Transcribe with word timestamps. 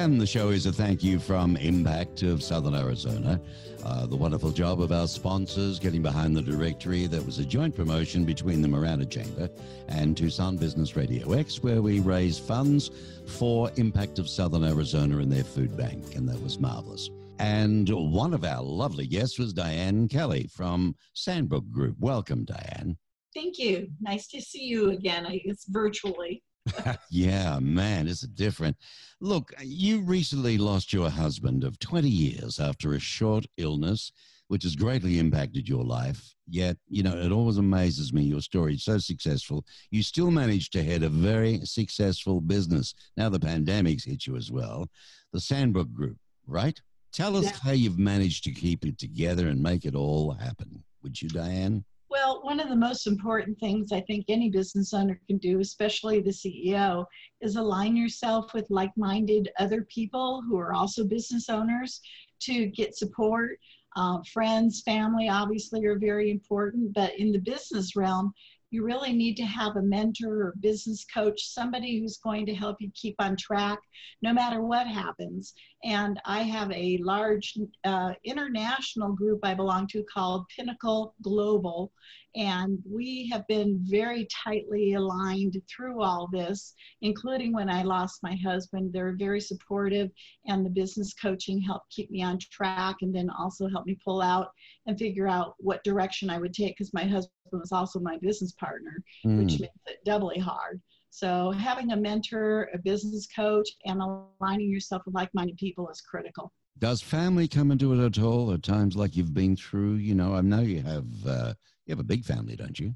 And 0.00 0.18
the 0.18 0.26
show 0.26 0.48
is 0.48 0.64
a 0.64 0.72
thank 0.72 1.04
you 1.04 1.18
from 1.18 1.58
Impact 1.58 2.22
of 2.22 2.42
Southern 2.42 2.74
Arizona. 2.74 3.38
Uh, 3.84 4.06
the 4.06 4.16
wonderful 4.16 4.50
job 4.50 4.80
of 4.80 4.92
our 4.92 5.06
sponsors 5.06 5.78
getting 5.78 6.00
behind 6.00 6.34
the 6.34 6.40
directory 6.40 7.06
that 7.06 7.22
was 7.22 7.38
a 7.38 7.44
joint 7.44 7.76
promotion 7.76 8.24
between 8.24 8.62
the 8.62 8.66
Marana 8.66 9.04
Chamber 9.04 9.50
and 9.88 10.16
Tucson 10.16 10.56
Business 10.56 10.96
Radio 10.96 11.32
X, 11.32 11.62
where 11.62 11.82
we 11.82 12.00
raised 12.00 12.42
funds 12.44 12.90
for 13.26 13.70
Impact 13.76 14.18
of 14.18 14.26
Southern 14.26 14.64
Arizona 14.64 15.18
and 15.18 15.30
their 15.30 15.44
food 15.44 15.76
bank. 15.76 16.16
And 16.16 16.26
that 16.30 16.40
was 16.40 16.58
marvelous. 16.58 17.10
And 17.38 17.86
one 17.90 18.32
of 18.32 18.42
our 18.42 18.62
lovely 18.62 19.06
guests 19.06 19.38
was 19.38 19.52
Diane 19.52 20.08
Kelly 20.08 20.48
from 20.50 20.96
Sandbrook 21.14 21.70
Group. 21.70 21.96
Welcome, 22.00 22.46
Diane. 22.46 22.96
Thank 23.34 23.58
you. 23.58 23.90
Nice 24.00 24.28
to 24.28 24.40
see 24.40 24.64
you 24.64 24.92
again. 24.92 25.26
I 25.26 25.42
guess 25.44 25.66
virtually. 25.68 26.42
yeah, 27.10 27.58
man, 27.60 28.08
it's 28.08 28.20
different. 28.22 28.76
Look, 29.20 29.52
you 29.62 30.00
recently 30.00 30.58
lost 30.58 30.92
your 30.92 31.10
husband 31.10 31.64
of 31.64 31.78
20 31.78 32.08
years 32.08 32.60
after 32.60 32.94
a 32.94 33.00
short 33.00 33.46
illness, 33.56 34.12
which 34.48 34.64
has 34.64 34.76
greatly 34.76 35.18
impacted 35.18 35.68
your 35.68 35.84
life. 35.84 36.34
Yet, 36.48 36.76
you 36.88 37.02
know, 37.02 37.16
it 37.16 37.30
always 37.30 37.58
amazes 37.58 38.12
me 38.12 38.22
your 38.22 38.40
story 38.40 38.74
is 38.74 38.84
so 38.84 38.98
successful. 38.98 39.64
You 39.90 40.02
still 40.02 40.30
managed 40.30 40.72
to 40.72 40.82
head 40.82 41.02
a 41.02 41.08
very 41.08 41.60
successful 41.64 42.40
business. 42.40 42.94
Now 43.16 43.28
the 43.28 43.38
pandemic's 43.38 44.04
hit 44.04 44.26
you 44.26 44.36
as 44.36 44.50
well. 44.50 44.88
The 45.32 45.38
Sandbrook 45.38 45.92
Group, 45.92 46.16
right? 46.46 46.80
Tell 47.12 47.36
us 47.36 47.44
yeah. 47.44 47.56
how 47.62 47.72
you've 47.72 47.98
managed 47.98 48.44
to 48.44 48.52
keep 48.52 48.84
it 48.84 48.98
together 48.98 49.48
and 49.48 49.62
make 49.62 49.84
it 49.84 49.94
all 49.94 50.32
happen. 50.32 50.82
Would 51.02 51.20
you, 51.20 51.28
Diane? 51.28 51.84
Well, 52.22 52.42
one 52.42 52.60
of 52.60 52.68
the 52.68 52.76
most 52.76 53.06
important 53.06 53.58
things 53.58 53.92
I 53.92 54.02
think 54.02 54.26
any 54.28 54.50
business 54.50 54.92
owner 54.92 55.18
can 55.26 55.38
do, 55.38 55.60
especially 55.60 56.20
the 56.20 56.28
CEO, 56.28 57.06
is 57.40 57.56
align 57.56 57.96
yourself 57.96 58.52
with 58.52 58.68
like 58.68 58.90
minded 58.94 59.48
other 59.58 59.84
people 59.84 60.42
who 60.46 60.58
are 60.58 60.74
also 60.74 61.02
business 61.02 61.48
owners 61.48 62.02
to 62.40 62.66
get 62.66 62.94
support. 62.94 63.58
Uh, 63.96 64.18
friends, 64.34 64.82
family 64.82 65.30
obviously 65.30 65.86
are 65.86 65.98
very 65.98 66.30
important, 66.30 66.92
but 66.92 67.18
in 67.18 67.32
the 67.32 67.38
business 67.38 67.96
realm, 67.96 68.34
you 68.70 68.84
really 68.84 69.12
need 69.12 69.36
to 69.36 69.44
have 69.44 69.76
a 69.76 69.82
mentor 69.82 70.42
or 70.42 70.54
business 70.60 71.04
coach, 71.12 71.40
somebody 71.42 72.00
who's 72.00 72.18
going 72.18 72.46
to 72.46 72.54
help 72.54 72.76
you 72.80 72.90
keep 72.94 73.16
on 73.18 73.36
track 73.36 73.78
no 74.22 74.32
matter 74.32 74.62
what 74.62 74.86
happens. 74.86 75.54
And 75.84 76.20
I 76.24 76.42
have 76.42 76.70
a 76.72 76.98
large 77.02 77.58
uh, 77.84 78.12
international 78.24 79.12
group 79.12 79.40
I 79.42 79.54
belong 79.54 79.86
to 79.88 80.04
called 80.12 80.46
Pinnacle 80.56 81.14
Global. 81.22 81.92
And 82.36 82.78
we 82.88 83.28
have 83.32 83.46
been 83.48 83.80
very 83.82 84.28
tightly 84.44 84.94
aligned 84.94 85.60
through 85.68 86.02
all 86.02 86.28
this, 86.32 86.74
including 87.02 87.52
when 87.52 87.68
I 87.68 87.82
lost 87.82 88.22
my 88.22 88.36
husband. 88.36 88.92
They're 88.92 89.16
very 89.18 89.40
supportive, 89.40 90.10
and 90.46 90.64
the 90.64 90.70
business 90.70 91.12
coaching 91.14 91.60
helped 91.60 91.90
keep 91.90 92.10
me 92.10 92.22
on 92.22 92.38
track 92.38 92.96
and 93.02 93.14
then 93.14 93.30
also 93.30 93.68
helped 93.68 93.88
me 93.88 93.98
pull 94.04 94.22
out 94.22 94.50
and 94.86 94.98
figure 94.98 95.28
out 95.28 95.54
what 95.58 95.82
direction 95.84 96.30
I 96.30 96.38
would 96.38 96.54
take 96.54 96.76
because 96.76 96.94
my 96.94 97.04
husband 97.04 97.32
was 97.52 97.72
also 97.72 97.98
my 97.98 98.16
business 98.18 98.52
partner, 98.52 99.02
mm. 99.26 99.38
which 99.38 99.60
makes 99.60 99.74
it 99.86 99.98
doubly 100.04 100.38
hard. 100.38 100.80
So 101.10 101.50
having 101.50 101.90
a 101.90 101.96
mentor, 101.96 102.68
a 102.72 102.78
business 102.78 103.26
coach, 103.34 103.68
and 103.84 104.00
aligning 104.00 104.70
yourself 104.70 105.02
with 105.04 105.14
like-minded 105.14 105.56
people 105.56 105.88
is 105.88 106.00
critical. 106.00 106.52
Does 106.78 107.02
family 107.02 107.48
come 107.48 107.72
into 107.72 107.92
it 107.92 108.04
at 108.04 108.22
all? 108.22 108.52
At 108.52 108.62
times, 108.62 108.96
like 108.96 109.16
you've 109.16 109.34
been 109.34 109.56
through, 109.56 109.94
you 109.94 110.14
know, 110.14 110.34
I 110.34 110.40
know 110.40 110.60
you 110.60 110.82
have 110.82 111.26
uh, 111.26 111.54
you 111.90 111.96
have 111.96 112.04
a 112.04 112.04
big 112.04 112.24
family, 112.24 112.54
don't 112.54 112.78
you? 112.78 112.94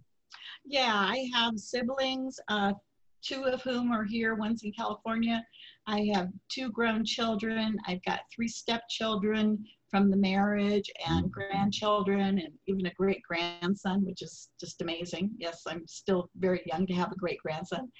Yeah, 0.64 0.95
I 0.95 1.28
have 1.34 1.59
siblings. 1.59 2.39
Uh, 2.47 2.75
two 3.23 3.42
of 3.42 3.61
whom 3.62 3.91
are 3.91 4.05
here. 4.05 4.36
One's 4.36 4.62
in 4.62 4.73
California. 4.73 5.45
I 5.89 6.09
have 6.14 6.28
two 6.48 6.70
grown 6.70 7.05
children. 7.05 7.77
I've 7.89 8.05
got 8.05 8.20
three 8.34 8.47
stepchildren 8.47 9.64
from 9.95 10.11
the 10.11 10.17
marriage 10.17 10.91
and 11.07 11.31
grandchildren 11.31 12.41
and 12.41 12.49
even 12.67 12.85
a 12.87 12.95
great 12.95 13.23
grandson, 13.23 14.05
which 14.05 14.23
is 14.23 14.49
just 14.59 14.83
amazing. 14.83 15.31
Yes, 15.39 15.63
I'm 15.69 15.87
still 15.87 16.29
very 16.37 16.63
young 16.67 16.85
to 16.89 16.93
have 16.95 17.13
a 17.13 17.17
great 17.17 17.39
grandson. 17.39 17.93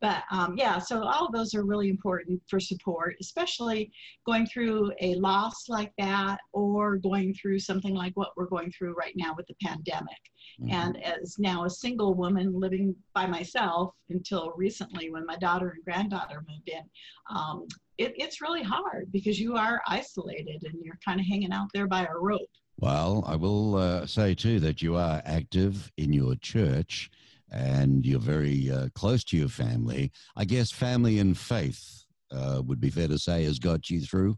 But 0.00 0.22
um, 0.30 0.54
yeah, 0.56 0.78
so 0.78 1.02
all 1.02 1.26
of 1.26 1.32
those 1.32 1.52
are 1.52 1.64
really 1.64 1.88
important 1.88 2.40
for 2.48 2.60
support, 2.60 3.16
especially 3.20 3.90
going 4.24 4.46
through 4.46 4.92
a 5.00 5.16
loss 5.16 5.68
like 5.68 5.90
that 5.98 6.38
or 6.52 6.98
going 6.98 7.34
through 7.34 7.58
something 7.58 7.96
like 7.96 8.12
what 8.14 8.30
we're 8.36 8.46
going 8.46 8.70
through 8.70 8.94
right 8.94 9.14
now 9.16 9.34
with 9.36 9.48
the 9.48 9.56
pandemic. 9.60 10.22
Mm-hmm. 10.60 10.70
And 10.70 11.02
as 11.02 11.34
now 11.40 11.64
a 11.64 11.70
single 11.70 12.14
woman 12.14 12.52
living 12.60 12.94
by 13.12 13.26
myself 13.26 13.92
until 14.08 14.52
recently 14.56 15.10
when 15.10 15.26
my 15.26 15.36
daughter 15.36 15.70
and 15.70 15.84
granddaughter 15.84 16.44
moved 16.48 16.68
in, 16.68 16.84
um, 17.28 17.66
it, 17.98 18.14
it's 18.16 18.40
really 18.40 18.62
hard 18.62 19.10
because 19.12 19.38
you 19.38 19.56
are 19.56 19.80
isolated 19.86 20.62
and 20.64 20.74
you're 20.82 20.98
kind 21.04 21.20
of 21.20 21.26
hanging 21.26 21.52
out 21.52 21.68
there 21.72 21.86
by 21.86 22.04
a 22.04 22.16
rope. 22.18 22.48
Well, 22.78 23.24
I 23.26 23.36
will 23.36 23.76
uh, 23.76 24.06
say 24.06 24.34
too 24.34 24.60
that 24.60 24.82
you 24.82 24.96
are 24.96 25.22
active 25.24 25.92
in 25.96 26.12
your 26.12 26.34
church 26.36 27.10
and 27.50 28.04
you're 28.04 28.18
very 28.18 28.70
uh, 28.70 28.88
close 28.94 29.22
to 29.24 29.36
your 29.36 29.48
family. 29.48 30.10
I 30.36 30.44
guess 30.44 30.72
family 30.72 31.20
and 31.20 31.38
faith 31.38 32.04
uh, 32.32 32.62
would 32.66 32.80
be 32.80 32.90
fair 32.90 33.08
to 33.08 33.18
say 33.18 33.44
has 33.44 33.58
got 33.58 33.90
you 33.90 34.00
through. 34.00 34.36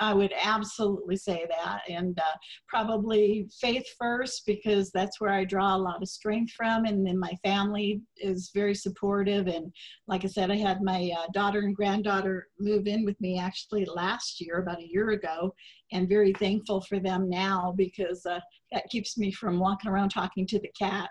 I 0.00 0.14
would 0.14 0.32
absolutely 0.42 1.16
say 1.16 1.46
that, 1.48 1.82
and 1.88 2.18
uh, 2.18 2.36
probably 2.68 3.46
faith 3.60 3.86
first 3.98 4.42
because 4.46 4.90
that's 4.90 5.20
where 5.20 5.30
I 5.30 5.44
draw 5.44 5.76
a 5.76 5.78
lot 5.78 6.02
of 6.02 6.08
strength 6.08 6.52
from, 6.52 6.86
and 6.86 7.06
then 7.06 7.18
my 7.18 7.32
family 7.44 8.00
is 8.16 8.50
very 8.54 8.74
supportive. 8.74 9.46
And 9.46 9.70
like 10.08 10.24
I 10.24 10.28
said, 10.28 10.50
I 10.50 10.56
had 10.56 10.82
my 10.82 11.10
uh, 11.18 11.26
daughter 11.34 11.60
and 11.60 11.76
granddaughter 11.76 12.48
move 12.58 12.86
in 12.86 13.04
with 13.04 13.20
me 13.20 13.38
actually 13.38 13.84
last 13.84 14.40
year, 14.40 14.58
about 14.58 14.80
a 14.80 14.88
year 14.88 15.10
ago, 15.10 15.54
and 15.92 16.08
very 16.08 16.32
thankful 16.32 16.80
for 16.80 16.98
them 16.98 17.28
now 17.28 17.74
because 17.76 18.24
uh, 18.24 18.40
that 18.72 18.88
keeps 18.88 19.18
me 19.18 19.30
from 19.30 19.58
walking 19.60 19.90
around 19.90 20.08
talking 20.08 20.46
to 20.46 20.58
the 20.58 20.72
cat. 20.78 21.10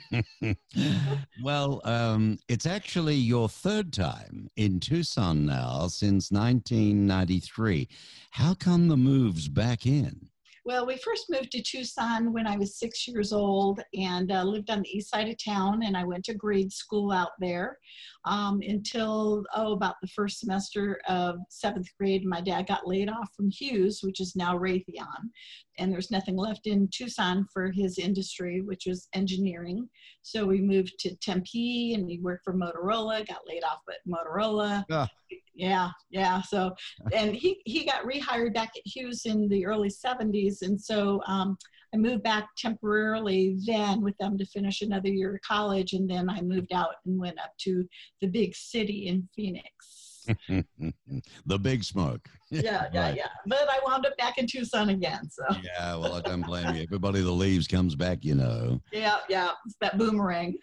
well, 1.42 1.80
um, 1.84 2.38
it's 2.48 2.66
actually 2.66 3.16
your 3.16 3.48
third 3.48 3.92
time 3.92 4.48
in 4.56 4.80
Tucson 4.80 5.46
now 5.46 5.86
since 5.88 6.30
1993. 6.30 7.88
How 8.30 8.54
come 8.54 8.88
the 8.88 8.96
moves 8.96 9.48
back 9.48 9.86
in? 9.86 10.28
Well, 10.64 10.86
we 10.86 10.96
first 10.96 11.24
moved 11.28 11.50
to 11.52 11.62
Tucson 11.62 12.32
when 12.32 12.46
I 12.46 12.56
was 12.56 12.78
six 12.78 13.08
years 13.08 13.32
old 13.32 13.80
and 13.94 14.30
uh, 14.30 14.44
lived 14.44 14.70
on 14.70 14.82
the 14.82 14.88
east 14.88 15.10
side 15.10 15.28
of 15.28 15.34
town, 15.44 15.82
and 15.82 15.96
I 15.96 16.04
went 16.04 16.24
to 16.26 16.34
grade 16.34 16.72
school 16.72 17.10
out 17.10 17.32
there 17.40 17.78
um, 18.26 18.60
until, 18.62 19.42
oh, 19.56 19.72
about 19.72 19.96
the 20.00 20.08
first 20.08 20.38
semester 20.38 21.00
of 21.08 21.38
seventh 21.48 21.88
grade. 21.98 22.24
My 22.24 22.40
dad 22.40 22.68
got 22.68 22.86
laid 22.86 23.08
off 23.08 23.28
from 23.36 23.50
Hughes, 23.50 24.02
which 24.04 24.20
is 24.20 24.36
now 24.36 24.56
Raytheon, 24.56 25.30
and 25.78 25.92
there's 25.92 26.12
nothing 26.12 26.36
left 26.36 26.68
in 26.68 26.88
Tucson 26.94 27.44
for 27.52 27.72
his 27.72 27.98
industry, 27.98 28.60
which 28.60 28.84
was 28.86 29.08
engineering. 29.14 29.88
So 30.22 30.46
we 30.46 30.60
moved 30.60 30.92
to 31.00 31.16
Tempe, 31.16 31.94
and 31.94 32.08
he 32.08 32.20
worked 32.20 32.44
for 32.44 32.54
Motorola, 32.54 33.26
got 33.26 33.48
laid 33.48 33.64
off 33.64 33.80
at 33.88 33.96
Motorola. 34.08 34.84
Ah 34.92 35.08
yeah 35.62 35.90
yeah 36.10 36.42
so 36.42 36.74
and 37.14 37.34
he 37.34 37.62
he 37.64 37.84
got 37.84 38.04
rehired 38.04 38.52
back 38.52 38.70
at 38.76 38.82
hughes 38.84 39.26
in 39.26 39.48
the 39.48 39.64
early 39.64 39.88
70s 39.88 40.62
and 40.62 40.78
so 40.80 41.22
um, 41.26 41.56
i 41.94 41.96
moved 41.96 42.24
back 42.24 42.48
temporarily 42.58 43.56
then 43.64 44.02
with 44.02 44.16
them 44.18 44.36
to 44.36 44.44
finish 44.46 44.82
another 44.82 45.08
year 45.08 45.36
of 45.36 45.40
college 45.42 45.92
and 45.92 46.10
then 46.10 46.28
i 46.28 46.40
moved 46.40 46.72
out 46.72 46.96
and 47.06 47.18
went 47.18 47.38
up 47.38 47.52
to 47.58 47.86
the 48.20 48.26
big 48.26 48.54
city 48.54 49.06
in 49.06 49.26
phoenix 49.34 50.11
the 51.46 51.58
big 51.58 51.84
smoke. 51.84 52.28
Yeah, 52.52 52.88
yeah, 52.92 53.00
right. 53.00 53.16
yeah. 53.16 53.28
But 53.46 53.66
I 53.70 53.80
wound 53.82 54.04
up 54.04 54.14
back 54.18 54.36
in 54.36 54.46
Tucson 54.46 54.90
again. 54.90 55.22
So 55.30 55.42
yeah, 55.64 55.96
well, 55.96 56.12
I 56.12 56.20
don't 56.20 56.42
blame 56.42 56.74
you. 56.74 56.82
Everybody 56.82 57.22
that 57.22 57.32
leaves 57.32 57.66
comes 57.66 57.96
back, 57.96 58.26
you 58.26 58.34
know. 58.34 58.78
Yeah, 58.92 59.20
yeah. 59.26 59.52
It's 59.64 59.76
that 59.80 59.96
boomerang. 59.96 60.58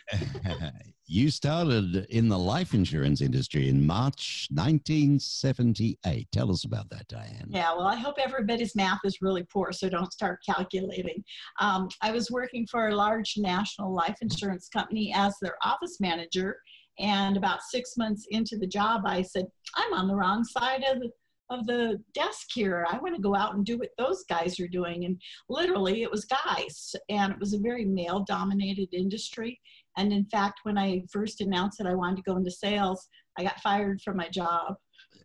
you 1.08 1.32
started 1.32 2.06
in 2.12 2.30
the 2.30 2.38
life 2.38 2.76
insurance 2.76 3.22
industry 3.22 3.70
in 3.70 3.88
March 3.88 4.48
1978. 4.52 6.28
Tell 6.32 6.52
us 6.52 6.64
about 6.64 6.88
that, 6.92 7.08
Diane. 7.08 7.48
Yeah, 7.50 7.74
well, 7.76 7.88
I 7.88 7.96
hope 7.96 8.18
everybody's 8.24 8.76
math 8.76 9.00
is 9.04 9.18
really 9.20 9.48
poor, 9.52 9.72
so 9.72 9.90
don't 9.90 10.14
start 10.14 10.42
calculating. 10.46 11.24
Um, 11.60 11.90
I 12.04 12.12
was 12.12 12.30
working 12.30 12.68
for 12.70 12.90
a 12.90 12.96
large 12.96 13.34
national 13.38 13.92
life 13.92 14.18
insurance 14.22 14.70
company 14.70 15.12
as 15.16 15.34
their 15.42 15.56
office 15.64 15.98
manager 16.00 16.58
and 17.00 17.38
about 17.38 17.64
six 17.64 17.96
months 17.98 18.28
into 18.30 18.58
the 18.58 18.68
job, 18.68 19.04
I 19.06 19.22
said, 19.22 19.46
I'm 19.76 19.94
on 19.94 20.08
the 20.08 20.16
wrong 20.16 20.44
side 20.44 20.84
of 20.84 21.00
the, 21.00 21.10
of 21.50 21.66
the 21.66 21.98
desk 22.14 22.48
here. 22.54 22.86
I 22.90 22.98
want 22.98 23.16
to 23.16 23.22
go 23.22 23.36
out 23.36 23.56
and 23.56 23.66
do 23.66 23.78
what 23.78 23.90
those 23.98 24.24
guys 24.30 24.60
are 24.60 24.68
doing. 24.68 25.06
And 25.06 25.20
literally, 25.50 26.04
it 26.04 26.12
was 26.12 26.26
guys. 26.26 26.96
And 27.10 27.32
it 27.32 27.40
was 27.40 27.54
a 27.54 27.60
very 27.60 27.86
male 27.86 28.20
dominated 28.20 28.90
industry. 28.94 29.60
And 29.98 30.12
in 30.12 30.26
fact, 30.26 30.60
when 30.64 30.78
I 30.78 31.04
first 31.12 31.42
announced 31.42 31.78
that 31.78 31.88
I 31.88 31.96
wanted 31.96 32.18
to 32.18 32.30
go 32.30 32.38
into 32.38 32.52
sales, 32.52 33.08
I 33.38 33.44
got 33.44 33.62
fired 33.62 34.02
from 34.02 34.18
my 34.18 34.30
job. 34.30 34.76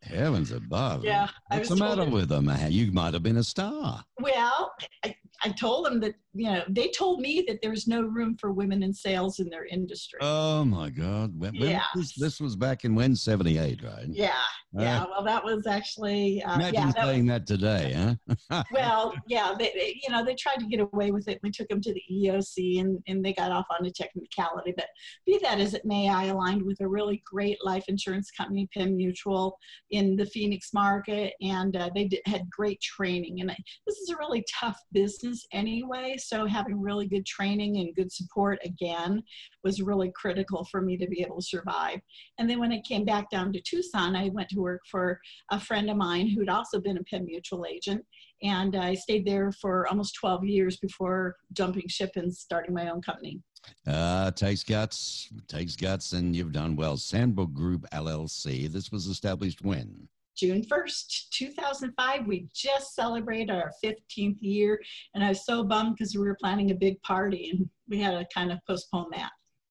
Heavens 0.05 0.51
above. 0.53 1.05
Yeah, 1.05 1.29
What's 1.51 1.69
the 1.69 1.77
matter 1.77 2.05
with 2.05 2.29
them? 2.29 2.51
You 2.69 2.93
might 2.93 3.15
have 3.15 3.23
been 3.23 3.39
a 3.39 3.45
star. 3.45 4.05
Well, 4.21 4.73
I, 5.05 5.15
I 5.43 5.49
told 5.51 5.87
them 5.87 6.01
that, 6.01 6.15
you 6.35 6.51
know, 6.51 6.63
they 6.69 6.89
told 6.89 7.21
me 7.21 7.45
that 7.49 7.59
there's 7.63 7.87
no 7.87 8.03
room 8.03 8.37
for 8.41 8.53
women 8.53 8.83
in 8.83 8.93
sales 8.95 9.41
in 9.41 9.49
their 9.51 9.67
industry. 9.67 10.19
Oh 10.23 10.65
my 10.65 10.91
God. 10.91 11.39
When, 11.39 11.59
when 11.59 11.71
Yeah. 11.71 11.83
was 11.95 12.13
this, 12.13 12.19
this 12.19 12.41
was 12.41 12.57
back 12.57 12.85
in 12.85 12.95
when? 12.95 13.15
78, 13.17 13.83
right? 13.83 14.07
yeah, 14.11 14.33
yeah. 14.73 15.03
Uh, 15.03 15.07
Well, 15.11 15.25
that 15.25 15.45
was 15.45 15.67
actually, 15.67 16.43
uh, 16.43 16.55
imagine 16.57 16.75
yeah, 16.75 16.93
that 16.93 17.05
was, 17.05 17.07
saying 17.15 17.27
that 17.27 17.47
today, 17.47 18.17
huh? 18.49 18.65
well, 18.73 19.15
yeah, 19.27 19.55
they, 19.59 19.71
they, 19.75 20.01
you 20.03 20.11
know, 20.11 20.25
they 20.25 20.35
tried 20.35 20.59
to 20.61 20.67
get 20.67 20.81
away 20.81 21.11
with 21.11 21.29
it. 21.29 21.41
We 21.43 21.51
took 21.51 21.69
them 21.69 21.81
to 21.83 21.93
the 21.93 22.03
EOC 22.13 22.81
and, 22.81 22.99
and 23.07 23.25
they 23.25 23.33
got 23.33 23.53
off 23.53 23.67
on 23.79 23.85
a 23.87 23.91
technicality. 23.91 24.73
But 24.77 24.87
be 25.27 25.39
that 25.43 25.61
as 25.61 25.75
it 25.75 25.85
may, 25.85 26.09
I 26.09 26.27
aligned 26.27 26.63
with 26.63 26.81
a 26.81 26.89
really 26.89 27.23
great 27.31 27.59
life 27.65 27.85
insurance 27.89 28.31
company, 28.31 28.69
Penn 28.75 28.97
Mutual, 28.97 29.59
in 29.95 30.17
the 30.17 30.27
Phoenix 30.27 30.75
market, 30.75 31.35
and 31.41 31.77
uh, 31.77 31.89
they 31.95 32.07
did, 32.07 32.21
had 32.27 32.51
great 32.51 32.81
training. 32.81 33.41
And 33.41 33.51
I, 33.53 33.57
this 33.87 33.97
is 33.99 34.11
a 34.11 34.17
really 34.17 34.45
tough 34.61 34.79
business 34.93 35.47
anyway, 35.53 36.17
so 36.19 36.47
having 36.47 36.81
really 36.81 37.07
good 37.07 37.25
training 37.25 37.77
and 37.77 37.95
good 37.95 38.11
support 38.11 38.59
again 38.65 39.23
was 39.63 39.81
really 39.81 40.11
critical 40.17 40.67
for 40.71 40.81
me 40.81 40.97
to 40.97 41.07
be 41.07 41.23
able 41.23 41.37
to 41.37 41.47
survive. 41.47 42.01
And 42.39 42.51
then 42.51 42.59
when 42.59 42.73
I 42.73 42.81
came 42.81 43.05
back 43.05 43.31
down 43.31 43.53
to 43.53 43.61
Tucson, 43.61 44.17
I 44.17 44.31
went 44.31 44.49
to 44.51 44.61
work 44.61 44.81
for 44.91 45.21
a 45.53 45.61
friend 45.61 45.89
of 45.89 45.97
mine 45.97 46.29
who'd 46.29 46.49
also 46.49 46.81
been 46.81 46.99
a 46.99 47.05
Penn 47.05 47.25
Mutual 47.25 47.65
agent. 47.65 48.05
And 48.43 48.75
I 48.75 48.95
stayed 48.95 49.25
there 49.25 49.53
for 49.53 49.87
almost 49.87 50.17
12 50.17 50.45
years 50.45 50.77
before 50.79 51.37
jumping 51.53 51.89
ship 51.89 52.11
and 52.17 52.35
starting 52.35 52.75
my 52.75 52.91
own 52.91 53.01
company. 53.01 53.41
Uh, 53.87 54.31
takes 54.31 54.63
guts, 54.63 55.29
takes 55.49 55.77
guts, 55.77 56.13
and 56.13 56.35
you've 56.35 56.53
done 56.53 56.77
well. 56.77 56.97
Sandbrook 56.97 57.53
Group 57.53 57.87
LLC. 57.91 58.71
This 58.71 58.91
was 58.91 59.07
established 59.07 59.63
when? 59.63 60.09
June 60.37 60.63
1st, 60.63 61.29
2005, 61.31 62.27
we 62.27 62.49
just 62.53 62.95
celebrated 62.95 63.51
our 63.51 63.71
15th 63.85 64.39
year. 64.41 64.81
And 65.15 65.23
I 65.23 65.29
was 65.29 65.47
so 65.47 65.63
bummed 65.63 65.97
because 65.97 66.15
we 66.15 66.23
were 66.23 66.37
planning 66.41 66.71
a 66.73 66.75
big 66.75 67.01
party 67.03 67.51
and 67.51 67.69
we 67.89 67.99
had 68.01 68.13
to 68.13 68.27
kind 68.35 68.51
of 68.51 68.59
postpone 68.67 69.11
that. 69.13 69.31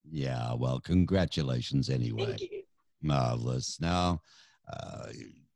Yeah, 0.10 0.54
well, 0.54 0.80
congratulations 0.80 1.90
anyway. 1.90 2.26
Thank 2.26 2.42
you. 2.42 2.64
Marvelous. 3.02 3.80
Now, 3.82 4.22
uh, 4.72 5.08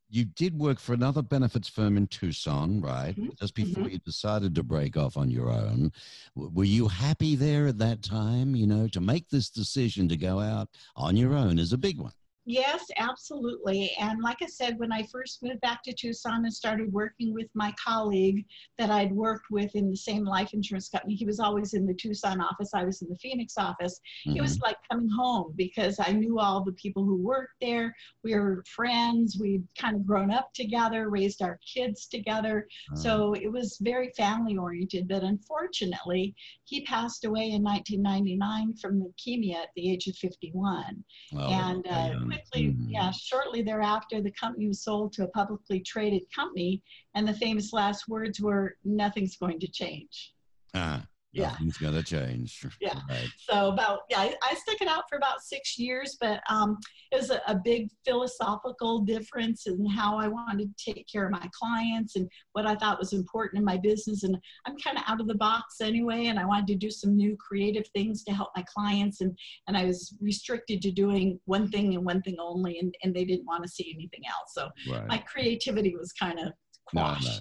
you 0.10 0.26
did 0.26 0.58
work 0.58 0.80
for 0.80 0.94
another 0.94 1.22
benefits 1.22 1.68
firm 1.68 1.98
in 1.98 2.08
Tucson, 2.08 2.82
right? 2.82 3.16
Mhm, 3.16 3.38
Just 3.38 3.54
before 3.56 3.90
you 3.90 4.00
decided 4.00 4.56
to 4.56 4.64
break 4.64 4.96
off 4.98 5.18
on 5.18 5.30
your 5.30 5.50
own. 5.52 5.92
W- 6.36 6.54
Were 6.54 6.64
you 6.64 6.88
happy 6.88 7.36
there 7.36 7.68
at 7.68 7.78
that 7.80 8.04
time? 8.04 8.56
You 8.56 8.68
know, 8.68 8.88
to 8.90 9.02
make 9.02 9.30
this 9.30 9.50
decision 9.50 10.08
to 10.10 10.18
go 10.18 10.40
out 10.40 10.70
on 10.96 11.18
your 11.18 11.34
own 11.34 11.60
is 11.60 11.74
a 11.74 11.78
big 11.78 12.00
one. 12.00 12.14
Yes, 12.50 12.86
absolutely. 12.96 13.92
And 14.00 14.22
like 14.24 14.38
I 14.42 14.46
said, 14.46 14.80
when 14.80 14.90
I 14.94 15.04
first 15.12 15.44
moved 15.44 15.60
back 15.60 15.84
to 15.84 15.92
Tucson 15.92 16.46
and 16.46 16.54
started 16.54 16.94
working 16.94 17.34
with 17.34 17.48
my 17.54 17.74
colleague 17.74 18.46
that 18.78 18.90
I'd 18.90 19.12
worked 19.12 19.48
with 19.52 19.76
in 19.76 19.90
the 19.92 19.98
same 19.98 20.24
life 20.24 20.54
insurance 20.54 20.88
company, 20.88 21.14
he 21.16 21.26
was 21.26 21.42
always 21.42 21.74
in 21.74 21.86
the 21.86 21.94
Tucson 21.94 22.40
office, 22.40 22.70
I 22.74 22.86
was 22.86 23.02
in 23.02 23.10
the 23.10 23.18
Phoenix 23.18 23.58
office. 23.58 24.00
It 24.26 24.30
Mhm. 24.38 24.42
was 24.42 24.62
like 24.62 24.78
coming 24.90 25.10
home 25.10 25.52
because 25.58 26.00
I 26.00 26.14
knew 26.14 26.40
all 26.40 26.64
the 26.64 26.72
people 26.72 27.04
who 27.04 27.18
worked 27.18 27.56
there. 27.60 27.94
We 28.24 28.34
were 28.34 28.64
friends. 28.66 29.38
We'd 29.38 29.68
kind 29.78 29.98
of 29.98 30.06
grown 30.08 30.32
up 30.32 30.54
together, 30.54 31.10
raised 31.10 31.42
our 31.42 31.60
kids 31.74 32.08
together. 32.08 32.66
Uh, 32.94 32.96
So 32.96 33.34
it 33.34 33.52
was 33.52 33.78
very 33.82 34.10
family 34.16 34.56
oriented. 34.58 35.10
But 35.10 35.24
unfortunately, 35.24 36.34
he 36.64 36.86
passed 36.86 37.26
away 37.26 37.52
in 37.52 37.62
1999 37.62 38.74
from 38.76 39.02
leukemia 39.02 39.56
at 39.56 39.70
the 39.76 39.92
age 39.92 40.08
of 40.08 40.16
51. 40.16 41.04
well, 41.34 41.50
and 41.52 41.86
uh, 41.88 42.12
young. 42.14 42.37
Quickly, 42.38 42.68
Mhm. 42.70 42.92
yeah, 42.92 43.12
shortly 43.12 43.62
thereafter, 43.62 44.22
the 44.22 44.32
company 44.32 44.68
was 44.68 44.84
sold 44.84 45.14
to 45.14 45.24
a 45.24 45.28
publicly 45.28 45.80
traded 45.80 46.24
company. 46.32 46.82
And 47.16 47.28
the 47.28 47.34
famous 47.34 47.74
last 47.74 48.08
words 48.08 48.40
were, 48.40 48.78
nothing's 48.84 49.38
going 49.38 49.60
to 49.60 49.68
change. 49.68 50.34
Ah, 50.74 51.08
Yeah. 51.34 51.50
nothing's 51.50 51.78
going 51.78 51.94
to 51.94 52.04
change. 52.04 52.66
Yeah. 52.82 53.00
Right. 53.10 53.28
So 53.38 53.70
about 53.70 54.00
yeah, 54.10 54.20
I, 54.22 54.36
I 54.42 54.56
stuck 54.56 54.82
it 54.82 54.88
out 54.88 55.04
for 55.10 55.18
about 55.18 55.42
six 55.42 55.78
years, 55.78 56.18
but 56.20 56.42
um, 56.50 56.78
it 57.12 57.18
was 57.18 57.30
a, 57.30 57.42
a 57.48 57.56
big 57.56 57.90
philosophical 58.06 59.00
difference 59.02 59.68
in 59.68 59.86
how 59.86 60.18
I 60.18 60.28
wanted 60.28 60.76
to 60.76 60.94
take 60.94 61.06
care 61.12 61.26
of 61.26 61.32
my 61.32 61.48
clients 61.58 62.16
and 62.16 62.30
what 62.54 62.66
I 62.66 62.76
thought 62.76 62.98
was 63.00 63.14
important 63.14 63.60
in 63.60 63.66
my 63.66 63.78
business. 63.78 64.24
And 64.24 64.38
I'm 64.66 64.78
kind 64.78 64.98
of 64.98 65.04
out 65.08 65.22
of 65.22 65.28
the 65.28 65.36
box 65.36 65.82
anyway, 65.82 66.28
and 66.28 66.40
I 66.40 66.46
wanted 66.46 66.68
to 66.68 66.76
do 66.76 66.90
some 66.90 67.16
new 67.16 67.36
creative 67.38 67.88
things 67.96 68.24
to 68.24 68.34
help 68.34 68.50
my 68.56 68.64
clients. 68.74 69.22
And 69.22 69.38
and 69.68 69.78
I 69.78 69.86
was 69.86 70.16
restricted 70.22 70.82
to 70.82 70.92
doing 70.92 71.40
one 71.46 71.70
thing 71.70 71.94
and 71.96 72.06
one 72.06 72.22
thing 72.22 72.38
only, 72.40 72.80
and, 72.80 72.94
and 73.04 73.14
they 73.14 73.26
didn't 73.26 73.46
want 73.46 73.64
to 73.64 73.70
see 73.70 73.92
anything 73.94 74.22
else. 74.28 74.54
So 74.54 74.70
Right. 74.92 75.08
my 75.08 75.18
creativity 75.20 75.96
was 75.96 76.12
kind 76.14 76.40
of 76.40 76.54
No, 76.94 77.14
no. 77.22 77.40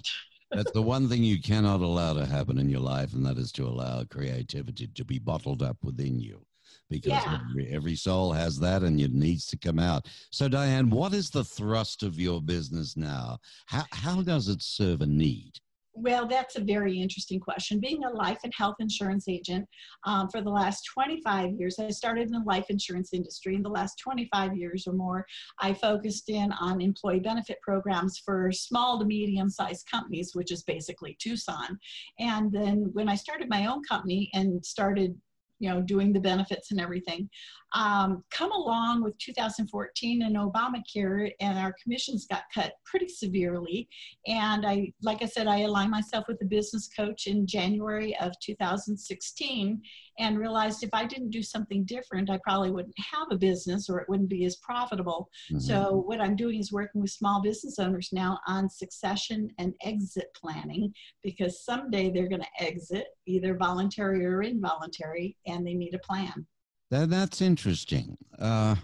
That's 0.53 0.71
the 0.71 0.81
one 0.81 1.07
thing 1.09 1.23
you 1.23 1.41
cannot 1.41 1.81
allow 1.81 2.13
to 2.13 2.25
happen 2.25 2.57
in 2.57 2.69
your 2.69 2.79
life, 2.81 3.13
and 3.13 3.25
that 3.25 3.37
is 3.37 3.51
to 3.53 3.65
allow 3.67 4.03
creativity 4.05 4.87
to 4.87 5.05
be 5.05 5.19
bottled 5.19 5.61
up 5.61 5.77
within 5.83 6.19
you. 6.19 6.45
Because 6.89 7.25
Yeah. 7.25 7.35
every, 7.35 7.67
every 7.69 7.95
soul 7.95 8.31
has 8.33 8.59
that 8.59 8.83
and 8.83 8.99
it 8.99 9.13
needs 9.13 9.45
to 9.47 9.57
come 9.57 9.79
out. 9.79 10.07
So, 10.31 10.47
Diane, 10.47 10.89
what 10.89 11.13
is 11.13 11.29
the 11.29 11.43
thrust 11.43 12.03
of 12.03 12.19
your 12.19 12.41
business 12.41 12.95
now? 12.97 13.39
How, 13.65 13.85
how 13.91 14.21
does 14.21 14.47
it 14.47 14.61
serve 14.61 15.01
a 15.01 15.05
need? 15.07 15.59
Well, 15.99 16.27
that's 16.27 16.55
a 16.55 16.63
very 16.63 17.01
interesting 17.01 17.39
question. 17.39 17.79
Being 17.79 18.03
a 18.03 18.11
life 18.11 18.37
and 18.43 18.53
health 18.55 18.75
insurance 18.79 19.27
agent 19.27 19.67
um, 20.05 20.29
for 20.29 20.41
the 20.41 20.49
last 20.49 20.83
25 20.93 21.53
years, 21.53 21.79
I 21.79 21.89
started 21.89 22.27
in 22.27 22.33
the 22.33 22.43
life 22.45 22.65
insurance 22.69 23.13
industry. 23.13 23.55
In 23.55 23.63
the 23.63 23.69
last 23.69 23.97
25 24.03 24.55
years 24.55 24.85
or 24.85 24.93
more, 24.93 25.25
I 25.59 25.73
focused 25.73 26.29
in 26.29 26.51
on 26.51 26.81
employee 26.81 27.19
benefit 27.19 27.57
programs 27.63 28.21
for 28.23 28.51
small 28.51 28.99
to 28.99 29.05
medium 29.05 29.49
sized 29.49 29.89
companies, 29.89 30.31
which 30.35 30.51
is 30.51 30.61
basically 30.63 31.17
Tucson. 31.19 31.79
And 32.19 32.51
then 32.51 32.89
when 32.93 33.09
I 33.09 33.15
started 33.15 33.49
my 33.49 33.65
own 33.65 33.81
company 33.89 34.29
and 34.35 34.63
started 34.63 35.15
you 35.59 35.69
know, 35.69 35.81
doing 35.81 36.13
the 36.13 36.19
benefits 36.19 36.71
and 36.71 36.79
everything. 36.79 37.29
Um, 37.73 38.23
come 38.31 38.51
along 38.51 39.03
with 39.03 39.17
2014 39.17 40.21
and 40.21 40.35
Obamacare, 40.37 41.31
and 41.41 41.59
our 41.59 41.75
commissions 41.81 42.25
got 42.25 42.43
cut 42.53 42.73
pretty 42.85 43.09
severely. 43.09 43.89
And 44.25 44.65
I, 44.65 44.93
like 45.01 45.21
I 45.21 45.25
said, 45.25 45.47
I 45.47 45.59
aligned 45.59 45.91
myself 45.91 46.25
with 46.27 46.41
a 46.41 46.45
business 46.45 46.87
coach 46.87 47.27
in 47.27 47.45
January 47.45 48.15
of 48.19 48.31
2016 48.41 49.81
and 50.19 50.39
realized 50.39 50.83
if 50.83 50.89
I 50.93 51.05
didn't 51.05 51.29
do 51.29 51.43
something 51.43 51.83
different, 51.85 52.29
I 52.29 52.39
probably 52.43 52.71
wouldn't 52.71 52.95
have 52.97 53.27
a 53.31 53.37
business 53.37 53.89
or 53.89 53.99
it 53.99 54.09
wouldn't 54.09 54.29
be 54.29 54.45
as 54.45 54.55
profitable. 54.57 55.29
Mhm. 55.51 55.61
So 55.61 56.03
what 56.07 56.21
I'm 56.21 56.35
doing 56.35 56.59
is 56.59 56.71
working 56.71 57.01
with 57.01 57.11
small 57.11 57.41
business 57.41 57.79
owners 57.79 58.09
now 58.11 58.39
on 58.47 58.69
succession 58.69 59.49
and 59.59 59.73
exit 59.83 60.27
planning 60.35 60.93
because 61.21 61.63
someday 61.63 62.09
they're 62.09 62.29
going 62.29 62.41
to 62.41 62.63
exit 62.63 63.07
either 63.25 63.55
voluntary 63.55 64.25
or 64.25 64.41
involuntary 64.41 65.37
and 65.45 65.67
they 65.67 65.73
need 65.73 65.93
a 65.93 65.99
plan. 65.99 66.47
That, 66.89 67.09
that's 67.09 67.41
interesting. 67.41 68.17
Uh, 68.39 68.75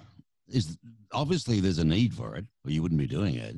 is 0.48 0.78
obviously 1.12 1.60
there's 1.60 1.78
a 1.78 1.86
need 1.86 2.14
for 2.14 2.36
it, 2.36 2.46
or 2.66 2.72
you 2.72 2.82
wouldn't 2.82 3.00
be 3.00 3.08
doing 3.08 3.36
it. 3.36 3.56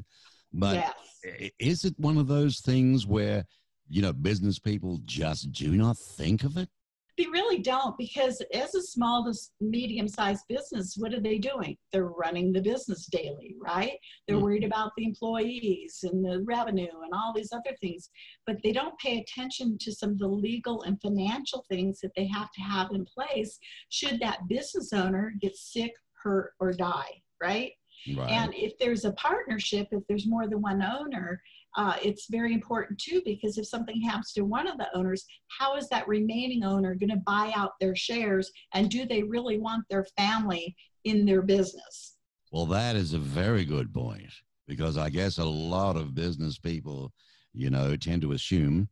But 0.54 0.76
yes. 1.24 1.52
is 1.60 1.86
it 1.86 1.96
one 1.98 2.18
of 2.18 2.28
those 2.28 2.60
things 2.60 3.06
where 3.06 3.46
you 3.90 4.02
know 4.02 4.14
business 4.14 4.60
people 4.60 5.00
just 5.06 5.52
do 5.52 5.72
not 5.72 5.98
think 5.98 6.44
of 6.44 6.58
it? 6.58 6.70
They 7.18 7.28
really 7.28 7.60
don't 7.60 7.98
because 7.98 8.42
as 8.54 8.76
a 8.76 8.82
small 8.82 9.24
to 9.24 9.34
medium-sized 9.62 10.44
business, 10.50 10.96
what 10.98 11.14
are 11.14 11.22
they 11.22 11.38
doing? 11.38 11.78
They're 11.94 12.08
running 12.08 12.52
the 12.52 12.62
business 12.62 13.06
daily, 13.06 13.56
right? 13.62 13.98
They're 14.28 14.38
Mhm. 14.38 14.42
worried 14.42 14.64
about 14.66 14.92
the 14.98 15.06
employees 15.06 16.04
and 16.04 16.26
the 16.26 16.42
revenue 16.44 17.02
and 17.04 17.14
all 17.14 17.32
these 17.34 17.54
other 17.54 17.76
things, 17.80 18.10
but 18.46 18.62
they 18.64 18.74
don't 18.74 18.98
pay 19.00 19.20
attention 19.20 19.78
to 19.80 19.94
some 19.94 20.12
of 20.12 20.20
the 20.20 20.28
legal 20.28 20.82
and 20.82 21.00
financial 21.02 21.64
things 21.70 22.02
that 22.02 22.12
they 22.16 22.26
have 22.28 22.52
to 22.52 22.62
have 22.62 22.92
in 22.92 23.06
place 23.06 23.60
should 23.90 24.20
that 24.20 24.48
business 24.50 24.92
owner 24.92 25.34
get 25.40 25.56
sick, 25.56 25.94
hurt, 26.22 26.54
or 26.60 26.74
die, 26.74 27.22
right? 27.42 27.74
Right. 28.14 28.30
And 28.30 28.54
if 28.54 28.78
there's 28.78 29.06
a 29.06 29.14
partnership, 29.14 29.88
if 29.92 30.06
there's 30.08 30.28
more 30.28 30.48
than 30.48 30.62
one 30.62 30.84
owner, 30.84 31.42
uh, 31.78 31.96
it's 32.04 32.28
very 32.30 32.54
important 32.54 33.00
too 33.00 33.22
because 33.26 33.58
if 33.58 33.68
something 33.68 34.02
happens 34.02 34.32
to 34.34 34.44
one 34.44 34.68
of 34.68 34.78
the 34.78 34.88
owners, 34.96 35.26
how 35.48 35.76
is 35.76 35.90
that 35.90 36.08
remaining 36.08 36.64
owner 36.64 36.96
going 36.96 37.10
to 37.10 37.22
buy 37.26 37.52
out 37.56 37.72
their 37.80 37.96
shares? 37.96 38.52
And 38.74 38.90
do 38.90 39.06
they 39.06 39.24
really 39.24 39.60
want 39.60 39.86
their 39.90 40.06
family 40.18 40.76
in 41.04 41.26
their 41.26 41.42
business? 41.42 42.16
Well, 42.52 42.66
that 42.68 42.96
is 42.96 43.14
a 43.14 43.20
very 43.20 43.66
good 43.66 43.94
point 43.94 44.32
because 44.68 44.98
I 44.98 45.10
guess 45.10 45.38
a 45.38 45.46
lot 45.46 45.98
of 45.98 46.16
business 46.16 46.58
people, 46.58 47.12
you 47.54 47.70
know, 47.70 47.96
tend 47.96 48.22
to 48.22 48.32
assume 48.32 48.88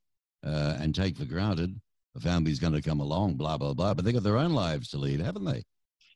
uh, 0.45 0.75
and 0.79 0.93
take 0.93 1.17
for 1.17 1.25
granted 1.25 1.79
the 2.13 2.21
family's 2.21 2.59
going 2.59 2.73
to 2.73 2.81
come 2.81 2.99
along, 2.99 3.35
blah, 3.35 3.57
blah, 3.57 3.73
blah. 3.73 3.93
But 3.93 4.05
they 4.05 4.13
got 4.13 4.23
their 4.23 4.37
own 4.37 4.53
lives 4.53 4.89
to 4.89 4.97
lead, 4.97 5.19
haven't 5.19 5.45
they? 5.45 5.63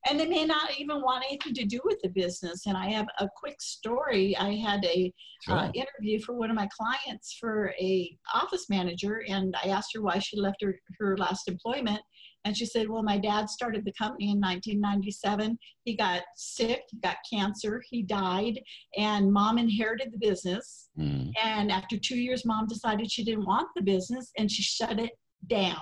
And 0.08 0.20
they 0.20 0.26
may 0.26 0.46
not 0.46 0.78
even 0.78 1.02
want 1.02 1.26
anything 1.28 1.54
to 1.56 1.66
do 1.66 1.80
with 1.84 2.00
the 2.02 2.10
business. 2.10 2.66
And 2.66 2.78
I 2.78 2.90
have 2.92 3.08
a 3.20 3.28
quick 3.36 3.62
story. 3.62 4.36
I 4.38 4.56
had 4.56 4.86
a 4.86 5.14
uh, 5.48 5.72
interview 5.74 6.20
for 6.20 6.34
one 6.34 6.50
of 6.50 6.56
my 6.56 6.68
clients 6.76 7.38
for 7.40 7.74
a 7.80 8.18
office 8.34 8.70
manager, 8.70 9.24
and 9.28 9.56
I 9.64 9.70
asked 9.70 9.92
her 9.96 10.02
why 10.02 10.20
she 10.20 10.40
left 10.40 10.62
her, 10.62 10.80
her 11.00 11.18
last 11.18 11.48
employment. 11.48 12.02
And 12.46 12.56
she 12.56 12.66
said, 12.66 12.90
Well, 12.90 13.04
my 13.04 13.18
dad 13.18 13.50
started 13.50 13.84
the 13.84 13.94
company 13.94 14.32
in 14.32 14.40
1997. 14.40 15.58
He 15.84 15.96
got 15.96 16.22
sick, 16.38 16.84
he 16.90 16.98
got 17.00 17.18
cancer, 17.30 17.82
he 17.90 18.04
died, 18.04 18.60
and 18.98 19.32
mom 19.32 19.58
inherited 19.58 20.14
the 20.14 20.18
business. 20.18 20.90
Mm. 20.98 21.34
And 21.44 21.72
after 21.72 21.98
two 21.98 22.18
years, 22.18 22.46
mom 22.46 22.68
decided 22.68 23.12
she 23.12 23.26
didn't 23.26 23.46
want 23.46 23.68
the 23.76 23.82
business 23.82 24.32
and 24.38 24.50
she 24.50 24.64
shut 24.64 25.00
it 25.00 25.12
down. 25.48 25.82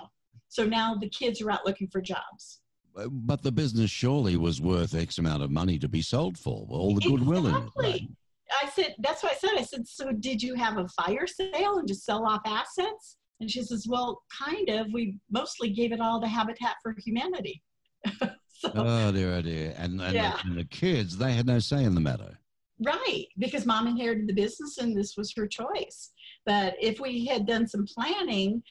So 0.50 0.66
now 0.66 0.96
the 0.96 1.10
kids 1.10 1.42
are 1.42 1.52
out 1.52 1.66
looking 1.66 1.88
for 1.92 2.02
jobs. 2.02 2.62
But 3.10 3.44
the 3.44 3.52
business 3.52 3.92
surely 3.92 4.38
was 4.38 4.62
worth 4.62 4.96
X 4.96 5.18
amount 5.18 5.44
of 5.44 5.52
money 5.52 5.78
to 5.80 5.88
be 5.88 6.02
sold 6.02 6.38
for, 6.38 6.66
all 6.70 6.96
the 6.96 7.02
goodwill 7.02 7.48
exactly. 7.48 7.90
in 7.90 7.96
it. 7.96 8.00
Right? 8.00 8.10
I 8.64 8.70
said, 8.70 8.96
that's 9.00 9.24
what 9.24 9.34
I 9.34 9.36
said. 9.36 9.52
I 9.58 9.64
said, 9.64 9.88
so 9.88 10.12
did 10.12 10.42
you 10.42 10.56
have 10.56 10.78
a 10.78 10.88
fire 10.90 11.28
sale 11.28 11.78
and 11.78 11.88
just 11.88 12.06
sell 12.06 12.26
off 12.26 12.42
assets? 12.46 13.18
And 13.42 13.52
she 13.52 13.64
says, 13.64 13.86
well, 13.90 14.22
kind 14.32 14.70
of. 14.70 14.88
We 14.94 15.18
mostly 15.30 15.72
gave 15.72 15.92
it 15.92 16.00
all 16.00 16.22
to 16.22 16.28
Habitat 16.28 16.76
for 16.82 16.96
Humanity. 17.00 17.62
so, 18.20 18.72
oh 18.76 19.12
dear, 19.12 19.34
oh 19.34 19.42
dear. 19.42 19.74
And, 19.78 20.00
and, 20.00 20.14
yeah. 20.14 20.38
the, 20.44 20.50
and 20.50 20.58
the 20.58 20.66
kids, 20.66 21.18
they 21.18 21.34
had 21.34 21.48
no 21.48 21.60
say 21.60 21.84
in 21.84 21.96
the 21.96 22.02
matter. 22.02 22.38
Right, 22.80 23.28
because 23.38 23.66
mom 23.66 23.88
inherited 23.88 24.28
the 24.28 24.34
business 24.34 24.78
and 24.78 24.96
this 24.96 25.16
was 25.18 25.34
her 25.36 25.48
choice. 25.48 26.12
But 26.46 26.76
if 26.80 27.00
we 27.00 27.26
had 27.26 27.48
done 27.48 27.68
some 27.68 27.86
planning, 27.86 28.62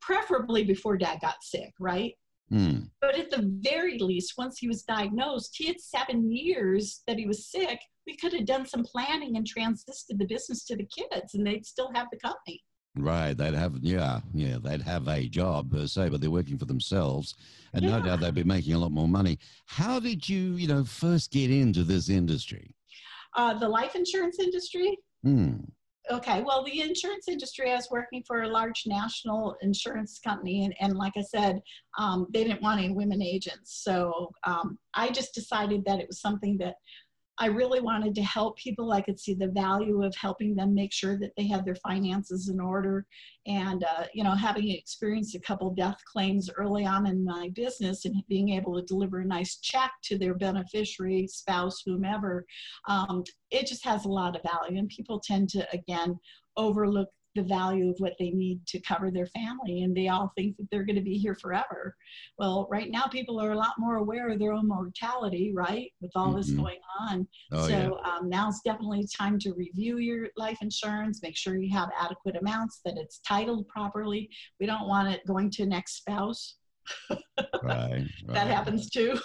preferably 0.00 0.64
before 0.64 0.96
dad 0.96 1.20
got 1.20 1.42
sick, 1.42 1.72
right? 1.78 2.14
Mm. 2.52 2.88
But 3.00 3.18
at 3.18 3.30
the 3.30 3.50
very 3.62 3.98
least, 3.98 4.34
once 4.38 4.58
he 4.58 4.68
was 4.68 4.82
diagnosed, 4.82 5.54
he 5.56 5.66
had 5.66 5.80
seven 5.80 6.32
years 6.32 7.02
that 7.06 7.18
he 7.18 7.26
was 7.26 7.50
sick. 7.50 7.80
We 8.06 8.16
could 8.16 8.32
have 8.32 8.46
done 8.46 8.66
some 8.66 8.84
planning 8.84 9.36
and 9.36 9.46
transisted 9.46 10.18
the 10.18 10.26
business 10.26 10.64
to 10.66 10.76
the 10.76 10.86
kids, 10.86 11.34
and 11.34 11.46
they'd 11.46 11.66
still 11.66 11.90
have 11.94 12.06
the 12.10 12.18
company. 12.18 12.62
Right, 12.96 13.36
they'd 13.36 13.54
have 13.54 13.76
yeah, 13.80 14.20
yeah, 14.32 14.56
they'd 14.60 14.82
have 14.82 15.06
a 15.08 15.28
job 15.28 15.70
per 15.70 15.86
se, 15.86 16.08
but 16.08 16.20
they're 16.20 16.30
working 16.30 16.58
for 16.58 16.64
themselves, 16.64 17.34
and 17.72 17.84
yeah. 17.84 17.98
no 17.98 18.04
doubt 18.04 18.20
they'd 18.20 18.34
be 18.34 18.44
making 18.44 18.72
a 18.72 18.78
lot 18.78 18.92
more 18.92 19.06
money. 19.06 19.38
How 19.66 20.00
did 20.00 20.28
you, 20.28 20.54
you 20.54 20.66
know, 20.66 20.84
first 20.84 21.30
get 21.30 21.50
into 21.50 21.84
this 21.84 22.08
industry? 22.08 22.74
Uh, 23.36 23.54
the 23.54 23.68
life 23.68 23.94
insurance 23.94 24.38
industry. 24.40 24.98
Hmm. 25.22 25.58
Okay, 26.10 26.42
well, 26.42 26.64
the 26.64 26.80
insurance 26.80 27.28
industry, 27.28 27.70
I 27.70 27.76
was 27.76 27.88
working 27.90 28.22
for 28.26 28.42
a 28.42 28.48
large 28.48 28.84
national 28.86 29.56
insurance 29.60 30.18
company, 30.18 30.64
and, 30.64 30.74
and 30.80 30.96
like 30.96 31.12
I 31.18 31.20
said, 31.22 31.60
um, 31.98 32.26
they 32.32 32.44
didn't 32.44 32.62
want 32.62 32.80
any 32.80 32.94
women 32.94 33.20
agents. 33.20 33.82
So 33.84 34.30
um, 34.44 34.78
I 34.94 35.10
just 35.10 35.34
decided 35.34 35.84
that 35.84 36.00
it 36.00 36.06
was 36.06 36.20
something 36.20 36.56
that 36.58 36.76
I 37.40 37.46
really 37.46 37.80
wanted 37.80 38.14
to 38.16 38.22
help 38.22 38.56
people. 38.56 38.92
I 38.92 39.00
could 39.00 39.18
see 39.18 39.34
the 39.34 39.48
value 39.48 40.02
of 40.02 40.14
helping 40.16 40.54
them 40.54 40.74
make 40.74 40.92
sure 40.92 41.18
that 41.18 41.32
they 41.36 41.46
had 41.46 41.64
their 41.64 41.76
finances 41.76 42.48
in 42.48 42.60
order. 42.60 43.06
And, 43.46 43.84
uh, 43.84 44.04
you 44.12 44.24
know, 44.24 44.34
having 44.34 44.70
experienced 44.70 45.34
a 45.34 45.40
couple 45.40 45.70
death 45.74 45.98
claims 46.04 46.50
early 46.56 46.84
on 46.84 47.06
in 47.06 47.24
my 47.24 47.50
business 47.54 48.04
and 48.04 48.22
being 48.28 48.50
able 48.50 48.74
to 48.74 48.86
deliver 48.86 49.20
a 49.20 49.24
nice 49.24 49.58
check 49.58 49.92
to 50.04 50.18
their 50.18 50.34
beneficiary, 50.34 51.26
spouse, 51.28 51.82
whomever, 51.84 52.44
um, 52.88 53.22
it 53.50 53.66
just 53.66 53.84
has 53.84 54.04
a 54.04 54.08
lot 54.08 54.36
of 54.36 54.42
value. 54.42 54.78
And 54.78 54.88
people 54.88 55.20
tend 55.20 55.48
to, 55.50 55.66
again, 55.72 56.18
overlook 56.56 57.08
the 57.38 57.44
value 57.44 57.88
of 57.88 57.94
what 57.98 58.14
they 58.18 58.30
need 58.30 58.66
to 58.66 58.80
cover 58.80 59.12
their 59.12 59.26
family 59.26 59.82
and 59.82 59.96
they 59.96 60.08
all 60.08 60.32
think 60.36 60.56
that 60.56 60.66
they're 60.72 60.84
going 60.84 60.96
to 60.96 61.02
be 61.02 61.16
here 61.16 61.36
forever 61.36 61.94
well 62.36 62.66
right 62.68 62.90
now 62.90 63.06
people 63.06 63.40
are 63.40 63.52
a 63.52 63.56
lot 63.56 63.74
more 63.78 63.96
aware 63.96 64.28
of 64.28 64.40
their 64.40 64.52
own 64.52 64.66
mortality 64.66 65.52
right 65.54 65.92
with 66.00 66.10
all 66.16 66.28
mm-hmm. 66.28 66.38
this 66.38 66.50
going 66.50 66.80
on 66.98 67.26
oh, 67.52 67.68
so 67.68 68.00
yeah. 68.04 68.10
um, 68.10 68.28
now's 68.28 68.60
definitely 68.64 69.06
time 69.16 69.38
to 69.38 69.52
review 69.54 69.98
your 69.98 70.26
life 70.36 70.58
insurance 70.62 71.20
make 71.22 71.36
sure 71.36 71.56
you 71.56 71.72
have 71.72 71.90
adequate 71.98 72.36
amounts 72.36 72.80
that 72.84 72.96
it's 72.96 73.20
titled 73.20 73.68
properly 73.68 74.28
we 74.58 74.66
don't 74.66 74.88
want 74.88 75.08
it 75.08 75.24
going 75.24 75.48
to 75.48 75.62
an 75.62 75.72
ex-spouse 75.72 76.56
right, 77.08 77.20
right. 77.62 78.08
that 78.26 78.48
happens 78.48 78.90
too 78.90 79.16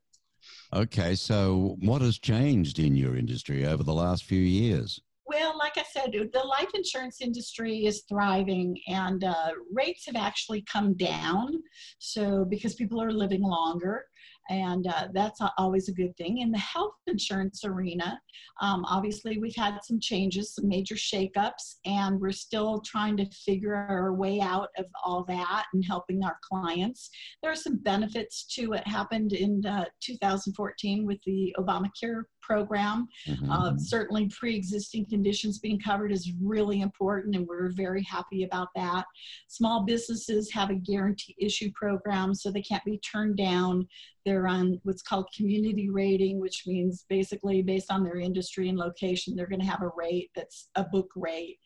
okay 0.74 1.14
so 1.14 1.76
what 1.80 2.02
has 2.02 2.18
changed 2.18 2.78
in 2.78 2.94
your 2.94 3.16
industry 3.16 3.64
over 3.64 3.82
the 3.82 3.94
last 3.94 4.24
few 4.24 4.40
years 4.40 5.00
well, 5.28 5.56
like 5.58 5.76
I 5.76 5.84
said, 5.92 6.12
the 6.12 6.38
life 6.40 6.70
insurance 6.74 7.20
industry 7.20 7.84
is 7.84 8.04
thriving 8.08 8.76
and 8.88 9.22
uh, 9.22 9.50
rates 9.72 10.04
have 10.06 10.16
actually 10.16 10.64
come 10.70 10.94
down. 10.94 11.62
So, 11.98 12.46
because 12.48 12.74
people 12.74 13.02
are 13.02 13.12
living 13.12 13.42
longer, 13.42 14.04
and 14.50 14.86
uh, 14.86 15.08
that's 15.12 15.40
always 15.58 15.88
a 15.88 15.92
good 15.92 16.16
thing. 16.16 16.38
In 16.38 16.50
the 16.50 16.58
health 16.58 16.94
insurance 17.06 17.64
arena, 17.64 18.18
um, 18.62 18.84
obviously 18.86 19.38
we've 19.38 19.54
had 19.54 19.78
some 19.84 20.00
changes, 20.00 20.54
some 20.54 20.66
major 20.66 20.94
shakeups, 20.94 21.76
and 21.84 22.18
we're 22.18 22.32
still 22.32 22.80
trying 22.80 23.16
to 23.18 23.26
figure 23.30 23.74
our 23.74 24.14
way 24.14 24.40
out 24.40 24.68
of 24.78 24.86
all 25.04 25.24
that 25.24 25.66
and 25.74 25.84
helping 25.84 26.24
our 26.24 26.38
clients. 26.42 27.10
There 27.42 27.52
are 27.52 27.56
some 27.56 27.76
benefits 27.76 28.46
to 28.54 28.68
what 28.68 28.86
happened 28.86 29.34
in 29.34 29.64
uh, 29.66 29.84
2014 30.02 31.04
with 31.04 31.18
the 31.26 31.54
Obamacare 31.58 32.22
program. 32.48 33.08
Mm-hmm. 33.26 33.50
Uh, 33.50 33.76
certainly, 33.76 34.28
pre 34.28 34.56
existing 34.56 35.06
conditions 35.06 35.58
being 35.58 35.78
covered 35.78 36.10
is 36.10 36.32
really 36.42 36.80
important, 36.80 37.36
and 37.36 37.46
we're 37.46 37.70
very 37.72 38.02
happy 38.02 38.44
about 38.44 38.68
that. 38.74 39.04
Small 39.48 39.84
businesses 39.84 40.50
have 40.52 40.70
a 40.70 40.74
guarantee 40.74 41.36
issue 41.38 41.70
program, 41.74 42.34
so 42.34 42.50
they 42.50 42.62
can't 42.62 42.84
be 42.84 42.98
turned 42.98 43.36
down. 43.36 43.86
They're 44.24 44.48
on 44.48 44.80
what's 44.82 45.02
called 45.02 45.26
community 45.34 45.88
rating, 45.88 46.40
which 46.40 46.64
means 46.66 47.04
basically 47.08 47.62
based 47.62 47.90
on 47.90 48.04
their 48.04 48.18
industry 48.18 48.68
and 48.68 48.76
location, 48.76 49.34
they're 49.34 49.46
going 49.46 49.60
to 49.60 49.66
have 49.66 49.82
a 49.82 49.90
rate 49.96 50.30
that's 50.34 50.68
a 50.74 50.84
book 50.84 51.10
rate. 51.16 51.58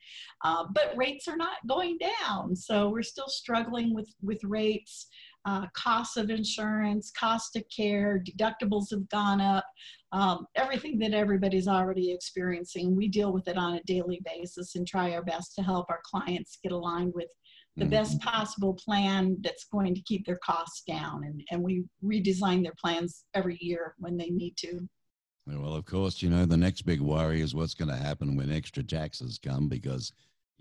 Uh, 0.45 0.65
but 0.73 0.95
rates 0.97 1.27
are 1.29 1.37
not 1.37 1.57
going 1.69 1.99
down, 1.99 2.55
so 2.55 2.89
we're 2.89 3.03
still 3.03 3.29
struggling 3.29 3.95
with 3.95 4.09
with 4.23 4.43
rates. 4.45 5.09
Uh, 5.45 5.67
costs 5.77 6.17
of 6.17 6.31
insurance, 6.31 7.11
cost 7.19 7.57
of 7.57 7.65
care, 7.75 8.23
deductibles 8.23 8.91
have 8.91 9.09
gone 9.09 9.41
up. 9.41 9.65
Um, 10.13 10.47
everything 10.55 10.99
that 11.01 11.15
everybody's 11.15 11.67
already 11.67 12.13
experiencing, 12.13 12.95
we 12.95 13.09
deal 13.09 13.33
with 13.33 13.49
it 13.49 13.57
on 13.57 13.75
a 13.75 13.83
daily 13.83 14.21
basis 14.25 14.77
and 14.77 14.87
try 14.87 15.13
our 15.13 15.23
best 15.25 15.55
to 15.57 15.63
help 15.63 15.87
our 15.89 16.01
clients 16.05 16.59
get 16.63 16.73
aligned 16.73 17.13
with 17.15 17.29
the 17.77 17.85
mm-hmm. 17.85 17.91
best 17.91 18.21
possible 18.21 18.75
plan 18.75 19.37
that's 19.41 19.65
going 19.65 19.95
to 19.95 20.03
keep 20.03 20.27
their 20.27 20.39
costs 20.45 20.83
down. 20.87 21.25
And, 21.25 21.43
and 21.51 21.63
we 21.63 21.85
redesign 22.05 22.63
their 22.63 22.75
plans 22.81 23.25
every 23.35 23.57
year 23.61 23.95
when 23.99 24.17
they 24.17 24.29
need 24.29 24.57
to. 24.59 24.87
Well, 25.47 25.75
of 25.75 25.85
course, 25.87 26.23
you 26.23 26.31
know, 26.31 26.45
the 26.45 26.57
next 26.57 26.83
big 26.83 27.01
worry 27.01 27.41
is 27.41 27.55
what's 27.55 27.75
going 27.75 27.91
to 27.91 27.97
happen 27.97 28.37
when 28.37 28.53
extra 28.53 28.83
taxes 28.83 29.41
come 29.43 29.69
because 29.69 30.13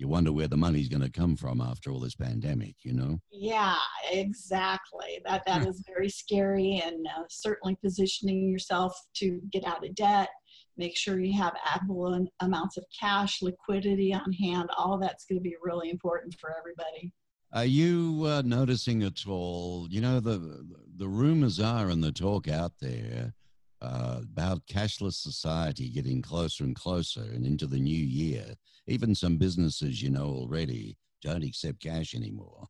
you 0.02 0.08
wonder 0.08 0.34
where 0.34 0.48
the 0.48 0.58
money's 0.58 0.90
going 0.90 1.04
to 1.04 1.12
come 1.12 1.36
from 1.36 1.62
after 1.62 1.92
all 1.92 2.00
this 2.00 2.16
pandemic, 2.16 2.76
you 2.84 2.94
know? 2.94 3.20
Yeah, 3.32 3.78
exactly. 4.12 5.22
That 5.26 5.44
that 5.46 5.66
is 5.66 5.84
very 5.88 6.10
scary 6.10 6.82
and 6.84 7.08
uh, 7.08 7.24
certainly 7.30 7.78
positioning 7.84 8.50
yourself 8.50 8.94
to 9.16 9.40
get 9.52 9.66
out 9.66 9.86
of 9.86 9.96
debt 9.96 10.30
make 10.78 10.98
sure 10.98 11.20
you 11.20 11.38
have 11.38 11.54
ample 11.76 12.28
amounts 12.40 12.78
of 12.78 12.86
cash, 13.00 13.42
liquidity 13.42 14.14
on 14.14 14.32
hand. 14.34 14.70
All 14.78 14.98
that's 14.98 15.26
going 15.26 15.38
to 15.38 15.44
be 15.44 15.56
really 15.62 15.90
important 15.90 16.36
for 16.40 16.56
everybody. 16.58 17.14
Are 17.54 17.66
you 17.66 18.24
uh, 18.26 18.42
noticing 18.44 19.04
at 19.04 19.28
all? 19.28 19.88
You 19.90 20.02
know, 20.02 20.20
the 20.20 20.66
the 20.96 21.08
rumors 21.08 21.60
are 21.60 21.90
and 21.90 22.04
the 22.04 22.12
talk 22.12 22.48
out 22.48 22.74
there 22.80 23.34
uh, 23.82 24.22
about 24.22 24.66
cashless 24.68 25.16
society 25.16 25.90
getting 25.90 26.22
closer 26.22 26.64
and 26.64 26.76
closer, 26.76 27.24
and 27.24 27.46
into 27.46 27.68
the 27.68 27.80
new 27.80 28.04
year. 28.22 28.56
Even 28.92 29.16
some 29.16 29.38
businesses, 29.38 30.02
you 30.02 30.10
know, 30.10 30.26
already 30.26 30.98
don't 31.22 31.44
accept 31.44 31.80
cash 31.80 32.14
anymore. 32.14 32.68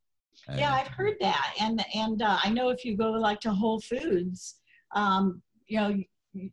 Yeah, 0.56 0.74
I've 0.74 0.88
heard 0.88 1.16
that, 1.20 1.54
and 1.60 1.84
and 1.96 2.22
uh, 2.22 2.38
I 2.44 2.50
know 2.50 2.70
if 2.70 2.84
you 2.86 2.96
go 2.98 3.12
like 3.12 3.40
to 3.42 3.52
Whole 3.52 3.80
Foods, 3.80 4.56
um, 4.96 5.42
you 5.68 5.80
know, 5.80 5.98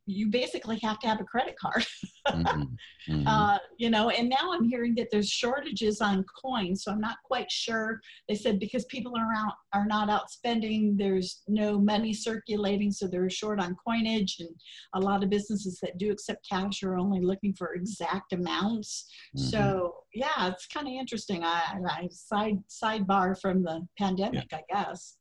you 0.06 0.28
basically 0.28 0.78
have 0.82 0.98
to 1.00 1.06
have 1.06 1.20
a 1.20 1.24
credit 1.24 1.56
card. 1.58 1.84
mm-hmm. 2.28 2.62
Mm-hmm. 3.08 3.26
Uh, 3.26 3.58
you 3.78 3.90
know, 3.90 4.10
and 4.10 4.28
now 4.28 4.52
I'm 4.52 4.64
hearing 4.64 4.94
that 4.96 5.08
there's 5.10 5.30
shortages 5.30 6.00
on 6.00 6.24
coins, 6.42 6.84
so 6.84 6.92
I'm 6.92 7.00
not 7.00 7.16
quite 7.24 7.50
sure. 7.50 8.00
They 8.28 8.34
said 8.34 8.58
because 8.58 8.84
people 8.86 9.16
are 9.16 9.32
out 9.36 9.54
are 9.72 9.86
not 9.86 10.10
out 10.10 10.30
spending, 10.30 10.96
there's 10.96 11.42
no 11.48 11.78
money 11.78 12.12
circulating, 12.12 12.90
so 12.90 13.06
they're 13.06 13.30
short 13.30 13.60
on 13.60 13.76
coinage, 13.86 14.36
and 14.40 14.50
a 14.94 15.00
lot 15.00 15.22
of 15.22 15.30
businesses 15.30 15.78
that 15.82 15.98
do 15.98 16.10
accept 16.10 16.46
cash 16.48 16.82
are 16.82 16.98
only 16.98 17.20
looking 17.20 17.54
for 17.54 17.74
exact 17.74 18.32
amounts. 18.32 19.06
Mm-hmm. 19.36 19.48
So 19.48 19.94
yeah, 20.14 20.48
it's 20.48 20.66
kind 20.66 20.88
of 20.88 20.92
interesting. 20.92 21.44
I, 21.44 21.62
I 21.88 22.08
side 22.10 22.58
sidebar 22.68 23.40
from 23.40 23.62
the 23.62 23.86
pandemic, 23.98 24.46
yeah. 24.50 24.58
I 24.58 24.84
guess. 24.84 25.17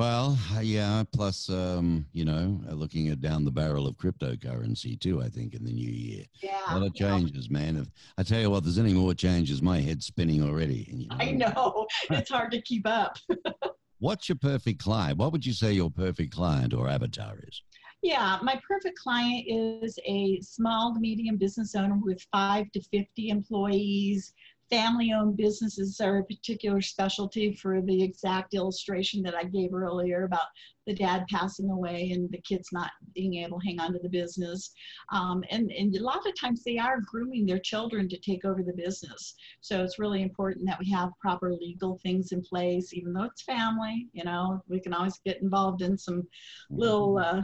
Well, 0.00 0.38
uh, 0.56 0.60
yeah. 0.60 1.02
Plus, 1.12 1.50
um, 1.50 2.06
you 2.14 2.24
know, 2.24 2.58
uh, 2.66 2.72
looking 2.72 3.08
at 3.08 3.20
down 3.20 3.44
the 3.44 3.50
barrel 3.50 3.86
of 3.86 3.98
cryptocurrency 3.98 4.98
too. 4.98 5.20
I 5.20 5.28
think 5.28 5.52
in 5.52 5.62
the 5.62 5.74
new 5.74 5.90
year, 5.90 6.24
yeah, 6.42 6.58
a 6.70 6.78
lot 6.78 6.86
of 6.86 6.94
changes, 6.94 7.48
yeah. 7.50 7.58
man. 7.58 7.76
If 7.76 7.88
I 8.16 8.22
tell 8.22 8.40
you 8.40 8.48
what, 8.48 8.64
there's 8.64 8.78
any 8.78 8.94
more 8.94 9.12
changes, 9.12 9.60
my 9.60 9.78
head's 9.78 10.06
spinning 10.06 10.42
already. 10.42 10.88
You 10.90 11.06
know? 11.06 11.16
I 11.20 11.32
know 11.32 11.86
it's 12.12 12.30
hard 12.30 12.50
to 12.52 12.62
keep 12.62 12.86
up. 12.86 13.18
What's 13.98 14.26
your 14.26 14.38
perfect 14.38 14.82
client? 14.82 15.18
What 15.18 15.32
would 15.32 15.44
you 15.44 15.52
say 15.52 15.74
your 15.74 15.90
perfect 15.90 16.34
client 16.34 16.72
or 16.72 16.88
avatar 16.88 17.34
is? 17.46 17.62
Yeah, 18.00 18.38
my 18.42 18.58
perfect 18.66 18.98
client 18.98 19.44
is 19.46 19.98
a 20.06 20.40
small 20.40 20.94
to 20.94 21.00
medium 21.00 21.36
business 21.36 21.74
owner 21.74 21.98
with 22.00 22.26
five 22.32 22.72
to 22.72 22.80
50 22.80 23.28
employees 23.28 24.32
family 24.70 25.12
owned 25.12 25.36
businesses 25.36 26.00
are 26.00 26.18
a 26.18 26.24
particular 26.24 26.80
specialty 26.80 27.54
for 27.54 27.82
the 27.82 28.02
exact 28.02 28.54
illustration 28.54 29.22
that 29.22 29.34
I 29.34 29.44
gave 29.44 29.74
earlier 29.74 30.24
about 30.24 30.46
the 30.86 30.94
dad 30.94 31.26
passing 31.28 31.70
away 31.70 32.10
and 32.12 32.30
the 32.30 32.40
kids 32.40 32.68
not 32.72 32.90
being 33.14 33.34
able 33.34 33.60
to 33.60 33.66
hang 33.66 33.80
on 33.80 33.92
to 33.92 33.98
the 33.98 34.08
business. 34.08 34.72
Um, 35.12 35.44
and, 35.50 35.70
and 35.70 35.94
a 35.94 36.02
lot 36.02 36.26
of 36.26 36.38
times 36.40 36.62
they 36.62 36.78
are 36.78 37.00
grooming 37.00 37.46
their 37.46 37.58
children 37.58 38.08
to 38.08 38.18
take 38.18 38.44
over 38.44 38.62
the 38.62 38.72
business. 38.72 39.34
So 39.60 39.82
it's 39.82 39.98
really 39.98 40.22
important 40.22 40.66
that 40.66 40.78
we 40.78 40.90
have 40.90 41.10
proper 41.20 41.52
legal 41.52 41.98
things 42.02 42.32
in 42.32 42.40
place, 42.40 42.94
even 42.94 43.12
though 43.12 43.24
it's 43.24 43.42
family, 43.42 44.08
you 44.12 44.24
know, 44.24 44.62
we 44.68 44.80
can 44.80 44.94
always 44.94 45.20
get 45.24 45.42
involved 45.42 45.82
in 45.82 45.98
some 45.98 46.26
little 46.70 47.14
mm-hmm. 47.14 47.40
uh, 47.40 47.42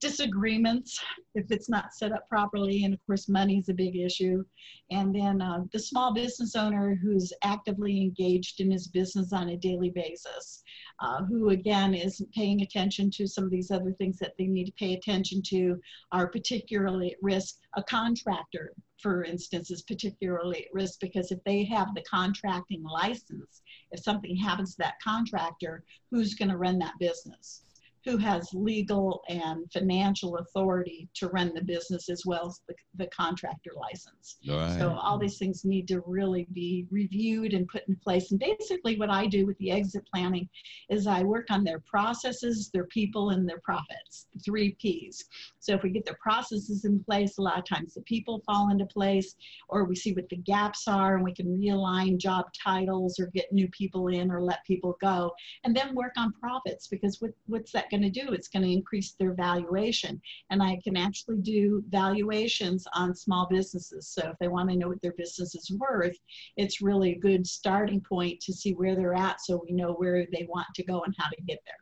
disagreements 0.00 0.98
if 1.34 1.50
it's 1.50 1.68
not 1.68 1.92
set 1.92 2.12
up 2.12 2.28
properly. 2.28 2.84
And 2.84 2.94
of 2.94 3.00
course, 3.06 3.28
money 3.28 3.58
is 3.58 3.68
a 3.68 3.74
big 3.74 3.96
issue. 3.96 4.44
And 4.90 5.14
then 5.14 5.42
uh, 5.42 5.64
the 5.72 5.78
small 5.78 6.14
business 6.14 6.54
owner 6.54 6.98
who's 7.02 7.32
actively 7.42 8.00
engaged 8.00 8.60
in 8.60 8.70
his 8.70 8.88
business 8.88 9.32
on 9.32 9.50
a 9.50 9.56
daily 9.56 9.90
basis, 9.90 10.62
uh, 11.00 11.24
who 11.24 11.50
again 11.50 11.94
is 11.94 12.22
paying 12.34 12.62
attention 12.62 13.10
to 13.12 13.26
some 13.26 13.44
of 13.44 13.50
these 13.50 13.70
other 13.70 13.92
things 13.92 14.18
that 14.18 14.34
they 14.38 14.46
need 14.46 14.66
to 14.66 14.72
pay 14.72 14.94
attention 14.94 15.42
to, 15.42 15.80
are 16.12 16.28
particularly 16.28 17.12
at 17.12 17.22
risk. 17.22 17.56
A 17.76 17.82
contractor, 17.82 18.72
for 18.98 19.24
instance, 19.24 19.70
is 19.70 19.82
particularly 19.82 20.64
at 20.64 20.74
risk 20.74 21.00
because 21.00 21.30
if 21.30 21.42
they 21.44 21.64
have 21.64 21.94
the 21.94 22.02
contracting 22.02 22.82
license, 22.82 23.62
if 23.90 24.02
something 24.02 24.36
happens 24.36 24.72
to 24.72 24.78
that 24.78 25.00
contractor, 25.02 25.84
who's 26.10 26.34
going 26.34 26.50
to 26.50 26.56
run 26.56 26.78
that 26.78 26.98
business? 26.98 27.62
Who 28.04 28.16
has 28.16 28.48
legal 28.52 29.22
and 29.28 29.70
financial 29.72 30.36
authority 30.38 31.08
to 31.14 31.28
run 31.28 31.52
the 31.54 31.62
business 31.62 32.08
as 32.08 32.22
well 32.24 32.48
as 32.48 32.60
the, 32.68 32.74
the 32.96 33.06
contractor 33.08 33.72
license. 33.76 34.38
Right. 34.48 34.78
So 34.78 34.90
all 34.90 35.18
these 35.18 35.38
things 35.38 35.64
need 35.64 35.88
to 35.88 36.02
really 36.06 36.46
be 36.52 36.86
reviewed 36.90 37.54
and 37.54 37.68
put 37.68 37.86
in 37.88 37.96
place. 37.96 38.30
And 38.30 38.40
basically 38.40 38.98
what 38.98 39.10
I 39.10 39.26
do 39.26 39.46
with 39.46 39.58
the 39.58 39.70
exit 39.70 40.04
planning 40.12 40.48
is 40.88 41.06
I 41.06 41.22
work 41.22 41.46
on 41.50 41.64
their 41.64 41.80
processes, 41.80 42.70
their 42.72 42.84
people, 42.86 43.30
and 43.30 43.48
their 43.48 43.60
profits, 43.60 44.26
the 44.32 44.40
three 44.40 44.76
Ps. 44.80 45.24
So 45.60 45.74
if 45.74 45.82
we 45.82 45.90
get 45.90 46.06
the 46.06 46.14
processes 46.14 46.84
in 46.84 47.02
place, 47.04 47.38
a 47.38 47.42
lot 47.42 47.58
of 47.58 47.64
times 47.64 47.94
the 47.94 48.02
people 48.02 48.42
fall 48.46 48.70
into 48.70 48.86
place, 48.86 49.34
or 49.68 49.84
we 49.84 49.96
see 49.96 50.12
what 50.12 50.28
the 50.28 50.36
gaps 50.36 50.88
are 50.88 51.16
and 51.16 51.24
we 51.24 51.34
can 51.34 51.46
realign 51.46 52.16
job 52.18 52.46
titles 52.54 53.18
or 53.18 53.26
get 53.34 53.52
new 53.52 53.68
people 53.68 54.08
in 54.08 54.30
or 54.30 54.40
let 54.40 54.64
people 54.64 54.96
go. 55.00 55.30
And 55.64 55.76
then 55.76 55.94
work 55.94 56.12
on 56.16 56.32
profits 56.40 56.86
because 56.86 57.20
what, 57.20 57.32
what's 57.46 57.72
that 57.72 57.87
going 57.90 58.02
to 58.02 58.10
do? 58.10 58.32
It's 58.32 58.48
going 58.48 58.64
to 58.64 58.72
increase 58.72 59.12
their 59.12 59.34
valuation. 59.34 60.20
And 60.50 60.62
I 60.62 60.80
can 60.82 60.96
actually 60.96 61.38
do 61.38 61.82
valuations 61.88 62.86
on 62.94 63.14
small 63.14 63.46
businesses. 63.50 64.08
So 64.08 64.30
if 64.30 64.38
they 64.38 64.48
want 64.48 64.70
to 64.70 64.76
know 64.76 64.88
what 64.88 65.02
their 65.02 65.14
business 65.14 65.54
is 65.54 65.70
worth, 65.72 66.16
it's 66.56 66.80
really 66.80 67.12
a 67.12 67.18
good 67.18 67.46
starting 67.46 68.00
point 68.00 68.40
to 68.40 68.52
see 68.52 68.72
where 68.72 68.96
they're 68.96 69.14
at 69.14 69.40
so 69.40 69.62
we 69.66 69.74
know 69.74 69.92
where 69.92 70.26
they 70.32 70.46
want 70.48 70.66
to 70.74 70.84
go 70.84 71.02
and 71.02 71.14
how 71.18 71.28
to 71.28 71.42
get 71.42 71.58
there. 71.64 71.74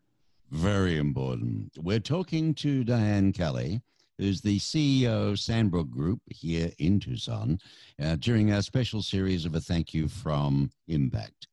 Very 0.50 0.96
important. 0.96 1.72
We're 1.76 1.98
talking 1.98 2.54
to 2.54 2.84
Diane 2.84 3.32
Kelly, 3.32 3.82
who's 4.18 4.40
the 4.40 4.58
CEO 4.58 5.30
of 5.30 5.38
Sandbrook 5.38 5.90
Group 5.90 6.20
here 6.28 6.70
in 6.78 7.00
Tucson, 7.00 7.58
uh, 8.00 8.16
during 8.16 8.52
our 8.52 8.62
special 8.62 9.02
series 9.02 9.44
of 9.44 9.54
a 9.54 9.60
thank 9.60 9.92
you 9.92 10.08
from 10.08 10.70
Impact. 10.88 11.48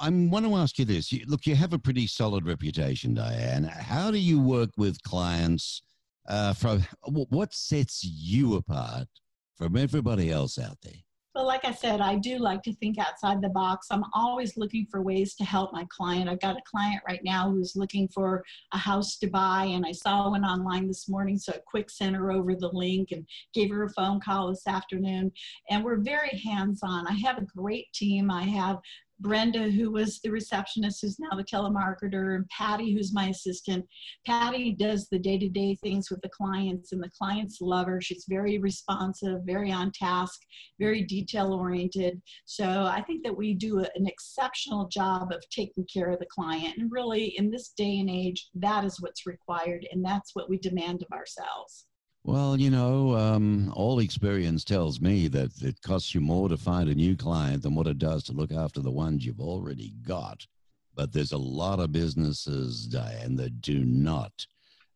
I 0.00 0.10
want 0.10 0.44
to 0.44 0.56
ask 0.56 0.78
you 0.78 0.84
this. 0.84 1.12
Look, 1.26 1.46
you 1.46 1.54
have 1.56 1.72
a 1.72 1.78
pretty 1.78 2.06
solid 2.06 2.46
reputation, 2.46 3.14
Diane. 3.14 3.64
How 3.64 4.10
do 4.10 4.18
you 4.18 4.40
work 4.40 4.70
with 4.76 5.02
clients? 5.02 5.82
Uh, 6.28 6.52
from 6.52 6.84
what 7.30 7.54
sets 7.54 8.04
you 8.04 8.56
apart 8.56 9.08
from 9.56 9.76
everybody 9.78 10.30
else 10.30 10.58
out 10.58 10.76
there? 10.82 10.92
Well, 11.34 11.46
like 11.46 11.64
I 11.64 11.72
said, 11.72 12.00
I 12.00 12.16
do 12.16 12.38
like 12.38 12.62
to 12.64 12.74
think 12.74 12.98
outside 12.98 13.40
the 13.40 13.48
box. 13.48 13.86
I'm 13.90 14.04
always 14.12 14.56
looking 14.56 14.86
for 14.90 15.00
ways 15.00 15.34
to 15.36 15.44
help 15.44 15.72
my 15.72 15.86
client. 15.88 16.28
I've 16.28 16.40
got 16.40 16.56
a 16.56 16.62
client 16.70 17.00
right 17.06 17.20
now 17.22 17.50
who's 17.50 17.76
looking 17.76 18.08
for 18.08 18.44
a 18.72 18.76
house 18.76 19.16
to 19.18 19.28
buy, 19.28 19.64
and 19.64 19.86
I 19.86 19.92
saw 19.92 20.30
one 20.30 20.44
online 20.44 20.88
this 20.88 21.08
morning, 21.08 21.38
so 21.38 21.52
I 21.52 21.60
quick 21.66 21.90
sent 21.90 22.16
her 22.16 22.32
over 22.32 22.54
the 22.54 22.70
link 22.72 23.12
and 23.12 23.24
gave 23.54 23.70
her 23.70 23.84
a 23.84 23.90
phone 23.90 24.20
call 24.20 24.48
this 24.48 24.66
afternoon. 24.66 25.30
And 25.70 25.84
we're 25.84 26.00
very 26.00 26.42
hands 26.44 26.80
on. 26.82 27.06
I 27.06 27.12
have 27.12 27.38
a 27.38 27.46
great 27.56 27.92
team. 27.94 28.30
I 28.30 28.42
have 28.42 28.78
Brenda, 29.20 29.70
who 29.70 29.90
was 29.90 30.20
the 30.20 30.30
receptionist, 30.30 31.00
who's 31.02 31.18
now 31.18 31.36
the 31.36 31.44
telemarketer, 31.44 32.36
and 32.36 32.48
Patty, 32.48 32.92
who's 32.92 33.12
my 33.12 33.28
assistant. 33.28 33.84
Patty 34.24 34.72
does 34.72 35.08
the 35.08 35.18
day 35.18 35.38
to 35.38 35.48
day 35.48 35.76
things 35.82 36.10
with 36.10 36.20
the 36.22 36.28
clients, 36.28 36.92
and 36.92 37.02
the 37.02 37.10
clients 37.10 37.60
love 37.60 37.86
her. 37.86 38.00
She's 38.00 38.26
very 38.28 38.58
responsive, 38.58 39.40
very 39.44 39.72
on 39.72 39.90
task, 39.92 40.40
very 40.78 41.02
detail 41.02 41.52
oriented. 41.52 42.22
So 42.44 42.84
I 42.84 43.02
think 43.02 43.24
that 43.24 43.36
we 43.36 43.54
do 43.54 43.80
an 43.80 44.06
exceptional 44.06 44.88
job 44.88 45.32
of 45.32 45.42
taking 45.50 45.86
care 45.92 46.10
of 46.10 46.20
the 46.20 46.26
client. 46.26 46.78
And 46.78 46.90
really, 46.92 47.36
in 47.36 47.50
this 47.50 47.70
day 47.76 47.98
and 47.98 48.08
age, 48.08 48.48
that 48.54 48.84
is 48.84 49.00
what's 49.00 49.26
required, 49.26 49.86
and 49.90 50.04
that's 50.04 50.34
what 50.34 50.48
we 50.48 50.58
demand 50.58 51.02
of 51.02 51.16
ourselves. 51.16 51.87
Well, 52.28 52.60
you 52.60 52.68
know, 52.68 53.16
um, 53.16 53.72
all 53.74 54.00
experience 54.00 54.62
tells 54.62 55.00
me 55.00 55.28
that 55.28 55.62
it 55.62 55.80
costs 55.80 56.14
you 56.14 56.20
more 56.20 56.50
to 56.50 56.58
find 56.58 56.90
a 56.90 56.94
new 56.94 57.16
client 57.16 57.62
than 57.62 57.74
what 57.74 57.86
it 57.86 57.96
does 57.96 58.22
to 58.24 58.34
look 58.34 58.52
after 58.52 58.80
the 58.80 58.90
ones 58.90 59.24
you've 59.24 59.40
already 59.40 59.94
got. 60.06 60.46
But 60.94 61.10
there's 61.10 61.32
a 61.32 61.38
lot 61.38 61.80
of 61.80 61.90
businesses, 61.90 62.86
Diane, 62.86 63.34
that 63.36 63.62
do 63.62 63.82
not 63.82 64.46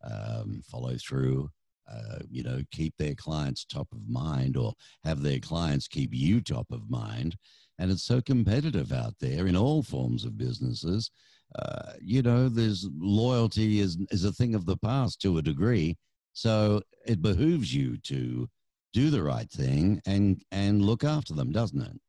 um, 0.04 0.60
follow 0.62 0.94
through. 0.98 1.48
Uh, 1.90 2.18
you 2.30 2.42
know, 2.42 2.60
keep 2.70 2.94
their 2.98 3.14
clients 3.14 3.64
top 3.64 3.88
of 3.92 4.06
mind 4.06 4.58
or 4.58 4.74
have 5.02 5.22
their 5.22 5.38
clients 5.38 5.88
keep 5.88 6.10
you 6.12 6.42
top 6.42 6.70
of 6.70 6.90
mind. 6.90 7.34
And 7.78 7.90
it's 7.90 8.04
so 8.04 8.20
competitive 8.20 8.92
out 8.92 9.14
there 9.20 9.46
in 9.46 9.56
all 9.56 9.82
forms 9.82 10.26
of 10.26 10.36
businesses. 10.36 11.10
Uh, 11.58 11.92
you 11.98 12.20
know, 12.20 12.50
there's 12.50 12.86
loyalty 12.98 13.80
is, 13.80 13.96
is 14.10 14.26
a 14.26 14.32
thing 14.32 14.54
of 14.54 14.66
the 14.66 14.76
past 14.76 15.22
to 15.22 15.38
a 15.38 15.42
degree 15.42 15.96
so 16.32 16.82
it 17.06 17.22
behooves 17.22 17.74
you 17.74 17.96
to 17.98 18.48
do 18.92 19.10
the 19.10 19.22
right 19.22 19.50
thing 19.50 20.00
and 20.06 20.42
and 20.50 20.82
look 20.82 21.04
after 21.04 21.34
them, 21.34 21.50
doesn't 21.50 21.80
it? 21.80 22.00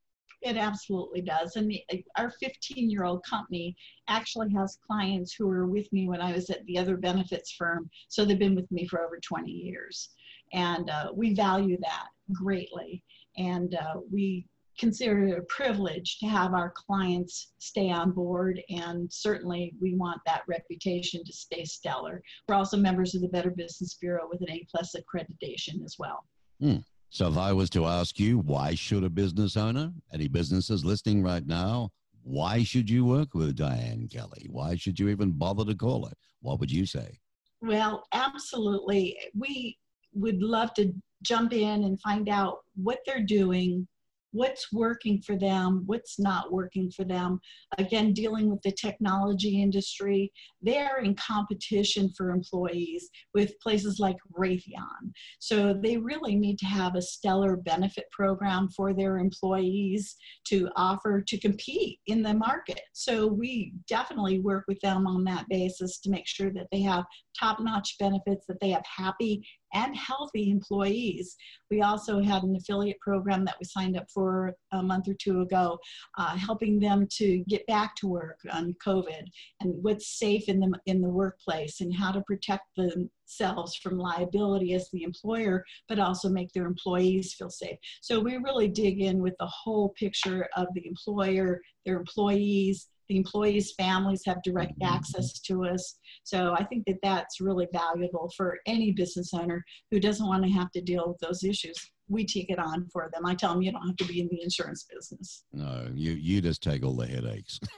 It 0.41 0.57
absolutely 0.57 1.21
does. 1.21 1.55
And 1.55 1.71
the, 1.71 1.81
our 2.17 2.29
15 2.29 2.89
year 2.89 3.05
old 3.05 3.23
company 3.23 3.75
actually 4.09 4.51
has 4.51 4.77
clients 4.85 5.33
who 5.33 5.47
were 5.47 5.67
with 5.67 5.91
me 5.93 6.07
when 6.09 6.19
I 6.19 6.33
was 6.33 6.49
at 6.49 6.65
the 6.65 6.77
other 6.77 6.97
benefits 6.97 7.53
firm. 7.53 7.89
So 8.09 8.25
they've 8.25 8.37
been 8.37 8.55
with 8.55 8.69
me 8.69 8.85
for 8.87 9.01
over 9.01 9.19
20 9.19 9.49
years. 9.49 10.09
And 10.51 10.89
uh, 10.89 11.11
we 11.15 11.33
value 11.33 11.77
that 11.81 12.07
greatly. 12.33 13.03
And 13.37 13.73
uh, 13.75 14.01
we 14.11 14.45
consider 14.79 15.23
it 15.25 15.37
a 15.37 15.43
privilege 15.43 16.17
to 16.19 16.25
have 16.25 16.53
our 16.53 16.73
clients 16.75 17.53
stay 17.59 17.89
on 17.91 18.11
board 18.11 18.61
and 18.69 19.11
certainly 19.11 19.73
we 19.79 19.95
want 19.95 20.19
that 20.25 20.41
reputation 20.47 21.23
to 21.23 21.33
stay 21.33 21.63
stellar. 21.63 22.21
We're 22.47 22.55
also 22.55 22.77
members 22.77 23.15
of 23.15 23.21
the 23.21 23.27
better 23.27 23.51
business 23.51 23.95
bureau 23.95 24.27
with 24.31 24.41
an 24.41 24.49
a 24.49 24.65
plus 24.69 24.95
accreditation 24.95 25.83
as 25.83 25.95
well. 25.99 26.25
Hmm. 26.59 26.77
so 27.09 27.27
if 27.27 27.37
i 27.37 27.51
was 27.51 27.69
to 27.71 27.85
ask 27.85 28.19
you 28.19 28.39
why 28.39 28.75
should 28.75 29.03
a 29.03 29.09
business 29.09 29.57
owner 29.57 29.91
any 30.13 30.27
businesses 30.27 30.85
listening 30.85 31.23
right 31.23 31.45
now 31.45 31.91
why 32.23 32.63
should 32.63 32.89
you 32.89 33.05
work 33.05 33.33
with 33.33 33.55
diane 33.55 34.07
kelly? 34.07 34.47
Why 34.49 34.75
should 34.75 34.99
you 34.99 35.09
even 35.09 35.31
bother 35.31 35.65
to 35.65 35.75
call 35.75 36.05
her? 36.05 36.13
What 36.41 36.59
would 36.59 36.71
you 36.71 36.85
say? 36.85 37.19
Well 37.61 38.05
absolutely. 38.13 39.17
We 39.37 39.77
would 40.13 40.41
love 40.41 40.73
to 40.75 40.93
jump 41.21 41.53
in 41.53 41.83
and 41.83 41.99
find 42.01 42.29
out 42.29 42.59
what 42.75 42.99
they're 43.05 43.23
doing 43.23 43.87
what's 44.33 44.73
working 44.73 45.21
for 45.21 45.37
them, 45.37 45.83
what's 45.85 46.19
not 46.19 46.51
working 46.51 46.91
for 46.91 47.05
them. 47.05 47.39
Again, 47.77 48.13
dealing 48.13 48.49
with 48.49 48.61
the 48.63 48.71
technology 48.71 49.61
industry, 49.61 50.31
they're 50.61 50.97
in 50.97 51.15
competition 51.15 52.11
for 52.17 52.31
employees 52.31 53.09
with 53.33 53.59
places 53.61 53.99
like 53.99 54.17
Raytheon. 54.37 55.13
So 55.39 55.73
they 55.73 55.97
really 55.97 56.35
need 56.35 56.57
to 56.59 56.65
have 56.65 56.95
a 56.95 57.01
stellar 57.01 57.55
benefit 57.55 58.05
program 58.11 58.69
for 58.75 58.93
their 58.93 59.17
employees 59.17 60.15
to 60.47 60.69
offer 60.75 61.21
to 61.21 61.39
compete 61.39 61.99
in 62.07 62.23
the 62.23 62.33
market. 62.33 62.81
So 62.93 63.27
we 63.27 63.73
definitely 63.87 64.39
work 64.39 64.65
with 64.67 64.79
them 64.81 65.05
on 65.05 65.23
that 65.25 65.45
basis 65.47 65.99
to 65.99 66.09
make 66.09 66.27
sure 66.27 66.51
that 66.53 66.67
they 66.71 66.81
have 66.81 67.05
top 67.39 67.59
notch 67.59 67.95
benefits, 67.99 68.45
that 68.47 68.59
they 68.59 68.69
have 68.71 68.83
happy 68.85 69.45
and 69.73 69.95
healthy 69.95 70.49
employees. 70.49 71.35
We 71.69 71.81
also 71.81 72.21
had 72.21 72.43
an 72.43 72.55
affiliate 72.55 72.99
program 72.99 73.45
that 73.45 73.55
we 73.59 73.65
signed 73.65 73.97
up 73.97 74.05
for 74.13 74.53
a 74.71 74.81
month 74.81 75.07
or 75.07 75.15
two 75.15 75.41
ago, 75.41 75.77
uh, 76.17 76.37
helping 76.37 76.79
them 76.79 77.07
to 77.17 77.43
get 77.47 77.65
back 77.67 77.95
to 77.97 78.07
work 78.07 78.39
on 78.51 78.75
COVID 78.85 79.23
and 79.61 79.73
what's 79.81 80.19
safe 80.19 80.47
in 80.47 80.59
the, 80.59 80.71
in 80.85 81.01
the 81.01 81.09
workplace 81.09 81.81
and 81.81 81.93
how 81.93 82.11
to 82.11 82.21
protect 82.21 82.63
themselves 82.75 83.75
from 83.75 83.97
liability 83.97 84.73
as 84.73 84.89
the 84.91 85.03
employer, 85.03 85.63
but 85.89 85.99
also 85.99 86.29
make 86.29 86.51
their 86.53 86.65
employees 86.65 87.33
feel 87.33 87.49
safe. 87.49 87.77
So 88.01 88.19
we 88.19 88.37
really 88.37 88.67
dig 88.67 89.01
in 89.01 89.21
with 89.21 89.35
the 89.39 89.47
whole 89.47 89.89
picture 89.97 90.47
of 90.55 90.67
the 90.73 90.85
employer, 90.85 91.61
their 91.85 91.97
employees, 91.97 92.87
The 93.09 93.17
employees' 93.17 93.73
families 93.73 94.21
have 94.25 94.41
direct 94.43 94.73
access 94.81 95.39
to 95.41 95.65
us. 95.65 95.97
So 96.23 96.53
I 96.57 96.63
think 96.63 96.85
that 96.87 96.97
that's 97.03 97.41
really 97.41 97.67
valuable 97.73 98.31
for 98.35 98.59
any 98.65 98.91
business 98.91 99.33
owner 99.33 99.63
who 99.91 99.99
doesn't 99.99 100.27
want 100.27 100.43
to 100.43 100.49
have 100.51 100.71
to 100.71 100.81
deal 100.81 101.07
with 101.07 101.19
those 101.19 101.43
issues. 101.43 101.75
We 102.09 102.25
take 102.25 102.49
it 102.49 102.59
on 102.59 102.87
for 102.91 103.09
them. 103.13 103.25
I 103.25 103.35
tell 103.35 103.53
them 103.53 103.61
you 103.61 103.71
don't 103.71 103.87
have 103.87 103.97
to 103.97 104.05
be 104.05 104.19
in 104.19 104.27
the 104.29 104.41
insurance 104.41 104.85
business. 104.93 105.45
No, 105.53 105.87
you 105.93 106.13
you 106.13 106.41
just 106.41 106.61
take 106.61 106.83
all 106.83 106.95
the 106.95 107.07
headaches. 107.07 107.59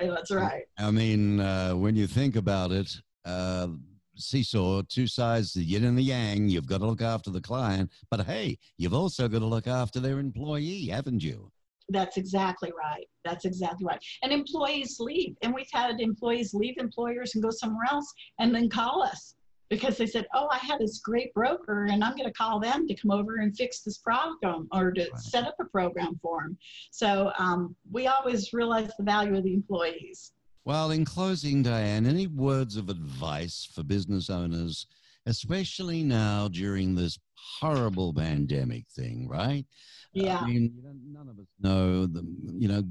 that's 0.00 0.30
right. 0.30 0.64
I 0.78 0.90
mean, 0.90 1.40
uh, 1.40 1.72
when 1.72 1.96
you 1.96 2.06
think 2.06 2.36
about 2.36 2.72
it, 2.72 2.90
uh, 3.24 3.68
seesaw, 4.16 4.82
two 4.88 5.06
sides, 5.06 5.52
the 5.52 5.62
yin 5.62 5.84
and 5.84 5.96
the 5.96 6.02
yang. 6.02 6.48
You've 6.48 6.66
got 6.66 6.78
to 6.78 6.86
look 6.86 7.02
after 7.02 7.30
the 7.30 7.40
client, 7.40 7.90
but 8.10 8.26
hey, 8.26 8.58
you've 8.76 8.94
also 8.94 9.28
got 9.28 9.40
to 9.40 9.46
look 9.46 9.66
after 9.66 10.00
their 10.00 10.18
employee, 10.18 10.86
haven't 10.86 11.22
you? 11.22 11.50
That's 11.92 12.16
exactly 12.16 12.72
right. 12.76 13.06
That's 13.24 13.44
exactly 13.44 13.84
right. 13.86 14.02
And 14.22 14.32
employees 14.32 14.98
leave, 14.98 15.36
and 15.42 15.54
we've 15.54 15.70
had 15.72 16.00
employees 16.00 16.54
leave 16.54 16.78
employers 16.78 17.34
and 17.34 17.42
go 17.42 17.50
somewhere 17.50 17.86
else, 17.90 18.12
and 18.40 18.54
then 18.54 18.68
call 18.68 19.02
us 19.02 19.34
because 19.68 19.96
they 19.96 20.06
said, 20.06 20.26
"Oh, 20.34 20.48
I 20.50 20.58
had 20.58 20.80
this 20.80 21.00
great 21.00 21.32
broker, 21.34 21.84
and 21.84 22.02
I'm 22.02 22.16
going 22.16 22.28
to 22.28 22.34
call 22.34 22.60
them 22.60 22.86
to 22.88 22.94
come 22.94 23.10
over 23.10 23.36
and 23.36 23.56
fix 23.56 23.80
this 23.80 23.98
problem 23.98 24.68
or 24.72 24.92
to 24.92 25.02
right. 25.02 25.18
set 25.18 25.46
up 25.46 25.56
a 25.60 25.64
program 25.64 26.18
for 26.20 26.42
them." 26.42 26.58
So 26.90 27.32
um, 27.38 27.76
we 27.90 28.06
always 28.06 28.52
realize 28.52 28.90
the 28.98 29.04
value 29.04 29.36
of 29.36 29.44
the 29.44 29.54
employees. 29.54 30.32
Well, 30.64 30.92
in 30.92 31.04
closing, 31.04 31.62
Diane, 31.62 32.06
any 32.06 32.28
words 32.28 32.76
of 32.76 32.88
advice 32.88 33.68
for 33.74 33.82
business 33.82 34.30
owners, 34.30 34.86
especially 35.26 36.02
now 36.02 36.48
during 36.48 36.94
this 36.94 37.18
horrible 37.60 38.12
pandemic 38.14 38.84
thing, 38.94 39.28
right? 39.28 39.64
Yeah. 40.12 40.38
I 40.38 40.46
mean, 40.46 40.74
none 41.10 41.28
of 41.28 41.38
us 41.38 41.46
know 41.60 42.06
the, 42.06 42.22
you 42.58 42.68
know, 42.68 42.82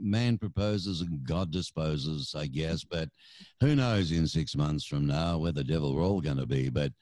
man 0.00 0.38
proposes 0.38 1.00
and 1.00 1.24
God 1.24 1.50
disposes, 1.50 2.34
I 2.36 2.46
guess, 2.46 2.84
but 2.84 3.08
who 3.60 3.74
knows 3.74 4.12
in 4.12 4.26
six 4.26 4.54
months 4.54 4.86
from 4.86 5.06
now 5.06 5.38
where 5.38 5.52
the 5.52 5.64
devil 5.64 5.94
we're 5.94 6.04
all 6.04 6.20
going 6.20 6.36
to 6.36 6.46
be. 6.46 6.68
But 6.68 6.92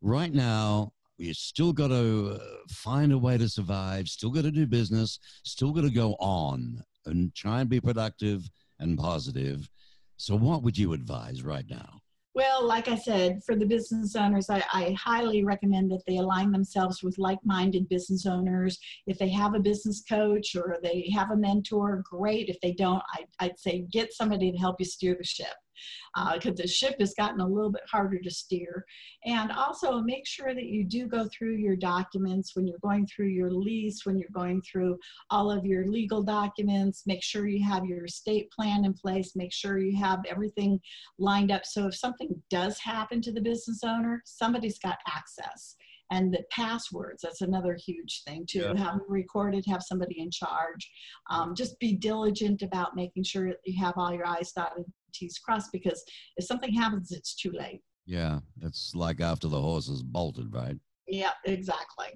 right 0.00 0.32
now, 0.32 0.92
you 1.18 1.34
still 1.34 1.72
got 1.72 1.88
to 1.88 2.38
uh, 2.40 2.44
find 2.68 3.12
a 3.12 3.18
way 3.18 3.38
to 3.38 3.48
survive, 3.48 4.08
still 4.08 4.30
got 4.30 4.42
to 4.42 4.50
do 4.50 4.66
business, 4.66 5.18
still 5.44 5.72
got 5.72 5.82
to 5.82 5.90
go 5.90 6.14
on 6.18 6.82
and 7.06 7.34
try 7.34 7.60
and 7.60 7.70
be 7.70 7.80
productive 7.80 8.48
and 8.80 8.98
positive. 8.98 9.68
So, 10.16 10.36
what 10.36 10.62
would 10.62 10.76
you 10.76 10.92
advise 10.92 11.42
right 11.42 11.64
now? 11.68 12.00
Well, 12.34 12.66
like 12.66 12.88
I 12.88 12.96
said, 12.96 13.44
for 13.46 13.54
the 13.54 13.64
business 13.64 14.16
owners, 14.16 14.50
I, 14.50 14.62
I 14.72 14.96
highly 14.98 15.44
recommend 15.44 15.90
that 15.92 16.02
they 16.04 16.16
align 16.16 16.50
themselves 16.50 17.00
with 17.00 17.16
like 17.16 17.38
minded 17.44 17.88
business 17.88 18.26
owners. 18.26 18.76
If 19.06 19.18
they 19.18 19.28
have 19.28 19.54
a 19.54 19.60
business 19.60 20.02
coach 20.08 20.56
or 20.56 20.78
they 20.82 21.08
have 21.14 21.30
a 21.30 21.36
mentor, 21.36 22.02
great. 22.04 22.48
If 22.48 22.60
they 22.60 22.72
don't, 22.72 23.02
I, 23.14 23.24
I'd 23.38 23.58
say 23.58 23.86
get 23.92 24.12
somebody 24.12 24.50
to 24.50 24.58
help 24.58 24.80
you 24.80 24.84
steer 24.84 25.14
the 25.16 25.24
ship 25.24 25.54
because 26.34 26.52
uh, 26.52 26.62
the 26.62 26.68
ship 26.68 26.96
has 27.00 27.14
gotten 27.14 27.40
a 27.40 27.46
little 27.46 27.70
bit 27.70 27.82
harder 27.90 28.18
to 28.18 28.30
steer. 28.30 28.84
And 29.24 29.50
also 29.52 30.00
make 30.00 30.26
sure 30.26 30.54
that 30.54 30.66
you 30.66 30.84
do 30.84 31.06
go 31.06 31.28
through 31.36 31.56
your 31.56 31.76
documents 31.76 32.52
when 32.54 32.66
you're 32.66 32.78
going 32.82 33.06
through 33.06 33.28
your 33.28 33.50
lease, 33.50 34.04
when 34.04 34.18
you're 34.18 34.28
going 34.34 34.62
through 34.62 34.98
all 35.30 35.50
of 35.50 35.64
your 35.64 35.86
legal 35.86 36.22
documents. 36.22 37.02
Make 37.06 37.22
sure 37.22 37.46
you 37.46 37.64
have 37.64 37.84
your 37.84 38.04
estate 38.04 38.50
plan 38.50 38.84
in 38.84 38.94
place. 38.94 39.32
Make 39.34 39.52
sure 39.52 39.78
you 39.78 39.96
have 39.98 40.20
everything 40.28 40.80
lined 41.18 41.50
up. 41.50 41.64
So 41.64 41.86
if 41.86 41.94
something 41.94 42.30
does 42.50 42.78
happen 42.78 43.20
to 43.22 43.32
the 43.32 43.40
business 43.40 43.80
owner, 43.84 44.22
somebody's 44.24 44.78
got 44.78 44.98
access 45.06 45.76
and 46.10 46.32
the 46.32 46.42
passwords 46.50 47.22
that's 47.22 47.40
another 47.40 47.76
huge 47.82 48.22
thing 48.26 48.44
too 48.48 48.60
yeah. 48.60 48.84
have 48.84 48.98
them 48.98 49.06
recorded 49.08 49.64
have 49.66 49.82
somebody 49.82 50.20
in 50.20 50.30
charge 50.30 50.90
um, 51.30 51.54
just 51.54 51.78
be 51.78 51.94
diligent 51.94 52.62
about 52.62 52.96
making 52.96 53.24
sure 53.24 53.48
that 53.48 53.58
you 53.64 53.82
have 53.82 53.94
all 53.96 54.12
your 54.12 54.26
i's 54.26 54.52
dotted 54.52 54.84
t's 55.14 55.38
crossed 55.38 55.70
because 55.72 56.04
if 56.36 56.44
something 56.44 56.72
happens 56.72 57.12
it's 57.12 57.34
too 57.34 57.52
late 57.52 57.80
yeah 58.06 58.38
it's 58.62 58.94
like 58.94 59.20
after 59.20 59.48
the 59.48 59.60
horse 59.60 59.88
is 59.88 60.02
bolted 60.02 60.52
right 60.52 60.78
yeah 61.08 61.32
exactly 61.44 62.08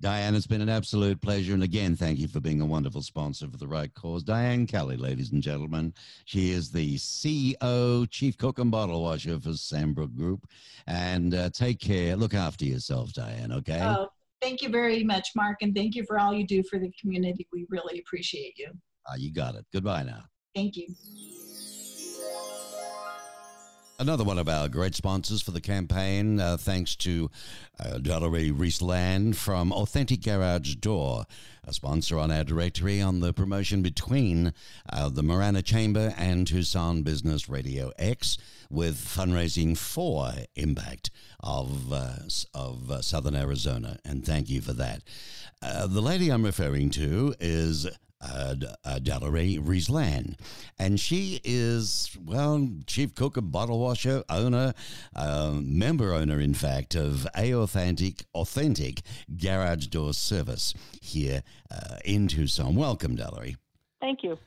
Diane, 0.00 0.36
it's 0.36 0.46
been 0.46 0.60
an 0.60 0.68
absolute 0.68 1.20
pleasure. 1.20 1.54
And 1.54 1.64
again, 1.64 1.96
thank 1.96 2.20
you 2.20 2.28
for 2.28 2.38
being 2.38 2.60
a 2.60 2.66
wonderful 2.66 3.02
sponsor 3.02 3.48
for 3.48 3.56
the 3.56 3.66
right 3.66 3.92
cause. 3.94 4.22
Diane 4.22 4.64
Kelly, 4.64 4.96
ladies 4.96 5.32
and 5.32 5.42
gentlemen. 5.42 5.92
She 6.24 6.52
is 6.52 6.70
the 6.70 6.96
CEO, 6.96 8.08
Chief 8.08 8.38
Cook 8.38 8.60
and 8.60 8.70
Bottle 8.70 9.02
Washer 9.02 9.40
for 9.40 9.50
Sandbrook 9.50 10.14
Group. 10.14 10.46
And 10.86 11.34
uh, 11.34 11.50
take 11.50 11.80
care. 11.80 12.14
Look 12.14 12.34
after 12.34 12.64
yourself, 12.64 13.12
Diane, 13.12 13.50
okay? 13.50 13.80
Oh, 13.82 14.08
thank 14.40 14.62
you 14.62 14.68
very 14.68 15.02
much, 15.02 15.30
Mark. 15.34 15.58
And 15.62 15.74
thank 15.74 15.96
you 15.96 16.04
for 16.06 16.20
all 16.20 16.32
you 16.32 16.46
do 16.46 16.62
for 16.62 16.78
the 16.78 16.92
community. 17.00 17.48
We 17.52 17.66
really 17.68 17.98
appreciate 17.98 18.56
you. 18.56 18.68
Uh, 19.04 19.16
you 19.16 19.32
got 19.32 19.56
it. 19.56 19.66
Goodbye 19.72 20.04
now. 20.04 20.22
Thank 20.54 20.76
you. 20.76 20.94
Another 24.00 24.22
one 24.22 24.38
of 24.38 24.48
our 24.48 24.68
great 24.68 24.94
sponsors 24.94 25.42
for 25.42 25.50
the 25.50 25.60
campaign, 25.60 26.38
uh, 26.38 26.56
thanks 26.56 26.94
to 26.94 27.28
uh, 27.80 27.98
Dottery 27.98 28.52
Riesland 28.52 29.34
from 29.34 29.72
Authentic 29.72 30.22
Garage 30.22 30.76
Door, 30.76 31.24
a 31.64 31.72
sponsor 31.72 32.16
on 32.16 32.30
our 32.30 32.44
directory 32.44 33.02
on 33.02 33.18
the 33.18 33.32
promotion 33.32 33.82
between 33.82 34.52
uh, 34.88 35.08
the 35.08 35.24
Marana 35.24 35.62
Chamber 35.62 36.14
and 36.16 36.46
Tucson 36.46 37.02
Business 37.02 37.48
Radio 37.48 37.90
X 37.98 38.38
with 38.70 38.94
fundraising 38.94 39.76
for 39.76 40.30
Impact 40.54 41.10
of, 41.40 41.92
uh, 41.92 42.18
of 42.54 42.92
uh, 42.92 43.02
Southern 43.02 43.34
Arizona. 43.34 43.98
And 44.04 44.24
thank 44.24 44.48
you 44.48 44.60
for 44.60 44.74
that. 44.74 45.02
Uh, 45.60 45.88
the 45.88 46.00
lady 46.00 46.30
I'm 46.30 46.44
referring 46.44 46.90
to 46.90 47.34
is 47.40 47.88
uh, 48.20 48.54
uh, 48.84 48.98
Riesland. 49.00 50.38
And 50.78 50.98
she 50.98 51.40
is, 51.44 52.16
well, 52.24 52.68
chief 52.86 53.14
cook 53.14 53.36
and 53.36 53.50
bottle 53.52 53.78
washer, 53.78 54.24
owner, 54.28 54.74
uh, 55.14 55.52
member 55.60 56.12
owner, 56.12 56.40
in 56.40 56.54
fact, 56.54 56.94
of 56.94 57.26
A 57.36 57.54
Authentic, 57.54 58.24
Authentic 58.34 59.02
Garage 59.36 59.86
Door 59.86 60.14
Service 60.14 60.74
here 61.00 61.42
uh, 61.70 61.96
in 62.04 62.28
Tucson. 62.28 62.74
Welcome, 62.74 63.16
Delarie. 63.16 63.56
Thank 64.00 64.22
you. 64.22 64.38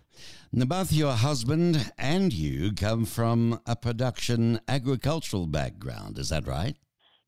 Now, 0.52 0.66
both 0.66 0.92
your 0.92 1.14
husband 1.14 1.92
and 1.98 2.34
you 2.34 2.74
come 2.74 3.06
from 3.06 3.60
a 3.66 3.76
production 3.76 4.60
agricultural 4.68 5.48
background, 5.48 6.18
is 6.18 6.30
that 6.30 6.48
right? 6.48 6.76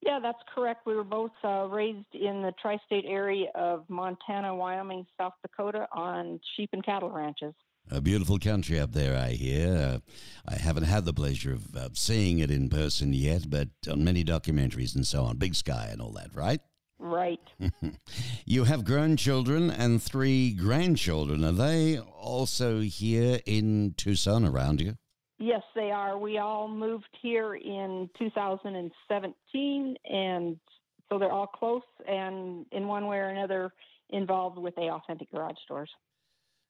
Yeah, 0.05 0.19
that's 0.21 0.39
correct. 0.53 0.85
We 0.85 0.95
were 0.95 1.03
both 1.03 1.31
uh, 1.43 1.67
raised 1.69 2.13
in 2.13 2.41
the 2.41 2.53
tri 2.61 2.77
state 2.85 3.05
area 3.07 3.47
of 3.55 3.85
Montana, 3.87 4.53
Wyoming, 4.53 5.05
South 5.17 5.33
Dakota 5.41 5.87
on 5.93 6.41
sheep 6.55 6.71
and 6.73 6.83
cattle 6.83 7.09
ranches. 7.09 7.53
A 7.89 8.01
beautiful 8.01 8.37
country 8.37 8.79
up 8.79 8.91
there, 8.91 9.17
I 9.17 9.31
hear. 9.31 9.75
Uh, 9.75 9.99
I 10.47 10.55
haven't 10.55 10.83
had 10.83 11.05
the 11.05 11.13
pleasure 11.13 11.53
of 11.53 11.75
uh, 11.75 11.89
seeing 11.93 12.39
it 12.39 12.51
in 12.51 12.69
person 12.69 13.13
yet, 13.13 13.49
but 13.49 13.69
on 13.89 14.03
many 14.03 14.23
documentaries 14.25 14.95
and 14.95 15.07
so 15.07 15.23
on. 15.23 15.37
Big 15.37 15.55
sky 15.55 15.89
and 15.91 16.01
all 16.01 16.11
that, 16.11 16.35
right? 16.35 16.59
Right. 16.99 17.41
you 18.45 18.65
have 18.65 18.85
grown 18.85 19.17
children 19.17 19.69
and 19.69 20.01
three 20.01 20.53
grandchildren. 20.53 21.43
Are 21.43 21.51
they 21.51 21.99
also 21.99 22.81
here 22.81 23.39
in 23.45 23.93
Tucson 23.97 24.45
around 24.45 24.81
you? 24.81 24.95
Yes, 25.39 25.63
they 25.75 25.91
are. 25.91 26.17
We 26.17 26.37
all 26.37 26.67
moved 26.67 27.09
here 27.21 27.55
in 27.55 28.09
2017, 28.17 29.95
and 30.09 30.59
so 31.09 31.19
they're 31.19 31.31
all 31.31 31.47
close 31.47 31.81
and 32.07 32.65
in 32.71 32.87
one 32.87 33.07
way 33.07 33.17
or 33.17 33.27
another 33.27 33.73
involved 34.09 34.57
with 34.57 34.77
a 34.77 34.89
authentic 34.89 35.31
garage 35.31 35.57
doors. 35.67 35.89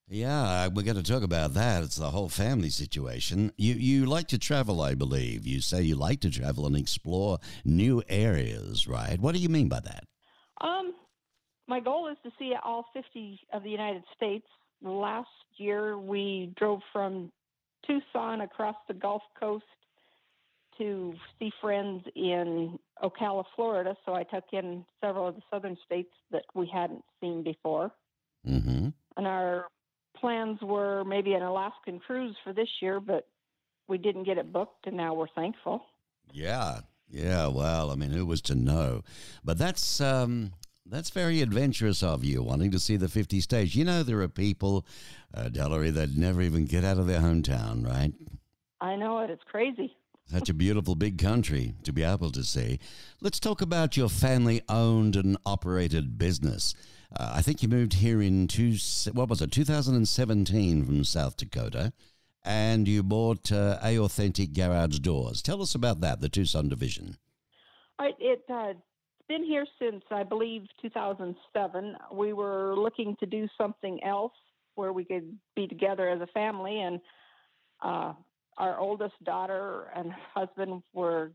Yeah, 0.10 0.68
we're 0.68 0.84
going 0.84 1.02
to 1.02 1.04
talk 1.04 1.24
about 1.24 1.54
that. 1.54 1.84
It's 1.84 1.96
the 1.96 2.12
whole 2.12 2.30
family 2.30 2.70
situation. 2.70 3.54
You 3.58 3.76
you 3.76 4.06
like 4.06 4.28
to 4.30 4.38
travel, 4.38 4.82
I 4.82 4.96
believe. 4.96 5.48
You 5.48 5.62
say 5.62 5.82
you 5.82 5.96
like 5.96 6.20
to 6.22 6.30
travel 6.30 6.66
and 6.66 6.76
explore 6.76 7.40
new 7.64 8.04
areas, 8.10 8.86
right? 8.88 9.20
What 9.20 9.34
do 9.34 9.40
you 9.40 9.50
mean 9.50 9.70
by 9.70 9.80
that? 9.80 10.04
Um, 10.60 10.94
my 11.68 11.80
goal 11.80 12.10
is 12.10 12.18
to 12.24 12.32
see 12.38 12.54
all 12.64 12.86
50 12.94 13.40
of 13.54 13.64
the 13.64 13.70
United 13.70 14.04
States. 14.16 14.46
Last 14.82 15.30
year, 15.56 15.98
we 15.98 16.52
drove 16.58 16.82
from 16.92 17.32
Tucson 17.86 18.42
across 18.42 18.76
the 18.88 18.94
Gulf 18.94 19.24
Coast 19.40 19.66
to 20.78 21.14
see 21.38 21.52
friends 21.62 22.04
in 22.16 22.80
Ocala, 23.04 23.44
Florida. 23.56 23.96
So 24.06 24.14
I 24.14 24.24
took 24.24 24.46
in 24.52 24.86
several 25.02 25.28
of 25.28 25.36
the 25.36 25.42
southern 25.52 25.78
states 25.86 26.12
that 26.32 26.46
we 26.56 26.70
hadn't 26.72 27.04
seen 27.22 27.44
before. 27.44 27.92
Mm-hmm. 28.48 28.90
And 29.18 29.28
our 29.28 29.68
plans 30.18 30.60
were 30.62 31.04
maybe 31.04 31.34
an 31.34 31.44
Alaskan 31.44 32.00
cruise 32.00 32.36
for 32.44 32.54
this 32.54 32.70
year, 32.82 33.00
but 33.00 33.28
we 33.88 33.98
didn't 33.98 34.24
get 34.24 34.38
it 34.38 34.52
booked, 34.52 34.88
and 34.88 34.98
now 34.98 35.14
we're 35.14 35.28
thankful. 35.36 35.86
Yeah, 36.32 36.80
yeah. 37.10 37.48
Well, 37.48 37.92
I 37.92 37.96
mean, 37.96 38.12
who 38.12 38.26
was 38.26 38.42
to 38.44 38.56
know? 38.56 39.04
But 39.44 39.58
that's 39.58 40.02
um, 40.02 40.54
that's 40.86 41.10
very 41.10 41.42
adventurous 41.42 42.04
of 42.04 42.24
you, 42.24 42.44
wanting 42.44 42.72
to 42.72 42.80
see 42.80 42.98
the 42.98 43.10
50 43.10 43.40
states. 43.42 43.76
You 43.76 43.86
know, 43.86 44.04
there 44.04 44.22
are 44.22 44.28
people, 44.28 44.86
uh, 45.34 45.50
Delary, 45.50 45.94
that 45.94 46.16
never 46.16 46.42
even 46.42 46.66
get 46.66 46.84
out 46.84 46.98
of 46.98 47.08
their 47.08 47.22
hometown, 47.22 47.86
right? 47.86 48.14
I 48.82 48.96
know 48.96 49.20
it. 49.20 49.30
It's 49.30 49.44
crazy. 49.44 49.96
Such 50.26 50.50
a 50.50 50.54
beautiful 50.54 50.96
big 50.96 51.18
country 51.18 51.76
to 51.84 51.92
be 51.92 52.04
able 52.04 52.32
to 52.32 52.44
see. 52.44 52.80
Let's 53.22 53.40
talk 53.40 53.62
about 53.62 53.98
your 53.98 54.10
family 54.10 54.62
owned 54.70 55.16
and 55.16 55.38
operated 55.46 56.18
business. 56.18 56.74
Uh, 57.16 57.34
I 57.36 57.42
think 57.42 57.62
you 57.62 57.70
moved 57.70 57.94
here 57.96 58.22
in 58.22 58.48
two, 58.48 58.76
what 59.12 59.30
was 59.30 59.42
it, 59.42 59.52
2017 59.52 60.86
from 60.86 61.04
South 61.04 61.38
Dakota, 61.38 61.94
and 62.44 62.88
you 62.88 63.04
bought 63.04 63.52
uh, 63.52 63.78
A 63.84 64.00
Authentic 64.00 64.54
Garage 64.54 65.00
Doors. 65.00 65.42
Tell 65.42 65.62
us 65.62 65.76
about 65.76 66.02
that, 66.02 66.22
the 66.22 66.30
Tucson 66.30 66.70
division. 66.70 67.18
I, 68.00 68.12
it, 68.20 68.44
uh, 68.50 68.74
been 69.34 69.44
here 69.44 69.66
since 69.80 70.04
I 70.12 70.22
believe 70.22 70.68
2007. 70.82 71.96
We 72.14 72.34
were 72.34 72.76
looking 72.78 73.16
to 73.20 73.26
do 73.26 73.48
something 73.58 74.00
else 74.04 74.34
where 74.76 74.94
we 74.94 75.06
could 75.06 75.36
be 75.56 75.68
together 75.68 76.08
as 76.08 76.22
a 76.22 76.28
family, 76.28 76.82
and 76.82 77.00
uh, 77.82 78.14
our 78.60 78.78
oldest 78.78 79.16
daughter 79.24 79.88
and 79.96 80.12
husband 80.36 80.84
were 80.94 81.32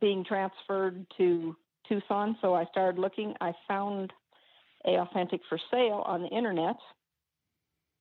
being 0.00 0.24
transferred 0.24 1.04
to 1.18 1.56
Tucson. 1.88 2.36
So 2.40 2.54
I 2.54 2.64
started 2.66 3.00
looking. 3.00 3.34
I 3.40 3.52
found 3.66 4.12
a 4.86 4.98
authentic 4.98 5.40
for 5.48 5.58
sale 5.72 6.04
on 6.06 6.22
the 6.22 6.28
internet. 6.28 6.76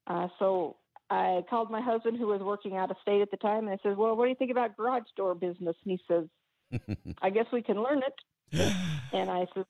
Uh, 0.06 0.28
so 0.38 0.76
I 1.10 1.42
called 1.50 1.72
my 1.72 1.82
husband, 1.82 2.20
who 2.20 2.28
was 2.28 2.42
working 2.42 2.78
out 2.78 2.92
of 2.92 2.98
state 3.02 3.24
at 3.24 3.32
the 3.32 3.38
time, 3.38 3.68
and 3.68 3.72
I 3.72 3.78
said, 3.82 3.98
"Well, 3.98 4.16
what 4.16 4.26
do 4.26 4.30
you 4.30 4.36
think 4.36 4.52
about 4.52 4.78
garage 4.78 5.10
door 5.18 5.34
business?" 5.34 5.76
And 5.84 6.00
he 6.00 6.00
says, 6.08 6.88
"I 7.24 7.32
guess 7.32 7.48
we 7.52 7.64
can 7.64 7.82
learn 7.82 8.04
it." 8.06 8.14
And 8.52 9.30
I 9.30 9.46
said, 9.54 9.66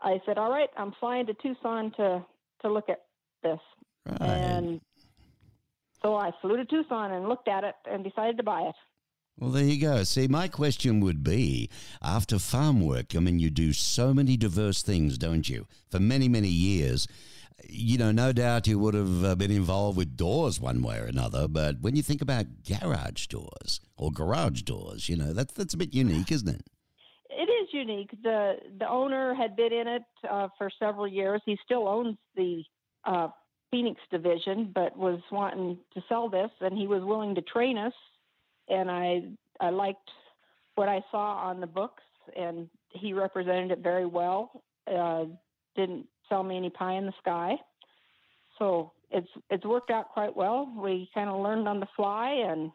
I 0.00 0.20
said, 0.26 0.38
all 0.38 0.50
right, 0.50 0.68
I'm 0.76 0.92
flying 0.98 1.26
to 1.26 1.34
Tucson 1.34 1.92
to 1.96 2.24
to 2.62 2.72
look 2.72 2.88
at 2.88 3.02
this. 3.42 3.58
Right. 4.06 4.20
And 4.20 4.80
so 6.02 6.16
I 6.16 6.32
flew 6.40 6.56
to 6.56 6.64
Tucson 6.64 7.12
and 7.12 7.28
looked 7.28 7.48
at 7.48 7.64
it 7.64 7.74
and 7.90 8.04
decided 8.04 8.36
to 8.38 8.42
buy 8.42 8.62
it. 8.62 8.74
Well, 9.38 9.50
there 9.50 9.64
you 9.64 9.80
go. 9.80 10.04
See, 10.04 10.28
my 10.28 10.48
question 10.48 11.00
would 11.00 11.24
be 11.24 11.70
after 12.02 12.38
farm 12.38 12.84
work, 12.86 13.16
I 13.16 13.20
mean, 13.20 13.38
you 13.38 13.50
do 13.50 13.72
so 13.72 14.12
many 14.12 14.36
diverse 14.36 14.82
things, 14.82 15.16
don't 15.16 15.48
you? 15.48 15.66
For 15.90 15.98
many, 15.98 16.28
many 16.28 16.48
years. 16.48 17.08
You 17.64 17.96
know, 17.96 18.12
no 18.12 18.32
doubt 18.32 18.66
you 18.66 18.78
would 18.78 18.94
have 18.94 19.24
uh, 19.24 19.34
been 19.36 19.50
involved 19.50 19.96
with 19.96 20.16
doors 20.16 20.60
one 20.60 20.82
way 20.82 20.98
or 20.98 21.04
another, 21.04 21.46
but 21.46 21.80
when 21.80 21.94
you 21.94 22.02
think 22.02 22.20
about 22.20 22.46
garage 22.68 23.26
doors 23.28 23.80
or 23.96 24.10
garage 24.10 24.62
doors, 24.62 25.08
you 25.08 25.16
know, 25.16 25.32
that's, 25.32 25.52
that's 25.54 25.74
a 25.74 25.76
bit 25.76 25.94
unique, 25.94 26.32
isn't 26.32 26.48
it? 26.48 26.66
Unique. 27.82 28.10
The 28.22 28.56
the 28.78 28.88
owner 28.88 29.34
had 29.34 29.56
been 29.56 29.72
in 29.72 29.88
it 29.88 30.02
uh, 30.30 30.48
for 30.56 30.70
several 30.78 31.08
years. 31.08 31.40
He 31.44 31.58
still 31.64 31.88
owns 31.88 32.16
the 32.36 32.62
uh, 33.04 33.28
Phoenix 33.70 34.00
division, 34.10 34.70
but 34.74 34.96
was 34.96 35.20
wanting 35.30 35.78
to 35.94 36.02
sell 36.08 36.28
this, 36.28 36.50
and 36.60 36.76
he 36.76 36.86
was 36.86 37.02
willing 37.02 37.34
to 37.34 37.42
train 37.42 37.78
us. 37.78 37.92
And 38.68 38.90
I 38.90 39.22
I 39.60 39.70
liked 39.70 40.10
what 40.76 40.88
I 40.88 41.00
saw 41.10 41.48
on 41.48 41.60
the 41.60 41.66
books, 41.66 42.02
and 42.36 42.68
he 42.90 43.12
represented 43.12 43.70
it 43.70 43.78
very 43.78 44.06
well. 44.06 44.62
Uh, 44.86 45.24
didn't 45.76 46.06
sell 46.28 46.42
me 46.42 46.56
any 46.56 46.70
pie 46.70 46.94
in 46.94 47.06
the 47.06 47.14
sky, 47.18 47.56
so 48.58 48.92
it's 49.10 49.28
it's 49.50 49.64
worked 49.64 49.90
out 49.90 50.10
quite 50.10 50.34
well. 50.36 50.72
We 50.76 51.08
kind 51.14 51.28
of 51.28 51.42
learned 51.42 51.68
on 51.68 51.80
the 51.80 51.88
fly, 51.96 52.30
and 52.48 52.70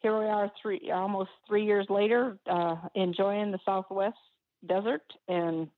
here 0.00 0.18
we 0.18 0.26
are, 0.26 0.50
three 0.62 0.90
almost 0.92 1.30
three 1.46 1.64
years 1.64 1.86
later, 1.88 2.38
uh, 2.50 2.76
enjoying 2.94 3.50
the 3.50 3.58
Southwest 3.64 4.16
desert 4.66 5.02
and 5.28 5.68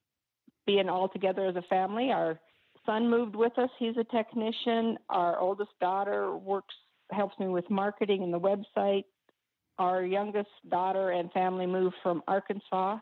being 0.66 0.88
all 0.88 1.08
together 1.08 1.46
as 1.46 1.56
a 1.56 1.62
family. 1.62 2.10
Our 2.10 2.38
son 2.84 3.08
moved 3.08 3.34
with 3.34 3.58
us; 3.58 3.70
he's 3.78 3.96
a 3.96 4.04
technician. 4.04 4.98
Our 5.08 5.38
oldest 5.38 5.70
daughter 5.80 6.36
works, 6.36 6.74
helps 7.10 7.38
me 7.38 7.48
with 7.48 7.68
marketing 7.70 8.22
and 8.22 8.32
the 8.32 8.40
website. 8.40 9.04
Our 9.78 10.04
youngest 10.04 10.50
daughter 10.68 11.10
and 11.10 11.32
family 11.32 11.66
moved 11.66 11.96
from 12.02 12.22
Arkansas. 12.28 12.98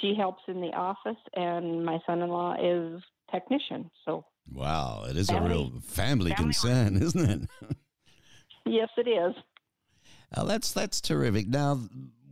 She 0.00 0.14
helps 0.14 0.42
in 0.48 0.60
the 0.60 0.72
office, 0.74 1.16
and 1.34 1.84
my 1.84 1.98
son-in-law 2.06 2.56
is 2.62 3.02
technician. 3.30 3.90
So 4.04 4.26
wow, 4.52 5.06
it 5.08 5.16
is 5.16 5.28
family, 5.28 5.46
a 5.46 5.54
real 5.54 5.70
family, 5.80 5.82
family 5.82 6.32
concern, 6.34 6.96
isn't 7.02 7.30
it? 7.30 7.48
yes, 8.66 8.90
it 8.98 9.08
is. 9.08 9.34
Oh, 10.36 10.46
that's 10.46 10.72
that's 10.72 11.00
terrific. 11.00 11.48
Now, 11.48 11.80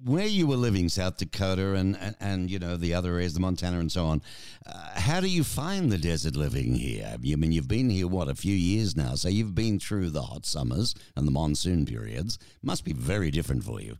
where 0.05 0.27
you 0.27 0.47
were 0.47 0.57
living, 0.57 0.89
South 0.89 1.19
Dakota, 1.19 1.75
and 1.75 1.97
and, 2.01 2.17
and 2.21 2.51
you 2.51 2.59
know 2.59 2.77
the 2.77 2.95
other 2.95 3.15
areas, 3.15 3.35
the 3.35 3.41
Montana, 3.41 3.79
and 3.79 3.93
so 3.93 4.07
on. 4.07 4.23
Uh, 4.67 5.01
how 5.01 5.21
do 5.21 5.29
you 5.29 5.45
find 5.45 5.93
the 5.93 5.99
desert 5.99 6.37
living 6.37 6.75
here? 6.75 7.11
I 7.13 7.17
mean, 7.37 7.53
you've 7.53 7.69
been 7.69 7.91
here 7.91 8.07
what 8.07 8.29
a 8.29 8.35
few 8.35 8.55
years 8.55 8.97
now, 8.97 9.15
so 9.15 9.29
you've 9.29 9.55
been 9.55 9.79
through 9.79 10.11
the 10.11 10.23
hot 10.23 10.47
summers 10.47 10.95
and 11.17 11.27
the 11.27 11.33
monsoon 11.33 11.85
periods. 11.85 12.39
Must 12.63 12.85
be 12.85 12.93
very 12.93 13.31
different 13.31 13.65
for 13.65 13.81
you. 13.81 13.99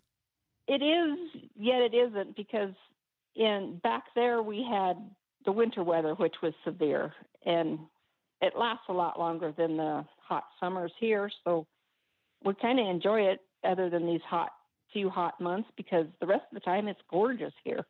It 0.67 0.83
is, 0.83 1.43
yet 1.57 1.81
it 1.83 1.95
isn't, 1.95 2.37
because 2.37 2.75
in 3.35 3.81
back 3.83 4.05
there 4.15 4.43
we 4.43 4.67
had 4.69 4.95
the 5.45 5.53
winter 5.53 5.83
weather, 5.83 6.15
which 6.15 6.37
was 6.43 6.55
severe, 6.65 7.13
and 7.45 7.79
it 8.41 8.55
lasts 8.57 8.85
a 8.89 8.93
lot 8.93 9.19
longer 9.19 9.53
than 9.57 9.77
the 9.77 10.07
hot 10.27 10.45
summers 10.59 10.93
here. 10.99 11.31
So 11.45 11.67
we 12.45 12.55
kind 12.55 12.79
of 12.79 12.87
enjoy 12.87 13.23
it 13.23 13.41
other 13.65 13.91
than 13.91 14.07
these 14.07 14.23
hot 14.29 14.51
few 14.93 15.09
hot 15.09 15.41
months 15.41 15.69
because 15.77 16.07
the 16.21 16.27
rest 16.27 16.43
of 16.51 16.55
the 16.55 16.61
time 16.61 16.89
it's 16.89 17.01
gorgeous 17.09 17.53
here. 17.65 17.87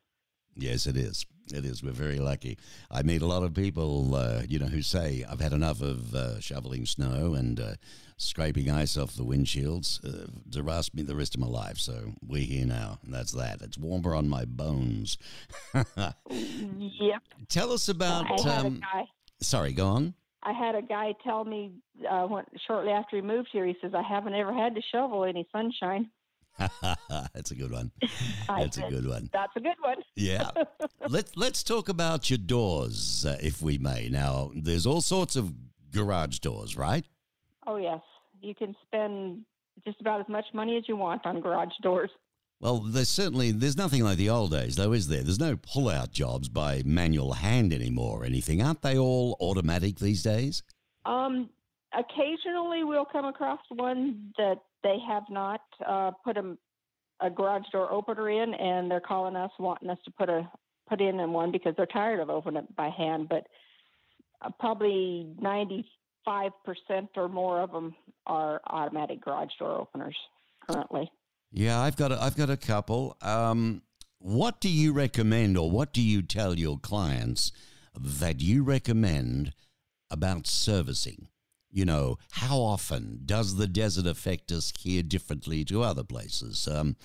Yes, 0.57 0.87
it 0.87 0.97
is. 0.97 1.25
It 1.53 1.65
is. 1.65 1.83
We're 1.83 1.93
very 1.93 2.19
lucky. 2.19 2.59
I 2.91 3.03
meet 3.03 3.23
a 3.23 3.27
lot 3.27 3.43
of 3.43 3.55
people, 3.55 4.15
uh, 4.15 4.43
you 4.49 4.59
know, 4.59 4.67
who 4.67 4.83
say, 4.83 5.25
I've 5.29 5.41
had 5.41 5.53
enough 5.53 5.81
of 5.81 6.15
uh, 6.15 6.41
shoveling 6.41 6.87
snow 6.87 7.35
and 7.35 7.59
uh, 7.59 7.75
scraping 8.17 8.71
ice 8.71 8.97
off 8.97 9.15
the 9.15 9.25
windshields 9.25 10.05
uh, 10.05 10.27
to 10.53 10.63
last 10.63 10.95
me 10.95 11.03
the 11.03 11.17
rest 11.17 11.35
of 11.35 11.41
my 11.41 11.47
life. 11.47 11.79
So 11.79 12.13
we're 12.27 12.43
here 12.43 12.67
now, 12.67 12.99
and 13.05 13.15
that's 13.15 13.33
that. 13.33 13.63
It's 13.63 13.79
warmer 13.79 14.15
on 14.15 14.29
my 14.29 14.45
bones. 14.45 15.19
yep. 15.75 17.23
Tell 17.49 17.73
us 17.73 17.89
about. 17.89 18.47
Um, 18.47 18.83
sorry, 19.41 19.73
go 19.73 19.87
on. 19.87 20.15
I 20.43 20.53
had 20.53 20.75
a 20.75 20.83
guy 20.83 21.15
tell 21.23 21.45
me 21.45 21.73
uh, 22.09 22.27
when, 22.27 22.45
shortly 22.67 22.93
after 22.93 23.17
he 23.17 23.23
moved 23.23 23.49
here, 23.53 23.67
he 23.67 23.77
says, 23.81 23.93
I 23.95 24.03
haven't 24.03 24.35
ever 24.35 24.55
had 24.55 24.75
to 24.75 24.81
shovel 24.93 25.25
any 25.25 25.47
sunshine. 25.53 26.11
That's 27.35 27.51
a 27.51 27.55
good 27.55 27.73
one. 27.73 27.91
That's 28.49 28.77
said, 28.77 28.87
a 28.87 28.91
good 28.91 29.07
one. 29.07 29.31
That's 29.33 29.53
a 29.57 29.61
good 29.61 29.77
one. 29.81 29.97
yeah. 30.17 30.51
Let's 31.09 31.35
let's 31.37 31.63
talk 31.63 31.89
about 31.89 32.29
your 32.29 32.39
doors, 32.39 33.25
uh, 33.27 33.39
if 33.41 33.63
we 33.63 33.79
may. 33.79 34.09
Now, 34.11 34.51
there's 34.55 34.87
all 34.87 35.01
sorts 35.01 35.37
of 35.37 35.55
garage 35.93 36.39
doors, 36.41 36.77
right? 36.77 37.07
Oh 37.67 37.77
yes, 37.77 38.01
you 38.43 38.55
can 38.55 38.77
spend 38.87 39.45
just 39.85 40.01
about 40.01 40.21
as 40.21 40.29
much 40.29 40.45
money 40.53 40.77
as 40.77 40.85
you 40.87 40.97
want 40.97 41.25
on 41.25 41.41
garage 41.41 41.73
doors. 41.83 42.11
Well, 42.61 42.81
there's 42.81 43.09
certainly 43.09 43.53
there's 43.53 43.79
nothing 43.79 44.05
like 44.05 44.19
the 44.19 44.29
old 44.29 44.51
days, 44.51 44.77
though, 44.77 44.93
is 44.93 45.09
there? 45.09 45.23
There's 45.23 45.41
no 45.41 45.57
pull-out 45.57 46.13
jobs 46.13 46.51
by 46.51 46.83
manual 46.85 47.33
hand 47.33 47.73
anymore 47.73 48.23
or 48.23 48.25
anything. 48.25 48.61
Aren't 48.63 48.83
they 48.83 48.99
all 48.99 49.37
automatic 49.41 49.99
these 49.99 50.23
days? 50.23 50.63
Um, 51.07 51.49
occasionally, 51.95 52.85
we'll 52.85 53.07
come 53.07 53.25
across 53.25 53.61
one 53.71 54.33
that 54.37 54.59
they 54.83 54.99
have 55.09 55.23
not 55.31 55.63
uh, 55.87 56.11
put 56.23 56.37
a, 56.37 56.57
a 57.21 57.31
garage 57.31 57.65
door 57.73 57.91
opener 57.91 58.29
in, 58.29 58.53
and 58.53 58.91
they're 58.91 59.01
calling 59.01 59.37
us 59.37 59.51
wanting 59.59 59.89
us 59.89 59.99
to 60.05 60.11
put 60.11 60.29
a 60.29 60.47
put 60.87 61.01
in 61.01 61.17
one 61.33 61.53
because 61.53 61.75
they're 61.77 61.87
tired 61.87 62.21
of 62.21 62.29
opening 62.29 62.65
it 62.65 62.77
by 62.77 62.91
hand. 62.91 63.31
But 63.31 63.47
uh, 64.43 64.51
probably 64.59 65.33
ninety 65.41 65.87
five 66.27 66.53
percent 66.63 67.09
or 67.17 67.31
more 67.31 67.63
of 67.63 67.73
them 67.73 67.95
are 68.27 68.61
automatic 68.67 69.23
garage 69.23 69.53
door 69.59 69.81
openers 69.81 70.17
currently. 70.69 71.11
Yeah, 71.53 71.81
I've 71.81 71.97
got 71.97 72.13
a, 72.13 72.23
I've 72.23 72.37
got 72.37 72.51
a 72.51 72.57
couple. 72.57 73.17
Um, 73.23 73.83
what 74.19 74.61
do 74.61 74.69
you 74.69 74.93
recommend, 74.93 75.57
or 75.57 75.71
what 75.71 75.93
do 75.93 76.03
you 76.03 76.23
tell 76.23 76.59
your 76.59 76.79
clients 76.79 77.53
that 77.95 78.41
you 78.41 78.63
recommend 78.63 79.53
about 80.11 80.47
servicing? 80.47 81.29
You 81.71 81.85
know, 81.85 82.19
how 82.33 82.59
often 82.59 83.21
does 83.25 83.57
the 83.57 83.67
desert 83.67 84.07
affect 84.07 84.53
us 84.53 84.73
here 84.79 85.03
differently 85.03 85.65
to 85.67 85.83
other 85.83 86.05
places? 86.05 86.69
Um, 86.69 86.97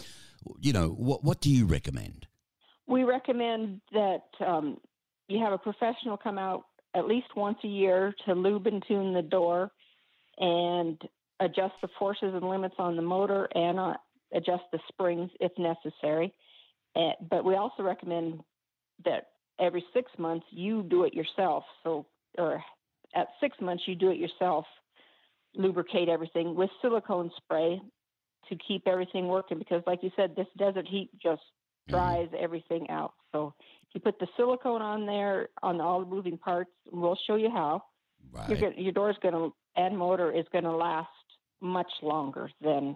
you 0.60 0.73
know, 0.73 0.89
what 0.89 1.23
what 1.23 1.41
do 1.41 1.49
you 1.49 1.65
recommend? 1.65 2.27
We 2.88 3.03
recommend 3.03 3.81
that 3.93 4.25
um, 4.45 4.77
you 5.27 5.39
have 5.39 5.53
a 5.53 5.58
professional 5.58 6.17
come 6.17 6.38
out 6.38 6.65
at 6.95 7.08
least 7.08 7.27
once 7.36 7.58
a 7.63 7.67
year 7.67 8.13
to 8.25 8.34
lube 8.34 8.67
and 8.67 8.84
tune 8.88 9.13
the 9.13 9.21
door 9.21 9.71
and 10.38 11.01
adjust 11.39 11.73
the 11.81 11.89
forces 11.99 12.34
and 12.34 12.47
limits 12.47 12.75
on 12.77 12.95
the 12.95 13.01
motor 13.01 13.47
and 13.53 13.79
uh, 13.79 13.93
adjust 14.33 14.63
the 14.71 14.79
springs 14.89 15.29
if 15.39 15.51
necessary. 15.57 16.33
Uh, 16.95 17.11
but 17.29 17.43
we 17.43 17.55
also 17.55 17.83
recommend 17.83 18.41
that 19.03 19.27
every 19.59 19.83
six 19.93 20.11
months 20.17 20.45
you 20.49 20.83
do 20.83 21.03
it 21.03 21.13
yourself. 21.13 21.63
So, 21.83 22.05
or 22.38 22.63
at 23.13 23.27
six 23.41 23.57
months 23.61 23.83
you 23.85 23.95
do 23.95 24.11
it 24.11 24.17
yourself, 24.17 24.65
lubricate 25.55 26.09
everything 26.09 26.55
with 26.55 26.69
silicone 26.81 27.31
spray 27.38 27.81
to 28.49 28.55
keep 28.67 28.88
everything 28.88 29.27
working. 29.27 29.57
Because, 29.59 29.83
like 29.85 30.03
you 30.03 30.11
said, 30.15 30.35
this 30.35 30.47
desert 30.57 30.88
heat 30.88 31.09
just 31.21 31.41
mm-hmm. 31.41 31.93
dries 31.93 32.27
mm-hmm. 32.27 32.43
everything 32.43 32.89
out. 32.89 33.13
So, 33.31 33.53
if 33.89 33.95
you 33.95 34.01
put 34.01 34.19
the 34.19 34.27
silicone 34.38 34.81
on 34.81 35.05
there 35.05 35.49
on 35.61 35.79
all 35.81 36.01
the 36.01 36.05
moving 36.05 36.38
parts, 36.38 36.71
we'll 36.91 37.17
show 37.27 37.35
you 37.35 37.49
how. 37.49 37.83
Right. 38.31 38.59
Gonna, 38.59 38.73
your 38.77 38.91
door 38.91 39.09
is 39.09 39.17
going 39.21 39.33
to 39.33 39.53
and 39.75 39.97
motor 39.97 40.31
is 40.31 40.45
going 40.51 40.63
to 40.63 40.71
last 40.71 41.07
much 41.61 41.91
longer 42.01 42.49
than 42.61 42.95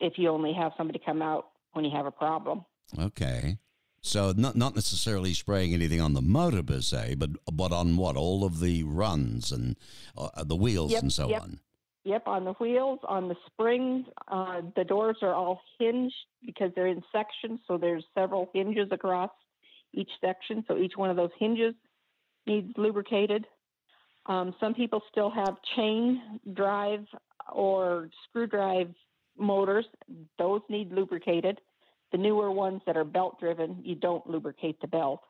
if 0.00 0.14
you 0.16 0.28
only 0.28 0.52
have 0.52 0.72
somebody 0.76 1.00
come 1.04 1.22
out 1.22 1.46
when 1.72 1.84
you 1.84 1.90
have 1.90 2.06
a 2.06 2.10
problem. 2.10 2.64
Okay. 2.98 3.58
So 4.00 4.32
not 4.36 4.54
not 4.54 4.76
necessarily 4.76 5.34
spraying 5.34 5.74
anything 5.74 6.00
on 6.00 6.14
the 6.14 6.22
motor 6.22 6.62
per 6.62 6.80
se, 6.80 7.16
but 7.18 7.30
but 7.52 7.72
on 7.72 7.96
what 7.96 8.16
all 8.16 8.44
of 8.44 8.60
the 8.60 8.84
runs 8.84 9.50
and 9.50 9.76
uh, 10.16 10.44
the 10.44 10.54
wheels 10.54 10.92
yep, 10.92 11.02
and 11.02 11.12
so 11.12 11.28
yep. 11.28 11.42
on. 11.42 11.60
Yep, 12.04 12.28
on 12.28 12.44
the 12.44 12.52
wheels, 12.52 13.00
on 13.08 13.26
the 13.26 13.34
springs. 13.46 14.06
Uh, 14.28 14.62
the 14.76 14.84
doors 14.84 15.16
are 15.22 15.34
all 15.34 15.60
hinged 15.80 16.14
because 16.44 16.70
they're 16.76 16.86
in 16.86 17.02
sections, 17.10 17.58
so 17.66 17.78
there's 17.78 18.04
several 18.14 18.48
hinges 18.54 18.86
across 18.92 19.32
each 19.92 20.10
section. 20.20 20.64
So 20.68 20.78
each 20.78 20.96
one 20.96 21.10
of 21.10 21.16
those 21.16 21.32
hinges 21.36 21.74
needs 22.46 22.72
lubricated. 22.76 23.44
Um, 24.26 24.54
some 24.60 24.72
people 24.72 25.02
still 25.10 25.30
have 25.30 25.56
chain 25.74 26.40
drive 26.54 27.06
or 27.52 28.08
screw 28.28 28.46
drive 28.46 28.94
motors; 29.38 29.86
those 30.38 30.60
need 30.68 30.92
lubricated. 30.92 31.60
The 32.12 32.18
newer 32.18 32.50
ones 32.50 32.82
that 32.86 32.96
are 32.96 33.04
belt 33.04 33.40
driven, 33.40 33.80
you 33.82 33.94
don't 33.94 34.26
lubricate 34.26 34.80
the 34.80 34.86
belt. 34.86 35.20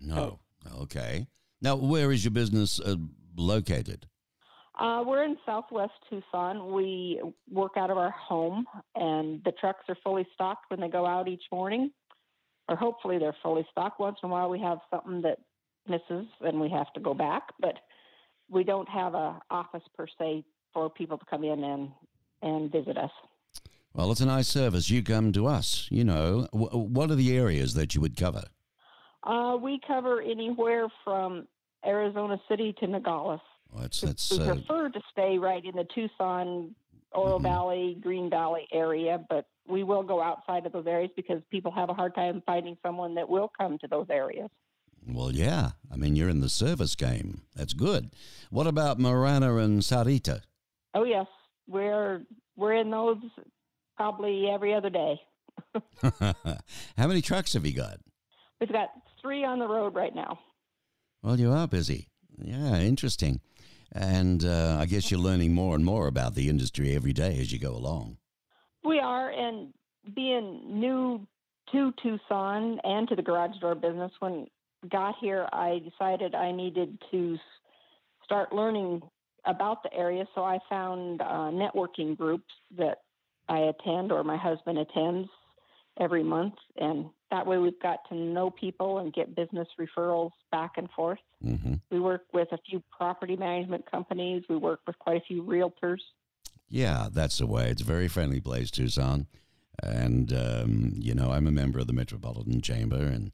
No. 0.00 0.40
Okay. 0.82 1.26
Now, 1.62 1.76
where 1.76 2.12
is 2.12 2.24
your 2.24 2.32
business 2.32 2.78
uh, 2.80 2.96
located? 3.36 4.06
Uh, 4.78 5.02
we're 5.06 5.24
in 5.24 5.38
Southwest 5.46 5.92
Tucson. 6.10 6.72
We 6.72 7.20
work 7.50 7.72
out 7.78 7.90
of 7.90 7.96
our 7.96 8.10
home, 8.10 8.66
and 8.94 9.42
the 9.44 9.52
trucks 9.52 9.84
are 9.88 9.96
fully 10.04 10.26
stocked 10.34 10.66
when 10.68 10.80
they 10.80 10.88
go 10.88 11.06
out 11.06 11.28
each 11.28 11.44
morning, 11.50 11.90
or 12.68 12.76
hopefully 12.76 13.18
they're 13.18 13.36
fully 13.42 13.66
stocked. 13.70 13.98
Once 13.98 14.18
in 14.22 14.28
a 14.28 14.32
while, 14.32 14.50
we 14.50 14.60
have 14.60 14.78
something 14.90 15.22
that 15.22 15.38
misses, 15.88 16.26
and 16.42 16.60
we 16.60 16.68
have 16.68 16.92
to 16.92 17.00
go 17.00 17.14
back. 17.14 17.44
But 17.58 17.78
we 18.50 18.64
don't 18.64 18.88
have 18.88 19.14
a 19.14 19.40
office 19.50 19.82
per 19.96 20.06
se 20.18 20.44
for 20.74 20.90
people 20.90 21.16
to 21.16 21.24
come 21.24 21.44
in 21.44 21.64
and 21.64 21.90
and 22.42 22.70
visit 22.70 22.98
us. 22.98 23.10
Well, 23.96 24.12
it's 24.12 24.20
a 24.20 24.26
nice 24.26 24.48
service. 24.48 24.90
You 24.90 25.02
come 25.02 25.32
to 25.32 25.46
us. 25.46 25.88
You 25.90 26.04
know, 26.04 26.48
w- 26.52 26.68
what 26.76 27.10
are 27.10 27.14
the 27.14 27.34
areas 27.34 27.72
that 27.74 27.94
you 27.94 28.02
would 28.02 28.14
cover? 28.14 28.42
Uh, 29.22 29.56
we 29.60 29.80
cover 29.86 30.20
anywhere 30.20 30.88
from 31.02 31.48
Arizona 31.84 32.38
City 32.46 32.74
to 32.80 32.86
Nogales. 32.86 33.40
Well, 33.72 33.82
that's, 33.82 34.02
that's, 34.02 34.30
we 34.30 34.40
uh, 34.40 34.54
prefer 34.54 34.90
to 34.90 35.00
stay 35.10 35.38
right 35.38 35.64
in 35.64 35.74
the 35.74 35.86
Tucson, 35.94 36.74
Oro 37.12 37.36
mm-hmm. 37.36 37.42
Valley, 37.42 37.96
Green 37.98 38.28
Valley 38.28 38.68
area, 38.70 39.24
but 39.30 39.46
we 39.66 39.82
will 39.82 40.02
go 40.02 40.22
outside 40.22 40.66
of 40.66 40.72
those 40.72 40.86
areas 40.86 41.10
because 41.16 41.40
people 41.50 41.72
have 41.72 41.88
a 41.88 41.94
hard 41.94 42.14
time 42.14 42.42
finding 42.44 42.76
someone 42.84 43.14
that 43.14 43.26
will 43.26 43.50
come 43.58 43.78
to 43.78 43.88
those 43.88 44.06
areas. 44.10 44.50
Well, 45.08 45.32
yeah. 45.32 45.70
I 45.90 45.96
mean, 45.96 46.16
you're 46.16 46.28
in 46.28 46.40
the 46.40 46.50
service 46.50 46.96
game. 46.96 47.42
That's 47.54 47.72
good. 47.72 48.10
What 48.50 48.66
about 48.66 48.98
Marana 48.98 49.56
and 49.56 49.80
Sahuarita? 49.80 50.42
Oh 50.94 51.04
yes, 51.04 51.26
we're 51.66 52.22
we're 52.56 52.74
in 52.74 52.90
those 52.90 53.18
probably 53.96 54.48
every 54.48 54.74
other 54.74 54.90
day. 54.90 55.20
How 56.02 57.06
many 57.06 57.22
trucks 57.22 57.54
have 57.54 57.64
you 57.64 57.74
got? 57.74 57.98
We've 58.60 58.72
got 58.72 58.90
three 59.20 59.44
on 59.44 59.58
the 59.58 59.66
road 59.66 59.94
right 59.94 60.14
now. 60.14 60.38
Well, 61.22 61.38
you 61.38 61.52
are 61.52 61.66
busy. 61.66 62.08
Yeah, 62.38 62.78
interesting. 62.80 63.40
And 63.92 64.44
uh, 64.44 64.78
I 64.80 64.86
guess 64.86 65.10
you're 65.10 65.20
learning 65.20 65.54
more 65.54 65.74
and 65.74 65.84
more 65.84 66.06
about 66.06 66.34
the 66.34 66.48
industry 66.48 66.94
every 66.94 67.12
day 67.12 67.38
as 67.40 67.52
you 67.52 67.58
go 67.58 67.74
along. 67.74 68.18
We 68.84 68.98
are, 68.98 69.30
and 69.30 69.72
being 70.14 70.80
new 70.80 71.26
to 71.72 71.92
Tucson 72.02 72.78
and 72.84 73.08
to 73.08 73.16
the 73.16 73.22
garage 73.22 73.58
door 73.60 73.74
business, 73.74 74.12
when 74.20 74.46
I 74.84 74.88
got 74.88 75.14
here, 75.20 75.48
I 75.52 75.80
decided 75.90 76.34
I 76.34 76.52
needed 76.52 76.98
to 77.10 77.38
start 78.24 78.52
learning 78.52 79.02
about 79.44 79.82
the 79.82 79.92
area. 79.94 80.26
So 80.34 80.44
I 80.44 80.58
found 80.68 81.22
uh, 81.22 81.50
networking 81.50 82.16
groups 82.16 82.52
that 82.76 82.98
I 83.48 83.58
attend 83.58 84.12
or 84.12 84.24
my 84.24 84.36
husband 84.36 84.78
attends 84.78 85.28
every 85.98 86.22
month. 86.22 86.54
And 86.76 87.06
that 87.30 87.46
way 87.46 87.58
we've 87.58 87.80
got 87.80 88.00
to 88.08 88.14
know 88.14 88.50
people 88.50 88.98
and 88.98 89.12
get 89.12 89.34
business 89.34 89.68
referrals 89.78 90.32
back 90.50 90.72
and 90.76 90.90
forth. 90.90 91.18
Mm-hmm. 91.44 91.74
We 91.90 92.00
work 92.00 92.24
with 92.32 92.48
a 92.52 92.58
few 92.68 92.82
property 92.96 93.36
management 93.36 93.90
companies, 93.90 94.44
we 94.48 94.56
work 94.56 94.80
with 94.86 94.98
quite 94.98 95.16
a 95.16 95.24
few 95.26 95.42
realtors. 95.42 96.00
Yeah, 96.68 97.08
that's 97.12 97.38
the 97.38 97.46
way. 97.46 97.70
It's 97.70 97.82
a 97.82 97.86
very 97.86 98.08
friendly 98.08 98.40
place, 98.40 98.70
Tucson. 98.70 99.26
And, 99.82 100.32
um, 100.32 100.94
you 100.96 101.14
know, 101.14 101.30
I'm 101.30 101.46
a 101.46 101.52
member 101.52 101.78
of 101.78 101.86
the 101.86 101.92
Metropolitan 101.92 102.60
Chamber, 102.60 102.96
and 102.96 103.30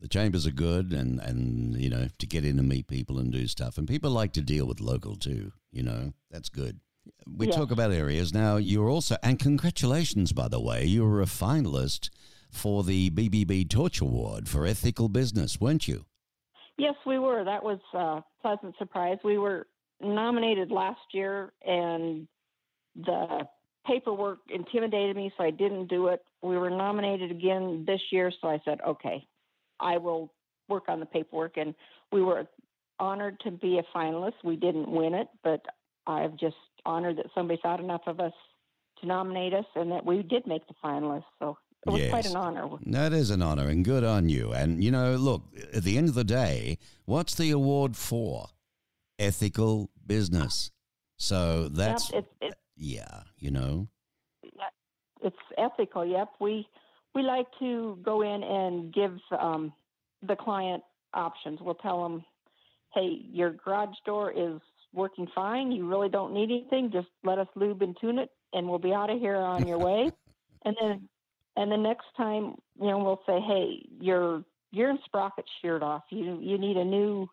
the 0.00 0.08
chambers 0.08 0.46
are 0.46 0.52
good, 0.52 0.92
and, 0.92 1.18
and, 1.20 1.80
you 1.80 1.88
know, 1.88 2.08
to 2.18 2.26
get 2.26 2.44
in 2.44 2.58
and 2.58 2.68
meet 2.68 2.88
people 2.88 3.18
and 3.18 3.32
do 3.32 3.46
stuff. 3.46 3.78
And 3.78 3.88
people 3.88 4.10
like 4.10 4.32
to 4.32 4.42
deal 4.42 4.66
with 4.66 4.80
local, 4.80 5.16
too. 5.16 5.52
You 5.72 5.82
know, 5.82 6.12
that's 6.30 6.50
good 6.50 6.80
we 7.26 7.46
talk 7.48 7.70
about 7.70 7.92
areas 7.92 8.32
now. 8.32 8.56
You're 8.56 8.88
also, 8.88 9.16
and 9.22 9.38
congratulations, 9.38 10.32
by 10.32 10.48
the 10.48 10.60
way, 10.60 10.84
you 10.84 11.04
were 11.04 11.22
a 11.22 11.26
finalist 11.26 12.10
for 12.50 12.84
the 12.84 13.10
BBB 13.10 13.68
Torch 13.68 14.00
Award 14.00 14.48
for 14.48 14.66
ethical 14.66 15.08
business, 15.08 15.60
weren't 15.60 15.88
you? 15.88 16.04
Yes, 16.76 16.94
we 17.06 17.18
were. 17.18 17.44
That 17.44 17.62
was 17.62 17.78
a 17.92 18.22
pleasant 18.42 18.74
surprise. 18.78 19.18
We 19.24 19.38
were 19.38 19.66
nominated 20.00 20.70
last 20.70 21.00
year, 21.12 21.52
and 21.66 22.26
the 22.96 23.46
paperwork 23.86 24.38
intimidated 24.48 25.16
me, 25.16 25.32
so 25.36 25.44
I 25.44 25.50
didn't 25.50 25.88
do 25.88 26.08
it. 26.08 26.22
We 26.42 26.56
were 26.56 26.70
nominated 26.70 27.30
again 27.30 27.84
this 27.86 28.00
year, 28.10 28.32
so 28.40 28.48
I 28.48 28.60
said, 28.64 28.80
okay, 28.86 29.26
I 29.80 29.98
will 29.98 30.32
work 30.68 30.84
on 30.88 31.00
the 31.00 31.06
paperwork. 31.06 31.56
And 31.56 31.74
we 32.12 32.22
were 32.22 32.46
honored 32.98 33.40
to 33.40 33.50
be 33.50 33.78
a 33.78 33.96
finalist. 33.96 34.34
We 34.42 34.56
didn't 34.56 34.88
win 34.90 35.14
it, 35.14 35.28
but 35.42 35.60
I've 36.06 36.36
just 36.36 36.56
honored 36.86 37.18
that 37.18 37.26
somebody 37.34 37.60
thought 37.62 37.80
enough 37.80 38.02
of 38.06 38.20
us 38.20 38.32
to 39.00 39.06
nominate 39.06 39.54
us 39.54 39.66
and 39.74 39.90
that 39.92 40.04
we 40.04 40.22
did 40.22 40.46
make 40.46 40.66
the 40.68 40.74
finalists. 40.84 41.24
So 41.38 41.58
it 41.86 41.90
was 41.90 42.00
yes. 42.00 42.10
quite 42.10 42.26
an 42.26 42.36
honor. 42.36 42.68
That 42.86 43.12
is 43.12 43.30
an 43.30 43.42
honor 43.42 43.68
and 43.68 43.84
good 43.84 44.04
on 44.04 44.28
you. 44.28 44.52
And, 44.52 44.82
you 44.82 44.90
know, 44.90 45.16
look, 45.16 45.42
at 45.72 45.84
the 45.84 45.98
end 45.98 46.08
of 46.08 46.14
the 46.14 46.24
day, 46.24 46.78
what's 47.04 47.34
the 47.34 47.50
award 47.50 47.96
for? 47.96 48.46
Ethical 49.18 49.90
business. 50.06 50.70
So 51.16 51.68
that's, 51.68 52.10
yep, 52.12 52.24
it's, 52.24 52.34
it's, 52.40 52.56
yeah, 52.76 53.22
you 53.38 53.50
know. 53.50 53.88
It's 55.22 55.36
ethical, 55.56 56.04
yep. 56.04 56.28
We, 56.40 56.66
we 57.14 57.22
like 57.22 57.46
to 57.58 57.98
go 58.02 58.22
in 58.22 58.42
and 58.42 58.92
give 58.92 59.16
um, 59.38 59.72
the 60.26 60.36
client 60.36 60.82
options. 61.14 61.60
We'll 61.62 61.76
tell 61.76 62.02
them, 62.02 62.24
hey, 62.92 63.20
your 63.30 63.50
garage 63.50 63.96
door 64.04 64.32
is 64.32 64.60
working 64.94 65.28
fine. 65.34 65.72
You 65.72 65.88
really 65.88 66.08
don't 66.08 66.32
need 66.32 66.50
anything. 66.50 66.90
Just 66.92 67.08
let 67.24 67.38
us 67.38 67.48
lube 67.54 67.82
and 67.82 67.96
tune 68.00 68.18
it, 68.18 68.30
and 68.52 68.68
we'll 68.68 68.78
be 68.78 68.92
out 68.92 69.10
of 69.10 69.18
here 69.18 69.36
on 69.36 69.66
your 69.66 69.78
way. 69.78 70.10
and 70.64 70.76
then, 70.80 71.08
and 71.56 71.70
the 71.70 71.76
next 71.76 72.06
time, 72.16 72.54
you 72.80 72.86
know, 72.86 72.98
we'll 72.98 73.22
say, 73.26 73.40
hey, 73.40 73.86
your 74.00 74.44
gear 74.72 74.90
and 74.90 74.98
sprocket 75.04 75.44
sheared 75.60 75.82
off. 75.82 76.02
You 76.10 76.38
you 76.40 76.58
need 76.58 76.76
a 76.76 76.84
new. 76.84 77.28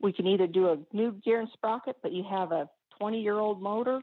We 0.00 0.12
can 0.12 0.26
either 0.26 0.46
do 0.46 0.68
a 0.68 0.78
new 0.94 1.12
gear 1.24 1.40
and 1.40 1.48
sprocket, 1.54 1.96
but 2.02 2.12
you 2.12 2.22
have 2.28 2.52
a 2.52 2.68
20 2.98 3.20
year 3.20 3.38
old 3.38 3.62
motor. 3.62 4.00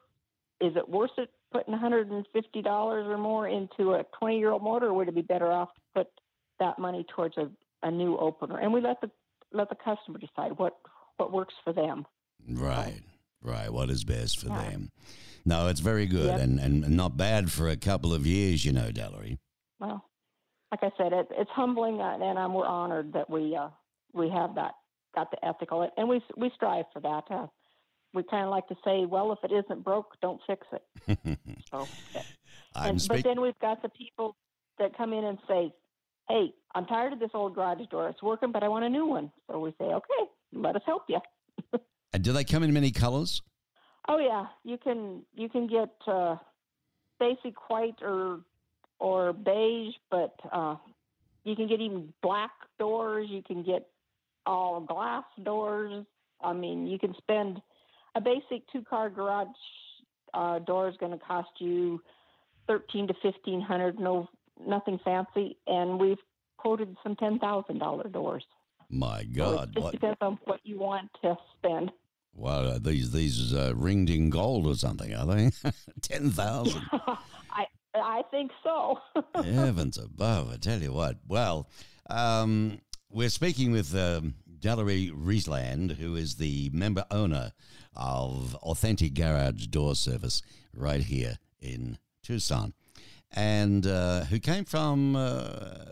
Is 0.59 0.75
it 0.75 0.88
worth 0.88 1.11
it 1.17 1.30
putting 1.51 1.73
$150 1.73 2.65
or 2.65 3.17
more 3.17 3.47
into 3.47 3.93
a 3.93 4.03
20 4.19 4.39
year 4.39 4.51
old 4.51 4.63
motor, 4.63 4.88
or 4.88 4.93
would 4.93 5.07
it 5.07 5.15
be 5.15 5.21
better 5.21 5.51
off 5.51 5.69
to 5.75 5.82
put 5.95 6.07
that 6.59 6.80
money 6.80 7.05
towards 7.15 7.38
a, 7.38 7.49
a 7.84 7.91
new 7.91 8.17
opener? 8.17 8.59
And 8.59 8.73
we 8.73 8.82
let 8.82 9.01
the 9.01 9.11
let 9.51 9.69
the 9.69 9.75
customer 9.75 10.17
decide 10.17 10.57
what 10.57 10.78
what 11.17 11.32
works 11.32 11.53
for 11.63 11.73
them. 11.73 12.05
Right, 12.49 13.01
right. 13.41 13.71
What 13.71 13.89
is 13.89 14.03
best 14.03 14.39
for 14.39 14.47
yeah. 14.47 14.69
them? 14.69 14.91
No, 15.45 15.67
it's 15.67 15.81
very 15.81 16.05
good 16.05 16.27
yep. 16.27 16.39
and, 16.39 16.59
and 16.59 16.89
not 16.89 17.17
bad 17.17 17.51
for 17.51 17.67
a 17.67 17.75
couple 17.75 18.13
of 18.13 18.25
years, 18.25 18.63
you 18.63 18.71
know, 18.71 18.91
Dellery. 18.91 19.37
Well, 19.79 20.05
like 20.71 20.83
I 20.83 20.91
said, 20.97 21.11
it, 21.11 21.27
it's 21.31 21.51
humbling, 21.51 21.99
uh, 21.99 22.17
and 22.21 22.39
I'm, 22.39 22.53
we're 22.53 22.65
honored 22.65 23.13
that 23.13 23.29
we 23.29 23.55
uh, 23.55 23.67
we 24.13 24.29
have 24.29 24.55
that 24.55 24.73
got 25.13 25.31
the 25.31 25.45
ethical, 25.45 25.89
and 25.97 26.07
we 26.07 26.21
we 26.37 26.49
strive 26.55 26.85
for 26.93 27.01
that. 27.01 27.23
Uh, 27.29 27.47
we 28.13 28.23
kind 28.23 28.45
of 28.45 28.51
like 28.51 28.67
to 28.67 28.75
say, 28.85 29.05
well, 29.05 29.33
if 29.33 29.39
it 29.43 29.53
isn't 29.53 29.83
broke, 29.83 30.15
don't 30.21 30.39
fix 30.47 30.65
it. 30.71 31.39
so, 31.71 31.87
and, 32.75 33.01
speak- 33.01 33.17
but 33.17 33.23
then 33.23 33.41
we've 33.41 33.57
got 33.59 33.81
the 33.81 33.89
people 33.89 34.35
that 34.79 34.95
come 34.95 35.13
in 35.13 35.23
and 35.23 35.37
say, 35.47 35.73
hey, 36.29 36.53
I'm 36.75 36.85
tired 36.85 37.13
of 37.13 37.19
this 37.19 37.31
old 37.33 37.55
garage 37.55 37.85
door. 37.89 38.09
It's 38.09 38.21
working, 38.21 38.51
but 38.51 38.63
I 38.63 38.67
want 38.67 38.85
a 38.85 38.89
new 38.89 39.05
one. 39.05 39.31
So 39.49 39.59
we 39.59 39.71
say, 39.79 39.85
okay, 39.85 40.29
let 40.53 40.75
us 40.75 40.81
help 40.85 41.03
you. 41.09 41.19
and 42.14 42.24
do 42.24 42.32
they 42.32 42.43
come 42.43 42.64
in 42.64 42.72
many 42.74 42.91
colors? 42.91 43.41
Oh 44.07 44.20
yeah, 44.20 44.45
you 44.64 44.78
can 44.78 45.24
you 45.36 45.49
can 45.49 45.68
get 45.68 45.89
uh, 46.07 46.36
basic 47.20 47.70
white 47.70 47.95
or 48.01 48.41
or 48.99 49.34
beige, 49.34 49.93
but 50.11 50.36
uh, 50.51 50.76
you 51.43 51.55
can 51.55 51.68
get 51.68 51.82
even 51.82 52.14
black 52.22 52.51
doors. 52.80 53.28
You 53.30 53.41
can 53.41 53.64
get 53.64 53.88
all 54.45 54.82
glass 54.82 55.24
doors. 55.43 56.05
I 56.41 56.53
mean, 56.53 56.88
you 56.88 56.99
can 56.99 57.16
spend 57.18 57.61
a 58.16 58.22
basic 58.22 58.68
two 58.72 58.84
car 58.84 59.09
garage 59.09 59.47
uh, 60.34 60.59
door 60.59 60.89
is 60.89 60.95
going 60.97 61.11
to 61.11 61.18
cost 61.18 61.49
you 61.59 62.01
thirteen 62.68 63.07
to 63.07 63.14
fifteen 63.22 63.61
hundred. 63.61 63.99
No, 63.99 64.28
nothing 64.66 64.99
fancy, 65.03 65.57
and 65.68 65.99
we've 65.99 66.18
quoted 66.57 66.95
some 67.03 67.16
ten 67.16 67.39
thousand 67.39 67.80
dollar 67.80 68.09
doors. 68.09 68.43
My 68.89 69.24
God! 69.24 69.53
So 69.55 69.61
it 69.61 69.74
just 69.74 69.84
what? 69.84 69.91
depends 69.93 70.18
on 70.22 70.39
what 70.45 70.59
you 70.64 70.78
want 70.78 71.09
to 71.24 71.36
spend. 71.57 71.91
Well, 72.36 72.73
uh, 72.73 72.79
these 72.79 73.11
these 73.11 73.53
uh, 73.53 73.73
ringed 73.75 74.09
in 74.09 74.29
gold 74.29 74.65
or 74.65 74.75
something, 74.75 75.13
are 75.13 75.25
they? 75.25 75.51
Ten 76.01 76.31
thousand. 76.31 76.81
I 76.91 77.65
I 77.95 78.23
think 78.31 78.51
so. 78.63 78.99
Heavens 79.43 79.97
above! 79.97 80.51
I 80.51 80.57
tell 80.57 80.81
you 80.81 80.93
what. 80.93 81.17
Well, 81.27 81.69
um, 82.09 82.79
we're 83.09 83.29
speaking 83.29 83.71
with 83.71 83.95
um, 83.95 84.36
Riesland, 84.61 85.97
who 85.97 86.15
is 86.15 86.36
the 86.36 86.69
member 86.73 87.05
owner 87.11 87.51
of 87.95 88.55
Authentic 88.55 89.13
Garage 89.13 89.67
Door 89.67 89.95
Service 89.95 90.41
right 90.73 91.01
here 91.01 91.38
in 91.61 91.99
Tucson, 92.23 92.73
and 93.31 93.86
uh, 93.86 94.23
who 94.25 94.39
came 94.39 94.65
from 94.65 95.15
uh, 95.15 95.86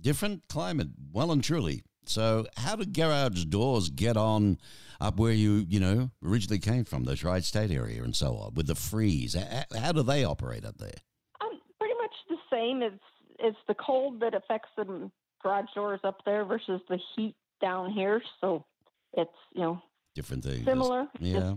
different 0.00 0.48
climate, 0.48 0.88
well 1.12 1.30
and 1.30 1.44
truly. 1.44 1.82
So, 2.06 2.46
how 2.56 2.76
do 2.76 2.86
garage 2.86 3.44
doors 3.44 3.90
get 3.90 4.16
on 4.16 4.56
up 5.00 5.18
where 5.18 5.32
you, 5.32 5.64
you 5.68 5.80
know, 5.80 6.10
originally 6.24 6.58
came 6.58 6.84
from, 6.84 7.04
the 7.04 7.16
tri-state 7.16 7.70
area 7.70 8.02
and 8.02 8.16
so 8.16 8.36
on, 8.36 8.54
with 8.54 8.66
the 8.66 8.74
freeze? 8.74 9.34
How, 9.34 9.64
how 9.78 9.92
do 9.92 10.02
they 10.02 10.24
operate 10.24 10.64
up 10.64 10.78
there? 10.78 10.94
Um, 11.40 11.60
pretty 11.78 11.94
much 11.94 12.14
the 12.28 12.36
same. 12.50 12.82
It's 12.82 13.02
it's 13.40 13.58
the 13.68 13.74
cold 13.74 14.20
that 14.20 14.34
affects 14.34 14.70
the 14.76 15.10
garage 15.42 15.66
doors 15.74 16.00
up 16.02 16.24
there 16.24 16.44
versus 16.44 16.80
the 16.88 16.98
heat 17.14 17.36
down 17.60 17.92
here. 17.92 18.20
So 18.40 18.64
it's 19.12 19.30
you 19.54 19.62
know 19.62 19.82
different 20.14 20.44
things. 20.44 20.64
Similar. 20.64 21.06
Yeah. 21.20 21.54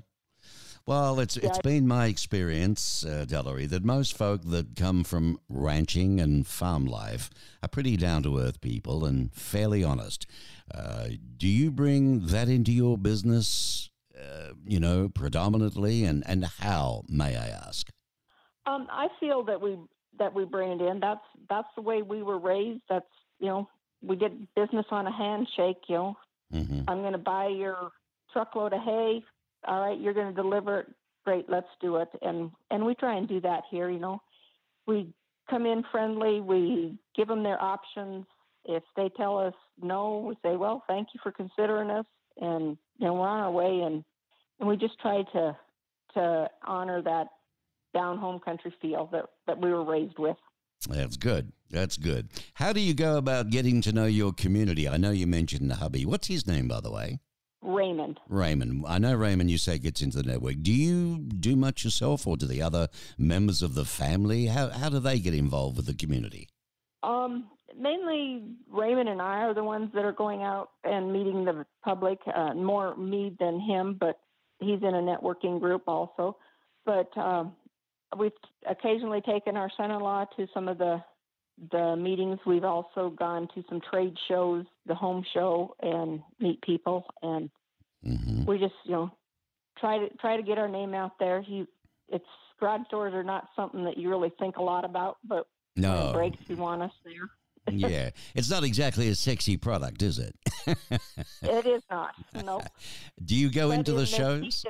Well, 0.86 1.20
it's 1.20 1.38
it's 1.38 1.60
been 1.60 1.88
my 1.88 2.08
experience, 2.08 3.06
uh, 3.06 3.26
that 3.28 3.82
most 3.84 4.18
folk 4.18 4.42
that 4.46 4.76
come 4.76 5.04
from 5.04 5.40
ranching 5.48 6.20
and 6.20 6.46
farm 6.46 6.86
life 6.86 7.30
are 7.62 7.70
pretty 7.70 7.98
down 7.98 8.24
to 8.24 8.40
earth 8.40 8.62
people 8.62 9.06
and 9.06 9.34
fairly 9.34 9.84
honest. 9.84 10.26
Uh, 10.74 11.10
do 11.38 11.48
you 11.48 11.72
bring 11.72 12.26
that 12.28 12.50
into 12.50 12.72
your 12.72 12.98
business? 12.98 13.90
Uh, 14.18 14.54
you 14.66 14.80
know, 14.80 15.10
predominantly, 15.10 16.04
and 16.04 16.24
and 16.28 16.46
how 16.46 17.04
may 17.08 17.36
I 17.38 17.48
ask? 17.48 17.90
Um, 18.66 18.88
I 18.92 19.08
feel 19.20 19.44
that 19.44 19.62
we 19.62 19.78
that 20.18 20.34
we 20.34 20.46
bring 20.46 20.72
it 20.72 20.82
in. 20.82 21.00
That's 21.00 21.26
that's 21.50 21.68
the 21.76 21.82
way 21.82 22.02
we 22.02 22.24
were 22.24 22.40
raised. 22.40 22.82
That's 22.90 23.06
you 23.40 23.48
know, 23.48 23.70
we 24.02 24.16
did 24.16 24.48
business 24.56 24.86
on 24.92 25.08
a 25.08 25.12
handshake. 25.12 25.84
You 25.88 25.96
know, 25.96 26.18
mm-hmm. 26.54 26.82
I'm 26.88 27.02
going 27.02 27.14
to 27.14 27.20
buy 27.20 27.48
your 27.48 27.92
truckload 28.34 28.74
of 28.74 28.82
hay 28.82 29.24
all 29.68 29.88
right, 29.88 30.00
you're 30.00 30.14
going 30.14 30.34
to 30.34 30.42
deliver 30.42 30.80
it. 30.80 30.88
Great, 31.24 31.46
let's 31.50 31.68
do 31.80 31.98
it. 31.98 32.10
And 32.22 32.52
and 32.72 32.86
we 32.86 32.96
try 32.96 33.16
and 33.16 33.28
do 33.28 33.40
that 33.42 33.64
here. 33.70 33.90
You 33.90 34.00
know, 34.00 34.22
we 34.88 35.14
come 35.50 35.66
in 35.66 35.84
friendly. 35.92 36.42
We 36.42 36.98
give 37.16 37.28
them 37.28 37.44
their 37.44 37.62
options. 37.62 38.26
If 38.66 38.84
they 38.96 39.10
tell 39.18 39.38
us 39.38 39.54
no, 39.82 40.26
we 40.28 40.36
say, 40.44 40.56
well, 40.56 40.84
thank 40.88 41.10
you 41.14 41.20
for 41.22 41.32
considering 41.32 41.90
us, 41.90 42.06
and 42.40 42.78
you 42.98 43.06
know, 43.06 43.14
we're 43.14 43.28
on 43.28 43.40
our 43.40 43.52
way. 43.52 43.82
And 43.82 44.04
and 44.60 44.68
we 44.68 44.78
just 44.78 45.00
try 45.00 45.24
to 45.34 45.58
to 46.16 46.50
honor 46.66 47.02
that 47.04 47.28
down 47.94 48.18
home 48.18 48.40
country 48.40 48.74
feel 48.82 49.10
that 49.12 49.26
that 49.48 49.60
we 49.60 49.72
were 49.72 49.84
raised 49.84 50.18
with. 50.18 50.38
That's 50.90 51.18
good. 51.18 51.52
That's 51.70 51.98
good. 51.98 52.30
How 52.56 52.74
do 52.74 52.80
you 52.80 52.94
go 52.94 53.18
about 53.18 53.50
getting 53.52 53.82
to 53.82 53.92
know 53.92 54.06
your 54.06 54.34
community? 54.34 54.90
I 54.90 54.98
know 54.98 55.12
you 55.12 55.28
mentioned 55.28 55.70
the 55.70 55.76
hubby. 55.76 56.06
What's 56.06 56.28
his 56.28 56.48
name, 56.48 56.68
by 56.68 56.82
the 56.82 56.92
way? 56.92 57.20
Raymond. 57.62 58.20
Raymond. 58.28 58.86
I 58.88 58.98
know 58.98 59.14
Raymond, 59.14 59.52
you 59.52 59.58
say 59.58 59.78
gets 59.78 60.02
into 60.02 60.18
the 60.18 60.24
network. 60.24 60.56
Do 60.62 60.74
you 60.74 61.18
do 61.18 61.56
much 61.56 61.84
yourself 61.84 62.26
or 62.26 62.38
do 62.38 62.48
the 62.48 62.62
other 62.62 62.88
members 63.18 63.62
of 63.62 63.76
the 63.76 63.86
family? 63.86 64.48
How, 64.48 64.70
how 64.70 64.90
do 64.90 65.00
they 65.00 65.20
get 65.20 65.34
involved 65.34 65.78
with 65.78 65.86
the 65.86 65.94
community? 65.94 66.50
Um, 67.04 67.50
mainly 67.80 68.44
Raymond 68.70 69.10
and 69.10 69.22
I 69.22 69.44
are 69.44 69.54
the 69.54 69.64
ones 69.64 69.92
that 69.94 70.06
are 70.06 70.12
going 70.12 70.44
out 70.44 70.72
and 70.84 71.14
meeting 71.14 71.46
the 71.46 71.66
public, 71.84 72.20
uh, 72.34 72.54
more 72.54 72.96
me 72.96 73.36
than 73.40 73.60
him, 73.60 73.98
but 74.00 74.20
he's 74.60 74.80
in 74.82 74.96
a 74.96 75.02
networking 75.02 75.60
group 75.60 75.84
also. 75.88 76.38
But 76.86 77.16
um, 77.18 77.54
we've 78.18 78.32
occasionally 78.68 79.22
taken 79.22 79.56
our 79.56 79.70
son 79.78 79.92
in 79.92 80.00
law 80.00 80.26
to 80.38 80.48
some 80.54 80.68
of 80.68 80.78
the 80.78 81.04
the 81.72 81.96
meetings. 81.96 82.40
We've 82.46 82.64
also 82.64 83.10
gone 83.10 83.48
to 83.56 83.64
some 83.70 83.82
trade 83.90 84.16
shows, 84.28 84.66
the 84.86 84.96
home 84.96 85.24
show, 85.34 85.76
and 85.82 86.22
meet 86.40 86.62
people. 86.62 87.06
And 87.22 87.50
mm-hmm. 88.06 88.46
we 88.46 88.58
just, 88.58 88.74
you 88.86 88.92
know, 88.92 89.12
try 89.80 90.00
to 90.00 90.10
try 90.18 90.38
to 90.38 90.44
get 90.44 90.58
our 90.58 90.68
name 90.68 90.94
out 90.94 91.14
there. 91.20 91.42
He, 91.42 91.66
it's 92.10 92.26
garage 92.60 92.88
doors 92.90 93.14
are 93.14 93.24
not 93.24 93.48
something 93.56 93.84
that 93.86 93.98
you 93.98 94.10
really 94.10 94.32
think 94.40 94.58
a 94.58 94.64
lot 94.64 94.86
about, 94.86 95.18
but 95.24 95.48
no 95.76 96.12
breaks 96.14 96.38
you 96.48 96.56
want 96.56 96.82
us 96.82 96.92
there. 97.04 97.30
yeah, 97.72 98.10
it's 98.34 98.50
not 98.50 98.64
exactly 98.64 99.08
a 99.10 99.16
sexy 99.16 99.56
product, 99.56 100.02
is 100.02 100.18
it? 100.18 100.36
it 100.68 101.66
is 101.66 101.84
not. 101.92 102.14
No. 102.44 102.62
Do 103.24 103.36
you 103.36 103.52
go 103.52 103.70
but 103.70 103.80
into 103.80 103.94
the 103.94 104.06
shows? 104.06 104.66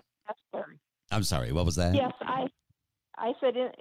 I'm 1.10 1.24
sorry. 1.24 1.52
What 1.52 1.66
was 1.66 1.76
that? 1.76 1.96
Yes, 1.96 2.14
I. 2.22 2.48
I 3.18 3.34
said 3.40 3.56
it, 3.56 3.76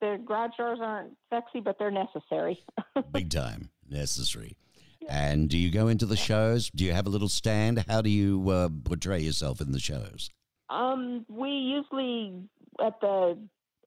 the 0.00 0.20
garage 0.24 0.52
doors 0.56 0.78
aren't 0.80 1.16
sexy, 1.30 1.60
but 1.60 1.76
they're 1.78 1.90
necessary. 1.90 2.58
Big 3.12 3.30
time 3.30 3.70
necessary. 3.88 4.56
Yeah. 5.00 5.30
And 5.30 5.48
do 5.48 5.56
you 5.56 5.70
go 5.70 5.88
into 5.88 6.06
the 6.06 6.16
shows? 6.16 6.70
Do 6.70 6.84
you 6.84 6.92
have 6.92 7.06
a 7.06 7.10
little 7.10 7.28
stand? 7.28 7.84
How 7.88 8.02
do 8.02 8.10
you 8.10 8.48
uh, 8.50 8.68
portray 8.84 9.20
yourself 9.20 9.60
in 9.60 9.72
the 9.72 9.80
shows? 9.80 10.30
Um, 10.68 11.26
we 11.28 11.50
usually 11.50 12.44
at 12.84 13.00
the 13.00 13.38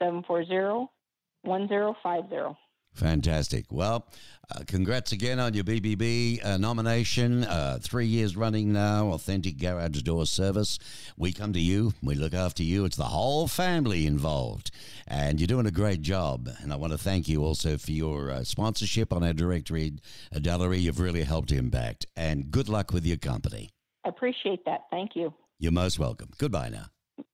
520-740-1050. 0.01 2.55
Fantastic. 2.93 3.65
Well, 3.71 4.05
uh, 4.53 4.63
congrats 4.67 5.13
again 5.13 5.39
on 5.39 5.53
your 5.53 5.63
BBB 5.63 6.45
uh, 6.45 6.57
nomination. 6.57 7.45
Uh, 7.45 7.79
three 7.81 8.05
years 8.05 8.35
running 8.35 8.73
now, 8.73 9.13
Authentic 9.13 9.57
Garage 9.57 10.01
Door 10.01 10.25
Service. 10.25 10.77
We 11.17 11.31
come 11.31 11.53
to 11.53 11.59
you, 11.59 11.93
we 12.03 12.15
look 12.15 12.33
after 12.33 12.63
you. 12.63 12.83
It's 12.83 12.97
the 12.97 13.05
whole 13.05 13.47
family 13.47 14.05
involved, 14.05 14.71
and 15.07 15.39
you're 15.39 15.47
doing 15.47 15.67
a 15.67 15.71
great 15.71 16.01
job. 16.01 16.49
And 16.61 16.73
I 16.73 16.75
want 16.75 16.91
to 16.91 16.97
thank 16.97 17.29
you 17.29 17.45
also 17.45 17.77
for 17.77 17.91
your 17.91 18.29
uh, 18.29 18.43
sponsorship 18.43 19.13
on 19.13 19.23
our 19.23 19.33
directory, 19.33 19.93
uh, 20.35 20.39
Delary. 20.39 20.81
You've 20.81 20.99
really 20.99 21.23
helped 21.23 21.51
impact, 21.51 22.05
and 22.17 22.51
good 22.51 22.67
luck 22.67 22.91
with 22.91 23.05
your 23.05 23.17
company. 23.17 23.69
I 24.05 24.09
appreciate 24.09 24.65
that. 24.65 24.81
Thank 24.91 25.11
you. 25.15 25.33
You're 25.59 25.71
most 25.71 25.97
welcome. 25.97 26.29
Goodbye 26.37 26.69
now. 26.69 26.87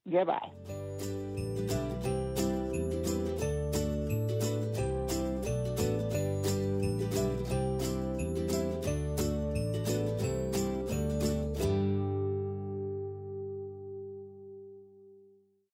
Goodbye. 0.08 0.50